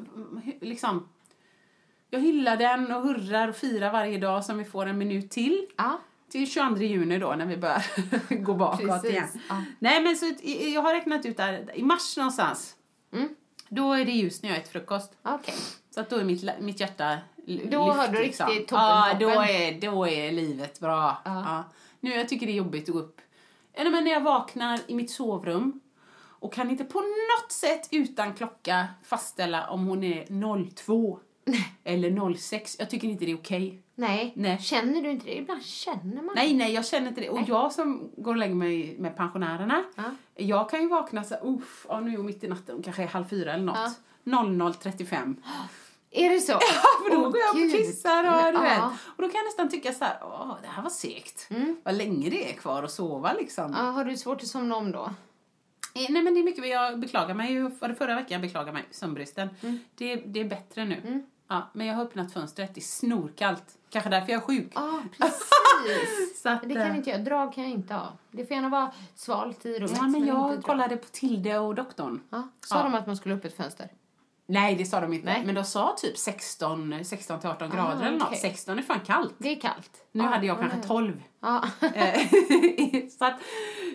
[0.61, 1.09] liksom...
[2.11, 5.67] Jag hyllar den och hurrar och firar varje dag som vi får en minut till.
[5.77, 5.99] ja.
[6.31, 7.85] Till 22 juni då när vi börjar
[8.43, 9.27] gå bakåt Precis, igen.
[9.49, 9.63] ja.
[9.79, 10.25] Nej men så
[10.73, 12.75] jag har räknat ut där, i mars någonstans.
[13.13, 13.29] Mm.
[13.69, 15.13] Då är det ljus när jag äter frukost.
[15.23, 15.53] Okej.
[15.89, 18.47] Så att då är mitt, mitt hjärta l- Då lyft, har du liksom.
[18.49, 19.43] riktigt toppen, Ja, då toppen.
[19.49, 21.17] är, då är livet bra.
[21.25, 21.63] Ja.
[21.99, 23.21] Nu jag tycker det är jobbigt att gå upp.
[23.73, 25.79] Eller men när jag vaknar i mitt sovrum
[26.39, 30.25] och kan inte på något sätt utan klocka fastställa om hon är
[30.75, 31.19] 02
[31.83, 32.75] eller 06.
[32.79, 33.81] Jag tycker inte det är okej.
[33.95, 34.33] Nej.
[34.35, 34.57] Nej.
[34.61, 35.37] Känner du inte det?
[35.37, 36.35] Ibland känner man.
[36.35, 37.29] Nej, nej, jag känner inte det.
[37.29, 40.03] Och jag som går och lägger mig med pensionärerna, Ja.
[40.35, 43.03] jag kan ju vakna så här, uff, ja, nu är hon mitt i natten, kanske
[43.03, 43.99] är halv fyra eller något.
[44.25, 45.35] 00.35.
[46.11, 46.51] Är det så?
[46.61, 47.73] Ja, för då Åh, går jag Gud.
[47.73, 48.77] och kissar och du vet.
[48.77, 48.93] Ja.
[49.05, 51.49] Och då kan jag nästan tycka så här, åh, det här var segt.
[51.83, 53.73] Vad länge det är kvar att sova liksom.
[53.77, 55.09] Ja, har du svårt att somna om då?
[55.93, 58.41] Eh, Nej men det är mycket, jag beklagar mig ju, var det förra veckan jag
[58.41, 59.49] beklagar mig, sömnbristen.
[59.61, 59.79] Mm.
[59.95, 61.23] Det, det är bättre nu.
[61.47, 63.77] Ja, men jag har öppnat fönstret, det är snorkallt.
[63.89, 64.71] Kanske därför jag är sjuk.
[64.75, 66.41] Ja, precis.
[66.41, 67.25] Så att, Det kan eh, inte jag.
[67.25, 68.13] Drag kan jag inte ha.
[68.31, 69.97] Det får gärna vara svalt i rummet.
[69.97, 72.21] Ja, men jag kollade på Tilde och doktorn.
[72.29, 72.83] Ja, sa Ja.
[72.83, 73.89] de att man skulle upp ett fönster?
[74.51, 75.25] Nej, det sa de inte.
[75.25, 75.43] Nej.
[75.45, 78.27] Men de sa typ 16, 16 till 18 grader eller något.
[78.27, 78.37] okej.
[78.39, 79.33] 16 är fan kallt.
[79.37, 79.91] Det är kallt.
[80.11, 80.83] Nu Ja, hade jag ja, kanske ja.
[80.83, 81.23] 12.
[81.39, 81.63] Ja.
[81.81, 82.19] Eh,
[83.19, 83.39] så att,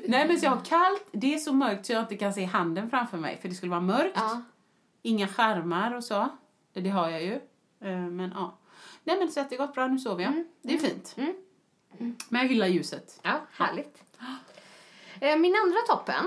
[0.09, 2.45] nej men så jag har kallt, det är så mörkt så jag inte kan se
[2.45, 4.13] handen framför mig för det skulle vara mörkt.
[4.17, 4.43] ja.
[5.03, 6.29] Inga skärmar och så.
[6.73, 7.33] Det har jag ju.
[7.81, 8.59] Eh, Men ja.
[9.05, 10.33] Nej men så att det har gått bra, nu sover jag.
[10.33, 10.47] Mm.
[10.63, 11.17] Det är fint.
[12.29, 13.21] Men jag gillar ljuset.
[13.23, 14.03] ja, härligt.
[15.21, 16.25] Eh, Min andra toppen,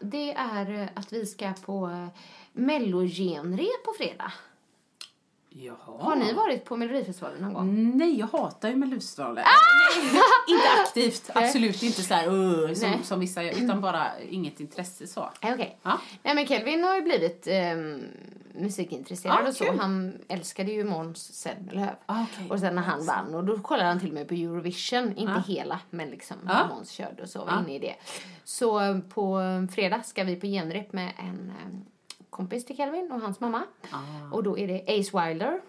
[0.00, 2.08] det är att vi ska på
[2.52, 4.32] mellogenrep på fredag.
[5.54, 5.76] Jaha.
[5.98, 7.96] Har ni varit på Melodifestivalen någon gång?
[7.96, 9.44] Nej, jag hatar ju Melodifestivalen.
[9.44, 14.60] Nej, inte aktivt, absolut inte så här uh, som, som vissa gör, utan bara inget
[14.60, 15.30] intresse så.
[15.42, 15.78] Okej.
[15.82, 16.00] Ja.
[16.22, 18.02] Nej men Kelvin har ju blivit ehm,
[18.54, 19.64] musikintresserad Ja, och så.
[19.64, 19.78] kul.
[19.78, 21.90] Han älskade ju Måns Zelmerlöw.
[22.06, 22.50] Ah, okej.
[22.50, 25.22] Och sen när han vann, och då kollade han till och med på Eurovision, inte
[25.46, 25.54] Ja.
[25.54, 27.60] hela, men liksom när Måns körde och så, var Ja.
[27.60, 27.94] inne i det.
[28.44, 31.78] Så eh, på eh, fredag ska vi på genrep med en eh,
[32.32, 33.62] kompis till Kelvin och hans mamma.
[33.90, 33.98] Ah.
[34.34, 35.60] Och då är det Ace Wilder,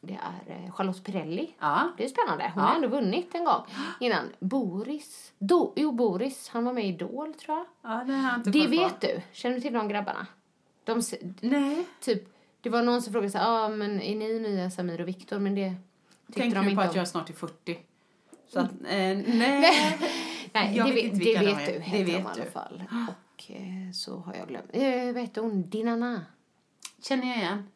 [0.00, 1.54] det är eh, Charlotte Perrelli.
[1.58, 1.90] Ja.
[1.96, 2.50] Det är spännande.
[2.54, 2.68] Hon Ja.
[2.68, 3.62] har ändå vunnit en gång
[4.00, 4.24] innan.
[4.38, 7.66] Boris, do, jo Boris, han var med i Idol tror jag.
[7.92, 8.82] Ja, det har inte Det koll på.
[8.82, 9.20] vet du.
[9.32, 10.26] Känner du till de grabbarna?
[10.84, 11.02] De,
[11.40, 11.84] Nej.
[12.00, 12.22] typ,
[12.60, 15.38] det var någon som frågade så ah, men är ni nya Samir och Viktor?
[15.38, 15.74] Men det
[16.26, 16.88] tyckte Tänker de du inte på om.
[16.88, 17.78] att jag snart är 40?
[18.48, 19.18] Så att, eh, nej.
[20.52, 21.72] Nej, Jag det vet vet, det de vet är.
[21.72, 21.78] du.
[21.98, 22.50] Det vet i alla du.
[22.50, 22.82] fall.
[23.08, 23.14] Och
[23.48, 24.70] eh, så har jag glömt.
[24.72, 25.70] Eh, vad heter hon?
[25.70, 26.24] Dinana?
[27.02, 27.68] Känner jag igen.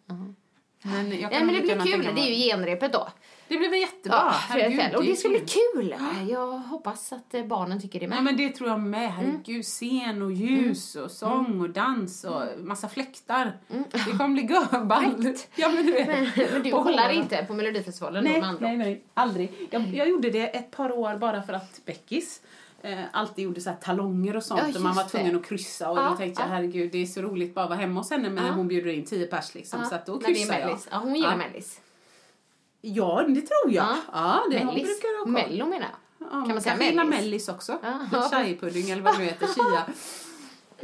[0.82, 2.14] Men jag Ja, men det blir kul.
[2.14, 3.08] Det är ju genrepet då.
[3.48, 4.18] Det blir väl jättebra.
[4.18, 4.94] Ja, Herregud.
[4.96, 5.94] Och det ska bli kul.
[6.28, 8.18] Jag hoppas att eh, barnen tycker det med.
[8.18, 9.12] Ja men det tror jag med.
[9.12, 13.58] Herregud, scen och ljus och sång och dans och massa fläktar.
[13.92, 15.34] Det kommer bli görball.
[15.56, 16.08] Ja men du vet.
[16.52, 19.68] Men du Och kollar inte på Melodifestivalen Nej, nej, nej, aldrig.
[19.70, 22.40] Jag, jag gjorde det ett par år bara för att Beckis
[22.82, 25.18] eh, alltid gjorde så här talonger och sånt Ja, och man var just det.
[25.18, 26.54] tvungen att kryssa och Ja, då tänkte jag ja.
[26.54, 28.52] herregud det är så roligt bara att vara hemma hos henne men Ja.
[28.52, 30.78] hon bjuder in tio pers liksom så att då när kryssar jag.
[30.90, 31.36] Ja, hon gillar ja.
[31.36, 31.80] Mellis.
[32.80, 33.96] Ja, det tror jag.
[34.12, 34.82] Ja, det Mellis.
[34.84, 35.32] brukar koll.
[35.32, 36.28] Mello menar jag.
[36.30, 37.10] Ja, kan man säga Mellis?
[37.10, 37.78] mellis också.
[38.12, 38.28] Ja.
[38.30, 39.82] Chai-pudding eller vad det nu heter, chia.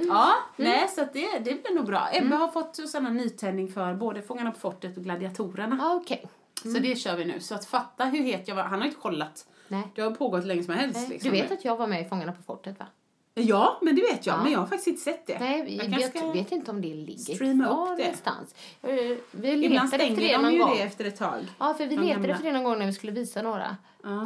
[0.06, 2.08] Ja, nej så det, det blir nog bra.
[2.12, 5.76] Ebbe har fått här nytändning för både Fångarna på fortet och Gladiatorerna.
[5.80, 6.24] Ja, okej.
[6.62, 7.40] Så det kör vi nu.
[7.40, 8.62] Så att fatta hur het jag var.
[8.62, 9.46] Han har inte kollat.
[9.68, 9.82] Nej.
[9.94, 11.00] Det har pågått länge som helst.
[11.00, 11.30] Nej, Liksom.
[11.30, 12.86] Du vet att jag var med i Fångarna på fortet va?
[13.34, 14.38] Ja, men det vet jag.
[14.38, 14.42] Ja.
[14.42, 15.38] Men jag har faktiskt inte sett det.
[15.38, 17.54] Nej, vi- jag jag, ska- vet inte om det ligger kvar det.
[17.54, 18.54] någonstans.
[18.82, 19.16] Eh, Vi
[19.52, 20.70] Ibland letade efter stänger det de någon ju gång.
[20.76, 21.40] det efter ett tag.
[21.58, 22.28] Ja, för vi De letade gamla.
[22.34, 23.76] efter det någon gång när vi skulle visa några.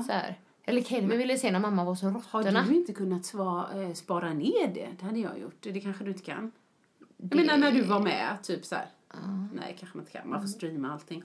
[0.06, 0.38] Så här.
[0.64, 2.64] Eller Kelvin ville se när mamma var Har råttorna.
[2.68, 4.88] du inte kunnat sva, eh, spara ner det?
[5.00, 5.56] Det hade jag gjort.
[5.60, 6.52] Det kanske du inte kan.
[7.16, 8.86] Jag menar när du var med, typ så här.
[9.52, 10.28] Nej, kanske man inte kan.
[10.30, 11.22] Man får streama allting.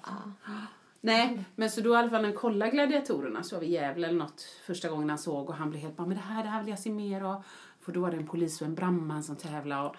[1.01, 4.07] Nej, men så då i alla fall när vi kollade Gladiatorerna så var vi Gävle
[4.07, 6.49] eller något första gången han såg och han blev helt bara, men det här, det
[6.49, 7.43] här vill jag se mer av.
[7.81, 9.95] För då var det en polis och en brandman som tävlade och,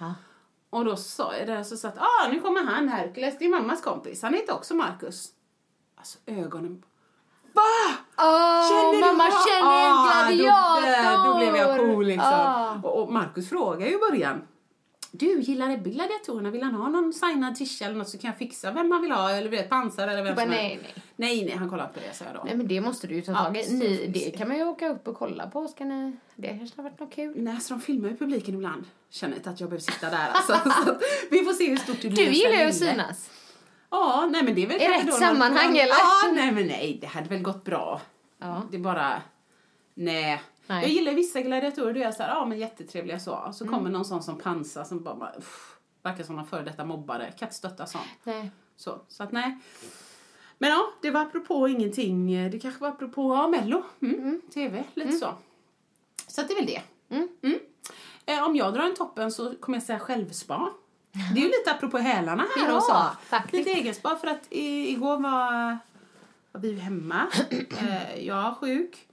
[0.70, 3.82] och då sa jag det så satt, ah nu kommer han Hercules, det är mammas
[3.82, 5.28] kompis, han heter också Marcus.
[5.96, 6.82] Alltså ögonen,
[7.52, 7.62] va?
[8.18, 11.24] Åh, Känner du mamma vad- känner en Ah, gladiator!
[11.26, 12.32] Då, då blev jag cool liksom.
[12.34, 12.80] Ah.
[12.82, 14.42] Och, och Markus frågade ju i början.
[15.10, 16.50] Du, gillar Ebbe gladiatorerna?
[16.50, 19.10] Vill han ha någon signad tisha eller något så kan jag fixa vem han vill
[19.12, 20.94] ha eller vet, pansar eller vem Bara, som nej, nej.
[21.16, 22.42] Nej, nej, han kollar på det sa jag då.
[22.44, 23.62] Nej, men det måste du ju ta tag i.
[23.64, 25.68] så Ni, det kan man ju åka upp och kolla på.
[25.68, 26.16] Ska ni...
[26.36, 27.32] Det kanske har varit något kul.
[27.36, 28.84] Nej, så de filmar ju publiken ibland.
[29.10, 30.52] Känner inte att jag behöver sitta där alltså.
[30.84, 30.96] så
[31.30, 32.26] vi får se hur stort det blir.
[32.26, 33.30] Du gillar ju att synas.
[33.90, 35.94] Ja, nej men det är väl I rätt då någon- sammanhang, eller?
[35.94, 38.00] Ja, nej men nej, det hade väl gått bra.
[38.38, 38.62] Ja.
[38.70, 39.22] Det är bara,
[39.94, 40.40] nej.
[40.68, 40.82] Nej.
[40.82, 43.36] Jag gillar vissa gladiatorer, då är jag så här, ja men jättetrevliga så.
[43.36, 43.52] Mm.
[43.52, 46.84] Så kommer någon sån som pansar som bara, bara uff, verkar som någon före detta
[46.84, 47.32] mobbare.
[47.38, 48.04] Kan inte stötta sånt.
[48.24, 48.50] Nej.
[48.76, 49.58] Så, så att nej.
[50.58, 52.50] Men ja, det var apropå ingenting.
[52.50, 53.82] Det kanske var apropå ja, Mello.
[54.02, 54.40] Mm.
[54.54, 55.34] TV, lite så.
[56.26, 56.82] Så att det är väl det.
[57.10, 57.58] Mm.
[58.26, 60.70] Eh, om jag drar en toppen så kommer jag säga självspa.
[61.34, 63.06] Det är ju lite apropå hälarna här Ja, och så.
[63.26, 63.66] faktiskt.
[63.66, 65.78] Lite egenspa för att i, igår var,
[66.52, 67.26] var vi hemma.
[67.78, 69.07] eh, jag var sjuk.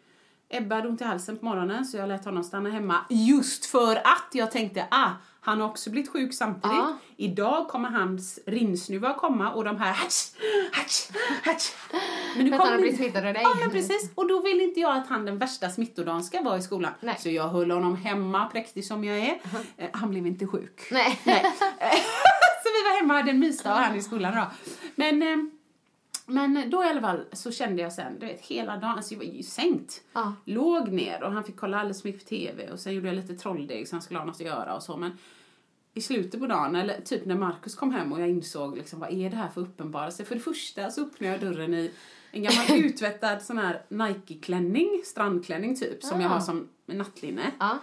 [0.58, 3.96] Ebba hade ont i halsen på morgonen så jag lät honom stanna hemma just för
[3.96, 5.10] att jag tänkte ah,
[5.42, 6.78] han har också blivit sjuk samtidigt.
[6.78, 6.98] Ja.
[7.18, 10.26] Idag kommer hans rinsnuva komma och de här hatch,
[10.72, 11.10] hatch,
[11.44, 11.72] hatch.
[12.36, 13.42] Men nu att han har kommer- blivit smittad av dig.
[13.44, 14.12] Ja men precis.
[14.16, 16.92] Och då vill inte jag att han den värsta smittodagen ska vara i skolan.
[17.00, 17.16] Nej.
[17.20, 19.40] Så jag höll honom hemma, präktig som jag är.
[19.78, 20.88] Eh, Han blev inte sjuk.
[20.92, 21.20] Nej.
[22.64, 24.46] så vi var hemma och hade en mysdag och han i skolan då.
[24.96, 25.38] Men, eh,
[26.26, 29.20] men då i alla fall så kände jag sen, du vet hela dagen, alltså jag
[29.20, 30.04] var ju sänkt.
[30.14, 30.34] Ja.
[30.46, 33.16] Låg ner och han fick kolla alldeles för mycket på TV och sen gjorde jag
[33.16, 34.98] lite trolldeg så han skulle ha något att göra och så.
[34.98, 35.18] Men
[35.94, 39.14] i slutet på dagen, eller typ när Markus kom hem och jag insåg liksom, vad
[39.14, 40.26] är det här för uppenbarelse?
[40.26, 41.92] För det första så öppnade jag dörren i
[42.32, 46.34] en gammal uttvättad sån här Nike-klänning, strandklänning typ, som jag Ah.
[46.34, 47.52] har som nattlinne.
[47.60, 47.78] Ja.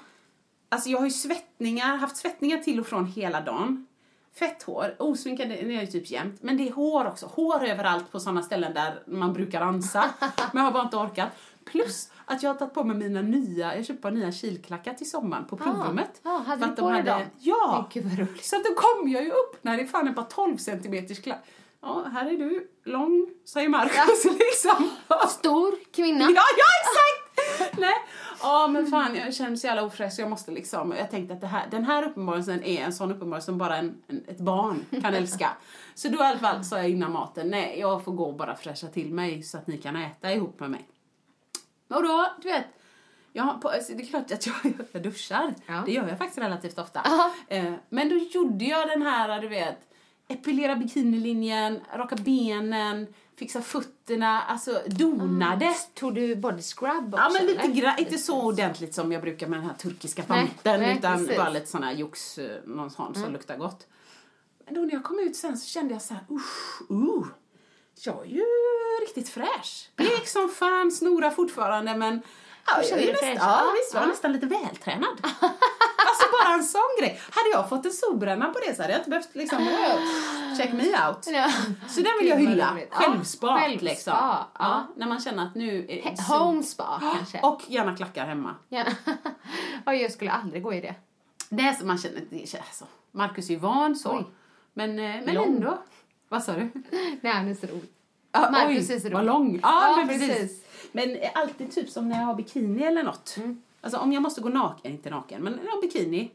[0.68, 3.86] Alltså jag har ju svettningar, haft svettningar till och från hela dagen.
[4.34, 6.42] Fett hår, osminkad är jag ju typ jämt.
[6.42, 10.04] Men det är hår också, hår överallt på sådana ställen där man brukar ansa.
[10.20, 11.28] men jag har bara inte orkat.
[11.64, 15.44] Plus att jag har tagit på mig mina nya, jag köpte nya kilklackar till sommaren
[15.44, 16.20] på provrummet.
[16.22, 17.22] ja, hade För du att de på dig hade- dem?
[17.38, 17.88] Ja!
[17.92, 18.26] Gud.
[18.42, 21.44] Så att då kom jag ju upp när det fan par 12 centimeters klack.
[21.82, 24.90] Ja, här är du, lång, säger Marcus liksom.
[25.28, 26.24] Stor kvinna.
[26.24, 27.78] Ja, ja exakt!
[27.78, 27.94] Nej.
[28.42, 31.40] Ja men fan jag känner mig så jävla ofräsch jag måste liksom, jag tänkte att
[31.40, 34.84] det här, den här uppenbarelsen är en sån uppenbarelse som bara en, en, ett barn
[35.02, 35.50] kan älska.
[35.94, 38.56] Så då i alla fall sa jag innan maten, nej jag får gå och bara
[38.56, 40.88] fräscha till mig så att ni kan äta ihop med mig.
[41.88, 42.66] Och då, du vet,
[43.32, 44.56] Ja, på, alltså, det är klart att jag,
[44.92, 45.54] jag duschar.
[45.66, 45.82] Ja.
[45.86, 47.02] Det gör jag faktiskt relativt ofta.
[47.48, 49.78] Eh, men då gjorde jag den här, du vet,
[50.28, 53.06] epilera bikinilinjen, raka benen,
[53.42, 55.74] fixa fötterna, alltså donade.
[55.94, 57.24] Tog du body scrub också?
[57.24, 60.96] Ja men lite gra- inte så ordentligt som jag brukar med den här turkiska nej,
[60.98, 61.36] utan precis.
[61.36, 63.86] bara lite sån här jox, eh, någon sån som luktar gott.
[64.64, 67.26] Men då när jag kom ut sen så kände jag så här, usch, uh,
[68.04, 68.44] jag är ju
[69.00, 69.90] riktigt fräsch.
[69.96, 72.22] Blek som fan, snorar fortfarande men
[72.66, 75.20] ja, jag är dig nästan, ja, visst, jag var nästan lite vältränad.
[76.08, 77.20] Alltså bara en sån grej.
[77.30, 80.72] Hade jag fått en solbränna på det så hade jag inte behövt liksom, "Åh, check
[80.72, 81.26] me out.
[81.26, 81.50] Ja.
[81.88, 82.76] Så den vill jag vad hylla.
[82.90, 84.12] Självspak självspa, liksom.
[84.16, 84.48] ja.
[84.58, 87.40] Ja, när man känner att nu är He- Home spa kanske.
[87.40, 88.54] Och gärna klackar hemma.
[88.68, 88.84] Ja.
[89.86, 90.94] ja, jag skulle aldrig gå i det.
[91.48, 92.84] Det är så man känner, det är så.
[93.12, 94.24] Marcus är ju van så.
[94.74, 95.46] Men, eh, men Lång.
[95.46, 95.78] ändå.
[96.28, 96.70] Vad sa du?
[97.20, 97.88] Nej, han är så rolig.
[98.30, 99.26] Ah, Marcus är så vad rolig.
[99.26, 99.60] lång.
[99.62, 100.28] Ja, Ja, men precis.
[100.28, 100.64] precis.
[100.92, 103.34] Men eh, alltid typ som när jag har bikini eller något.
[103.36, 103.62] Mm.
[103.84, 106.30] Alltså om jag måste gå naken, inte naken, men har bikini.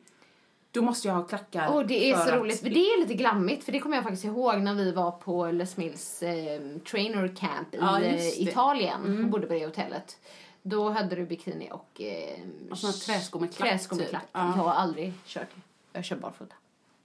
[0.72, 1.68] Då måste jag ha klackar.
[1.76, 3.64] Och det är så att- roligt, för det är lite glammigt.
[3.64, 6.61] För det kommer jag faktiskt ihåg när vi var på Les Mills eh,
[6.91, 8.07] trainer camp i Ja, eh, det.
[8.36, 8.48] Mm.
[8.48, 10.18] Italien och bodde på det hotellet.
[10.61, 12.02] Då hade du bikini och...
[12.02, 12.40] Eh,
[12.72, 14.10] Och såna träskor med klack, Träskor med typ.
[14.10, 14.26] klack.
[14.32, 14.40] Ja.
[14.40, 15.61] Jag har aldrig kört det.
[15.98, 16.56] Jag kör barfota.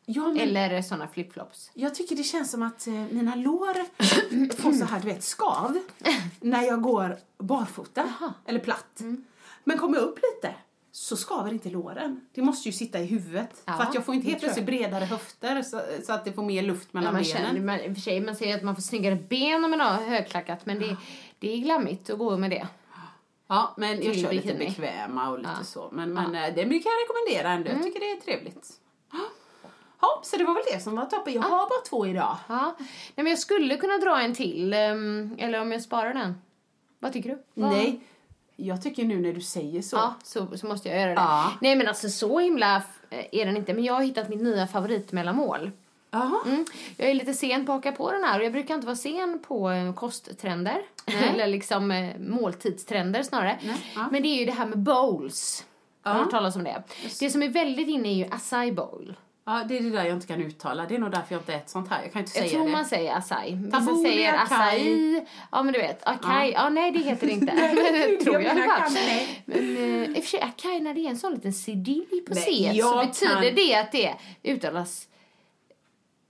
[0.06, 1.70] Ja, men Eller såna flipflops.
[1.74, 3.74] Jag tycker det känns som att eh, mina lår
[4.62, 5.78] får så här, du vet, skav
[6.40, 8.12] när jag går barfota
[8.46, 9.00] eller platt.
[9.00, 9.24] Mm.
[9.64, 10.54] Men kommer jag upp lite
[10.94, 12.20] så skaver inte låren.
[12.34, 13.62] Det måste ju sitta i huvudet.
[13.64, 16.42] Ja, för att jag får inte helt plötsligt bredare höfter så, så att det får
[16.42, 17.44] mer luft Ja, mellan man, benen.
[17.46, 19.80] känner, man, I och för sig, man säger att man får snyggare ben om man
[19.80, 20.66] har högklackat.
[20.66, 20.96] Men det,
[21.38, 22.66] det är glammigt att gå med det.
[23.46, 25.64] Ja, men jag kör lite bekväma och lite Ja.
[25.64, 25.88] så.
[25.92, 27.70] Men, men eh, det kan jag rekommendera ändå.
[27.70, 28.68] Jag tycker det är trevligt.
[30.00, 31.32] Ja, så det var väl det som var toppen.
[31.32, 32.36] Jag har bara två idag.
[32.48, 32.74] Ja.
[32.78, 34.72] Nej, men jag skulle kunna dra en till.
[34.72, 36.34] ehm, eller om jag sparar den.
[36.98, 37.42] Vad tycker du?
[37.54, 38.00] Vad- Nej,
[38.66, 39.96] jag tycker nu när du säger så.
[39.96, 41.14] Ja, så, så måste jag göra det.
[41.20, 41.52] Ja.
[41.60, 42.76] Nej men alltså så himla
[43.10, 43.74] eh, är den inte.
[43.74, 45.70] Men jag har hittat mitt nya favoritmellanmål.
[46.46, 46.64] Mm.
[46.96, 48.96] Jag är lite sen på att haka på den här och jag brukar inte vara
[48.96, 50.82] sen på eh, kosttrender.
[51.06, 53.58] Eller liksom eh, måltidstrender snarare.
[53.94, 54.08] ja.
[54.12, 55.64] Men det är ju det här med bowls.
[56.02, 56.24] Har du Ja.
[56.24, 56.82] hört talas om det?
[57.20, 59.14] Det som är väldigt inne är ju acai bowl.
[59.44, 60.86] Ja, det är det där jag inte kan uttala.
[60.86, 62.02] Det är nog därför jag inte äter sånt här.
[62.02, 62.72] Jag kan inte Jag säga tror det.
[62.72, 63.54] man säger acai.
[63.54, 65.24] Vissa säger acai.
[65.52, 66.52] Ja men du vet, acai.
[66.52, 67.52] Ja, nej det heter det inte.
[68.16, 68.92] det tror jag i alla jag fall.
[68.94, 69.42] nej.
[69.46, 72.34] Men eh, i och för sig acai när det är en sån liten sidill på
[72.34, 75.08] Nej, C så jag betyder kan- det att det uttalas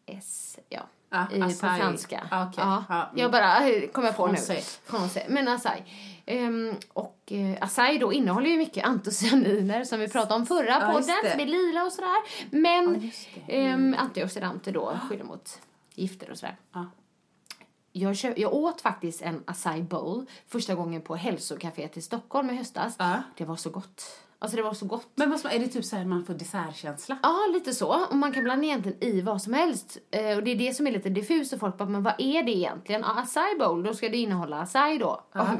[0.06, 0.80] S, ja.
[1.10, 2.28] Ja, I, på franska.
[2.30, 2.64] Ah, okej.
[2.64, 2.84] Ja.
[2.89, 3.09] Ja, mm.
[3.18, 4.34] Jag bara eh, kom jag på nu.
[4.34, 4.78] Français.
[4.86, 5.24] Français.
[5.28, 5.82] Men acai.
[6.26, 10.80] Ehm, och eh, acai då innehåller ju mycket antocyaniner som vi pratade om förra Ja,
[10.80, 12.16] podden, som är lila och sådär.
[12.50, 13.56] Men just det.
[13.56, 13.94] Mm.
[13.94, 15.60] ehm, antioxidanter då, skyddar mot
[15.94, 16.56] gifter och sådär.
[16.72, 16.86] Ja.
[17.92, 22.56] Jag, köp, jag åt faktiskt en acai bowl första gången på hälsocaféet i Stockholm i
[22.56, 22.94] höstas.
[22.98, 23.22] Ja.
[23.36, 24.20] Det var så gott.
[24.43, 25.09] Alltså det var så gott.
[25.14, 27.19] Men vad är det typ så här man får dessertkänsla?
[27.23, 28.06] Ja, lite så.
[28.10, 29.98] Och man kan blanda egentligen i vad som helst.
[30.10, 32.43] Eh, och det är det som är lite diffust och folk bara, men vad är
[32.43, 33.01] det egentligen?
[33.01, 35.24] Ja, acai bowl, då ska det innehålla acai då.
[35.32, 35.47] Ja.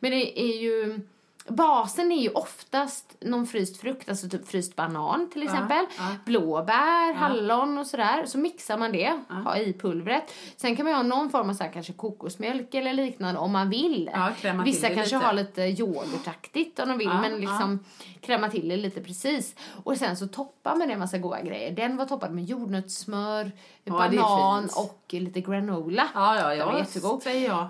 [0.00, 1.00] Men det är ju...
[1.48, 5.84] Basen är ju oftast någon fryst frukt, alltså typ fryst banan till exempel.
[5.98, 6.08] ja.
[6.24, 8.26] Blåbär, hallon och sådär.
[8.26, 10.34] Så mixar man det, ha i pulvret.
[10.56, 13.70] Sen kan man ha någon form av så här, kanske kokosmjölk eller liknande om man
[13.70, 14.10] vill.
[14.12, 14.30] Ja,
[14.64, 15.26] Vissa kanske lite.
[15.26, 17.84] har lite yoghurtaktigt om de vill, Ja, men liksom
[18.20, 19.54] kräma till det lite precis.
[19.84, 21.70] Och sen så toppar man det en massa goda grejer.
[21.70, 23.52] Den var toppad med jordnötssmör,
[23.84, 26.08] Ja, banan och lite granola.
[26.14, 26.66] Ja, ja, Den ja.
[26.66, 27.22] var jättegod.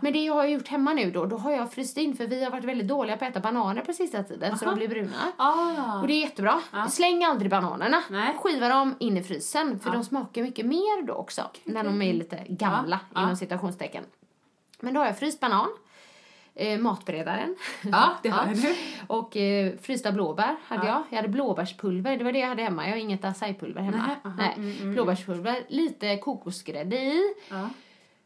[0.02, 2.44] Men det jag har gjort hemma nu då, då har jag fryst in för vi
[2.44, 5.32] har varit väldigt dåliga på att äta bananer på sista tiden så de blir bruna.
[5.36, 6.00] Ah.
[6.00, 6.60] Och det är jättebra.
[6.90, 8.02] Släng aldrig bananerna.
[8.10, 8.36] Nej.
[8.38, 12.12] Skiva dem in i frysen för de smakar mycket mer då också när de är
[12.14, 14.04] lite gamla Ja, inom citationstecken.
[14.80, 15.68] Men då har jag fryst banan,
[16.54, 17.56] eh, matberedaren.
[17.82, 18.74] Ja, det har nu.
[19.06, 20.92] Och eh, frysta blåbär hade Ja.
[20.92, 21.02] jag.
[21.10, 22.84] Jag hade blåbärspulver, det var det jag hade hemma.
[22.84, 24.04] Jag har inget acai-pulver hemma.
[24.06, 24.54] Nej, aha, Nej.
[24.56, 27.22] mm, Blåbärspulver, lite kokosgrädde i.
[27.50, 27.68] Ja.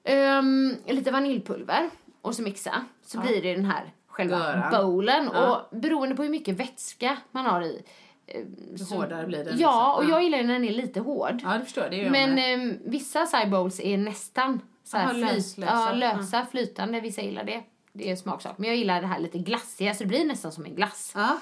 [0.04, 1.90] Ehm, lite vaniljpulver
[2.22, 2.84] och så mixa.
[3.02, 4.70] Så blir det den här själva Göran.
[4.70, 5.30] bowlen.
[5.34, 5.56] Ja.
[5.70, 7.82] Och beroende på hur mycket vätska man har i.
[8.26, 8.40] eh,
[8.76, 10.14] så- hårdare blir den, Ja, och liksom.
[10.14, 11.40] jag gillar den när den är lite hård.
[11.42, 11.92] Ja, det förstår jag.
[11.92, 12.54] Det gör Men med.
[12.54, 15.72] ehm, vissa acai bowls är nästan så här Aha, flyt, löslösa.
[15.72, 17.00] Ja, lösa, flytande.
[17.00, 17.62] Vissa gillar det.
[17.92, 18.58] Det är smaksak.
[18.58, 21.12] Men jag gillar det här lite glassiga så det blir nästan som en glass.
[21.14, 21.38] Ja.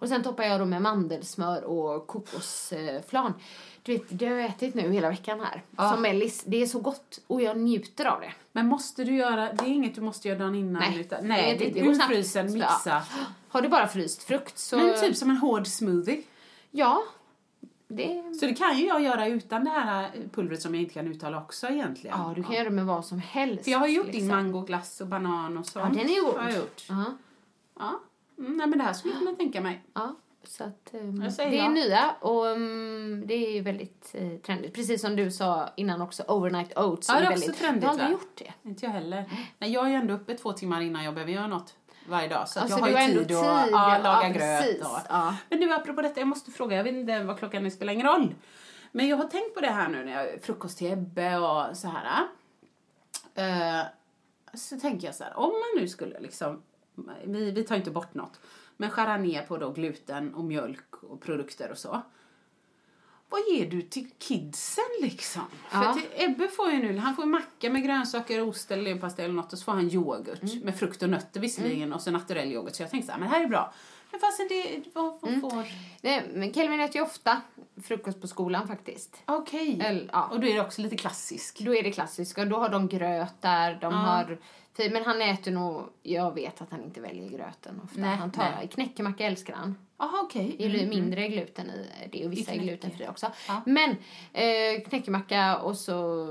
[0.00, 3.34] Och sen toppar jag då med mandelsmör och kokosflan.
[3.82, 5.62] Du vet, det har jag ätit nu hela veckan här.
[5.76, 5.90] Ja.
[5.90, 6.42] Som mellis.
[6.46, 8.32] Det är så gott och jag njuter av det.
[8.52, 10.82] Men måste du göra, det är inget du måste göra dagen innan?
[10.82, 12.10] Nej, utan, det nej det, det ur snabbt.
[12.12, 12.52] frysen, Ja.
[12.52, 13.02] mixa.
[13.48, 14.76] Har du bara fryst frukt så...
[14.76, 16.22] Men typ som en hård smoothie.
[16.70, 17.02] Ja.
[17.88, 18.34] Det...
[18.40, 21.08] Så det kan ju jag göra utan det här eh, pulvret som jag inte kan
[21.08, 22.16] uttala också egentligen.
[22.18, 23.64] Ja, du kan göra det med vad som helst.
[23.64, 24.28] För jag har gjort din liksom.
[24.28, 25.96] mangoglass och banan och sånt.
[25.96, 26.34] Ja, den är god.
[26.34, 26.84] Har jag gjort.
[26.88, 27.04] Ja.
[27.78, 28.00] Ja.
[28.38, 29.82] Mm, nej men det här skulle jag kunna tänka mig.
[29.94, 30.14] Ja,
[30.44, 30.88] så att,
[31.34, 31.68] säger det är ja.
[31.68, 34.74] nya och ehm, det är väldigt eh, trendigt.
[34.74, 37.08] Precis som du sa innan också, overnight oats.
[37.08, 38.68] Ja, det är väldigt, också trendigt, Jag har aldrig gjort det.
[38.68, 39.24] Inte jag heller.
[39.58, 41.74] Nej, jag är ju ändå uppe två timmar innan jag behöver göra något
[42.08, 42.48] varje dag.
[42.48, 44.80] Så Alltså, jag har ju tid, tid, att ja, laga ja, gröt.
[44.80, 44.98] Och.
[45.08, 45.36] Ja.
[45.48, 48.06] Men nu apropå detta, jag måste fråga, jag vet inte vad klockan är, spelar ingen
[48.06, 48.34] roll.
[48.92, 51.88] Men jag har tänkt på det här nu när jag frukost till Ebbe och så
[51.88, 52.26] här.
[53.34, 53.86] Eh,
[54.54, 56.62] så tänker jag så här, om man nu skulle liksom,
[57.24, 58.40] vi, vi tar inte bort något.
[58.76, 62.02] Men skära ner på då gluten och mjölk och produkter och så.
[63.28, 65.42] Vad ger du till kidsen liksom?
[65.68, 65.90] För Ja.
[65.90, 69.52] att Ebbe får ju nu, han får macka med grönsaker, ost eller leverpastej eller något
[69.52, 70.58] och så får han yoghurt Mm.
[70.58, 72.74] med frukt och nötter visserligen och så naturell yoghurt.
[72.74, 73.72] Så jag tänkte så här, men det här är bra.
[74.10, 75.64] Men fastän det, vad, vad får...
[76.02, 77.40] Nej, men Kelvin äter ju ofta
[77.82, 79.16] frukost på skolan faktiskt.
[79.26, 79.80] Okej.
[79.82, 80.26] Eller, ja.
[80.26, 81.58] Och då är det också lite klassisk.
[81.60, 82.38] Då är det klassiskt.
[82.38, 84.38] Och då har de gröt där, de har...
[84.76, 85.88] Men han äter nog...
[86.02, 88.00] Jag vet att han inte väljer gröten ofta.
[88.00, 88.68] Nej, han tar nej.
[88.68, 89.78] knäckemacka älskar han.
[89.98, 90.54] Jaha, okej.
[90.58, 93.26] Det är ju mindre gluten i det och vissa är glutenfria också.
[93.48, 93.62] Ja.
[93.66, 93.90] Men
[94.32, 96.26] eh, knäckemacka och så...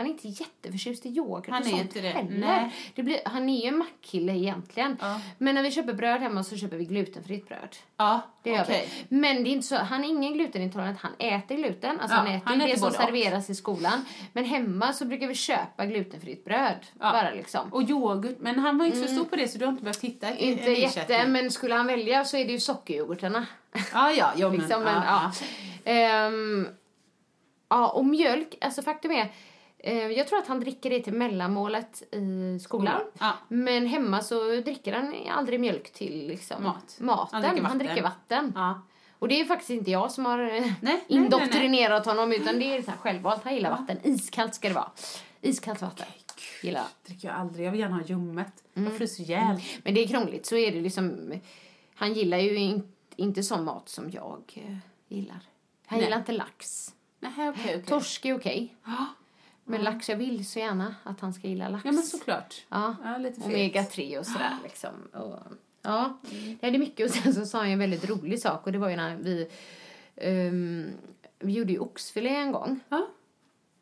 [0.00, 2.08] Han är inte jätteförtjust i yoghurt Han och är sånt inte det.
[2.08, 2.38] heller.
[2.46, 2.70] Nej.
[2.94, 4.96] Det blir, han är ju en mackkille egentligen.
[5.00, 5.20] Ja.
[5.38, 7.76] Men när vi köper bröd hemma så köper vi glutenfritt bröd.
[7.96, 8.88] Ja, Det gör okej.
[9.08, 9.16] vi.
[9.18, 10.98] Men det är inte så, han är ingen glutenintolerant.
[11.00, 12.00] Han äter gluten.
[12.00, 13.04] Alltså Ja, han äter han det äter som både och.
[13.04, 14.04] serveras i skolan.
[14.32, 16.86] Men hemma så brukar vi köpa glutenfritt bröd.
[17.00, 17.12] Ja.
[17.12, 17.72] Bara liksom.
[17.72, 20.00] Och yoghurt, men han var inte så stor på det så du har inte behövt
[20.04, 23.46] hitta Inte jätte, men skulle han välja så är det ju sockeryoghurtarna.
[23.92, 25.32] Ja, ja, jo, men, liksom, men, ja.
[25.84, 26.68] Ehm,
[27.68, 29.32] ja, och mjölk, alltså faktum är,
[30.16, 33.00] jag tror att han dricker det till mellanmålet i skolan.
[33.18, 33.32] Ja.
[33.48, 36.96] Men hemma så dricker han aldrig mjölk till liksom, Mat.
[37.00, 37.28] maten.
[37.32, 37.78] Han dricker Han vatten.
[37.78, 38.52] dricker vatten.
[38.54, 38.82] Ja.
[39.18, 42.82] Och det är faktiskt inte jag som har eh, nej, indoktrinerat honom utan det är
[42.82, 43.44] så här självvalt.
[43.44, 43.98] Han gillar vatten.
[44.02, 44.90] Iskallt ska det vara.
[45.40, 46.06] Iskallt vatten.
[46.62, 46.84] Gillar.
[47.06, 47.66] dricker jag aldrig.
[47.66, 48.52] Jag vill gärna ha ljummet.
[48.74, 48.88] Mm.
[48.88, 49.56] Jag fryser ihjäl.
[49.84, 50.46] Men det är krångligt.
[50.46, 51.32] Så är det liksom.
[51.94, 54.76] Han gillar ju in, inte sån mat som jag eh,
[55.08, 55.38] gillar.
[55.86, 56.04] Han Nej.
[56.04, 56.94] gillar inte lax.
[57.20, 57.82] Nej, okej, okej.
[57.86, 58.76] Torsk är okej.
[59.70, 61.84] Men lax, jag vill så gärna att han ska gilla lax.
[61.84, 62.54] Ja, men såklart.
[62.68, 62.96] Ja.
[63.04, 63.46] Ja, lite fet.
[63.46, 64.90] Omega 3 och sådär liksom.
[65.12, 65.38] Och,
[65.82, 66.18] ja,
[66.60, 67.06] det är mycket.
[67.10, 69.48] Och sen så sa han en väldigt rolig sak och det var ju när vi,
[70.16, 70.90] ehm,
[71.38, 72.80] vi gjorde ju oxfilé en gång.
[72.88, 73.06] Ja.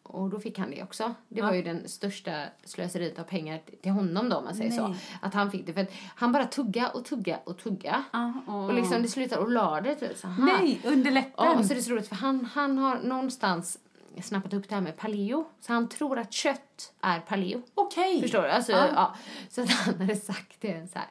[0.03, 1.15] Och då fick han det också.
[1.29, 1.47] Det Ja.
[1.47, 4.89] var ju den största slöseriet av pengar till honom då om man säger så.
[4.89, 4.99] Nej.
[5.23, 8.05] Att han fick det för att han bara tugga och tugga och tugga.
[8.13, 10.45] Ja, och, Och liksom det slutade och la det typ så här.
[10.45, 11.33] Nej, under läppen.
[11.37, 13.79] Ja, och så är det så roligt för han, han har någonstans
[14.23, 15.47] snappat upp det här med paleo.
[15.61, 17.63] Så han tror att kött är paleo.
[17.75, 18.21] Okej.
[18.23, 18.49] Förstår du?
[18.49, 18.89] Alltså, Ja.
[18.95, 19.15] ja.
[19.51, 21.09] Så att han hade sagt det så här.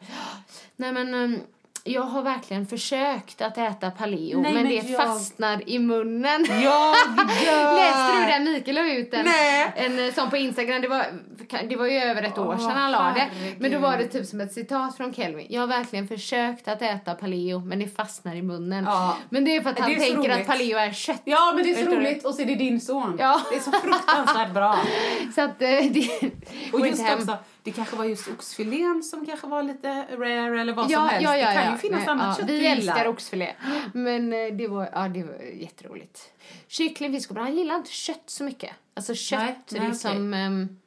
[0.75, 1.39] Nej men um,
[1.87, 6.45] jag har verkligen försökt att äta paleo Nej, men, men det jag- fastnar i munnen.
[6.63, 6.95] Jag.
[7.75, 8.51] Läste du det?
[8.51, 9.71] Mikael la ut en, Nej.
[9.75, 10.81] en eh, sån på Instagram.
[10.81, 11.05] Det var,
[11.69, 13.27] det var ju över ett år Åh, sedan han la det.
[13.59, 15.47] Men då var det typ som ett citat från Kelvin.
[15.49, 18.83] Jag har verkligen försökt att äta paleo men det fastnar i munnen.
[18.85, 19.17] Ja.
[19.29, 20.47] Men det är för att han tänker att roligt.
[20.47, 21.21] paleo är kött.
[21.23, 21.95] Ja, men det är så du?
[21.97, 22.25] roligt.
[22.25, 23.15] Och så är det din son.
[23.19, 23.41] Ja.
[23.51, 24.79] Det är så fruktansvärt bra.
[25.35, 26.09] Så att eh, det
[26.73, 30.85] Och just också, det kanske var just oxfilén som kanske var lite rare eller vad
[30.85, 31.23] som Ja, helst.
[31.23, 33.53] ja, ja, det kan ju finnas Nej, annat kött Vi älskar oxfilé.
[33.93, 36.31] Men eh, det var, ja, det var jätteroligt.
[36.67, 37.37] Kyckling, fisk och.
[37.37, 38.71] Han gillar inte kött så mycket.
[38.93, 40.77] Alltså kött, Nej, liksom ehm,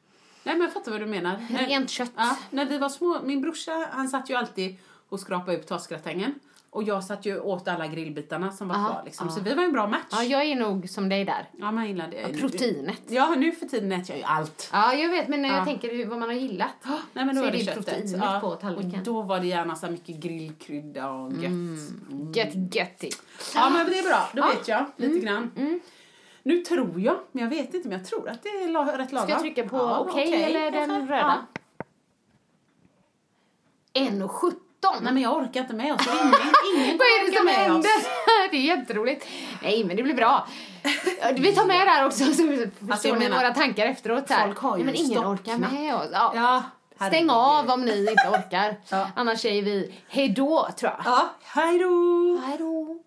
[0.42, 1.38] Nej, men jag fattar vad du menar.
[1.68, 2.12] rent kött.
[2.16, 4.76] Ja, när vi var små, min brorsa han satt ju alltid
[5.08, 6.34] och skrapade upp tasgratängen.
[6.72, 9.02] Och jag satt ju åt alla grillbitarna som var kvar.
[9.04, 9.30] Liksom.
[9.30, 10.04] Så vi var en bra match.
[10.10, 11.48] Ja, jag är nog som dig där.
[11.58, 12.38] Ja, man gillar det.
[12.40, 13.02] Proteinet.
[13.08, 14.68] Ja, nu för tiden äter jag ju allt.
[14.72, 15.56] Ja, jag vet, men när Ja.
[15.56, 16.70] jag tänker vad man har gillat.
[17.12, 18.98] Nej, men då så är det, det proteinet Ja, på tallriken.
[19.00, 21.44] Och då var det gärna så mycket grillkrydda och gött.
[21.44, 22.32] Mm.
[22.34, 23.22] Gött, göttigt.
[23.54, 24.28] Ja, men det är bra.
[24.32, 24.46] Då Ja.
[24.58, 25.80] vet jag lite grann.
[26.42, 29.26] Nu tror jag, men jag vet inte, men jag tror att det är rätt lagom.
[29.28, 31.46] Ska jag trycka på Ja, okej eller den röda?
[33.92, 34.00] Ja.
[34.00, 34.52] 1,17.
[35.02, 36.00] Nej, men jag orkar inte med oss.
[36.06, 36.34] Ingen,
[36.84, 37.78] ingen Vad är det orkar som med händer?
[37.88, 38.06] oss.
[38.50, 39.26] Det är jätteroligt.
[39.62, 40.46] Nej, men det blir bra.
[41.34, 44.30] Vi tar med det här också så förstår Alltså, jag ni menar, våra tankar efteråt.
[44.30, 44.44] Här.
[44.46, 45.58] folk har ju Nej, men ingen stoppknapp.
[45.58, 46.06] orkar med oss.
[46.12, 46.32] Ja.
[46.34, 46.62] Ja,
[47.08, 48.76] Stäng av om ni inte orkar.
[48.88, 49.10] Ja.
[49.16, 51.00] Annars säger vi hej då, tror jag.
[51.04, 52.40] Ja, hej då!
[52.46, 52.98] Hej då.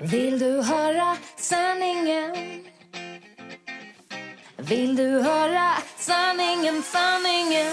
[0.00, 2.36] Vill du höra sanningen?
[4.56, 7.72] Vill du höra sanningen, sanningen?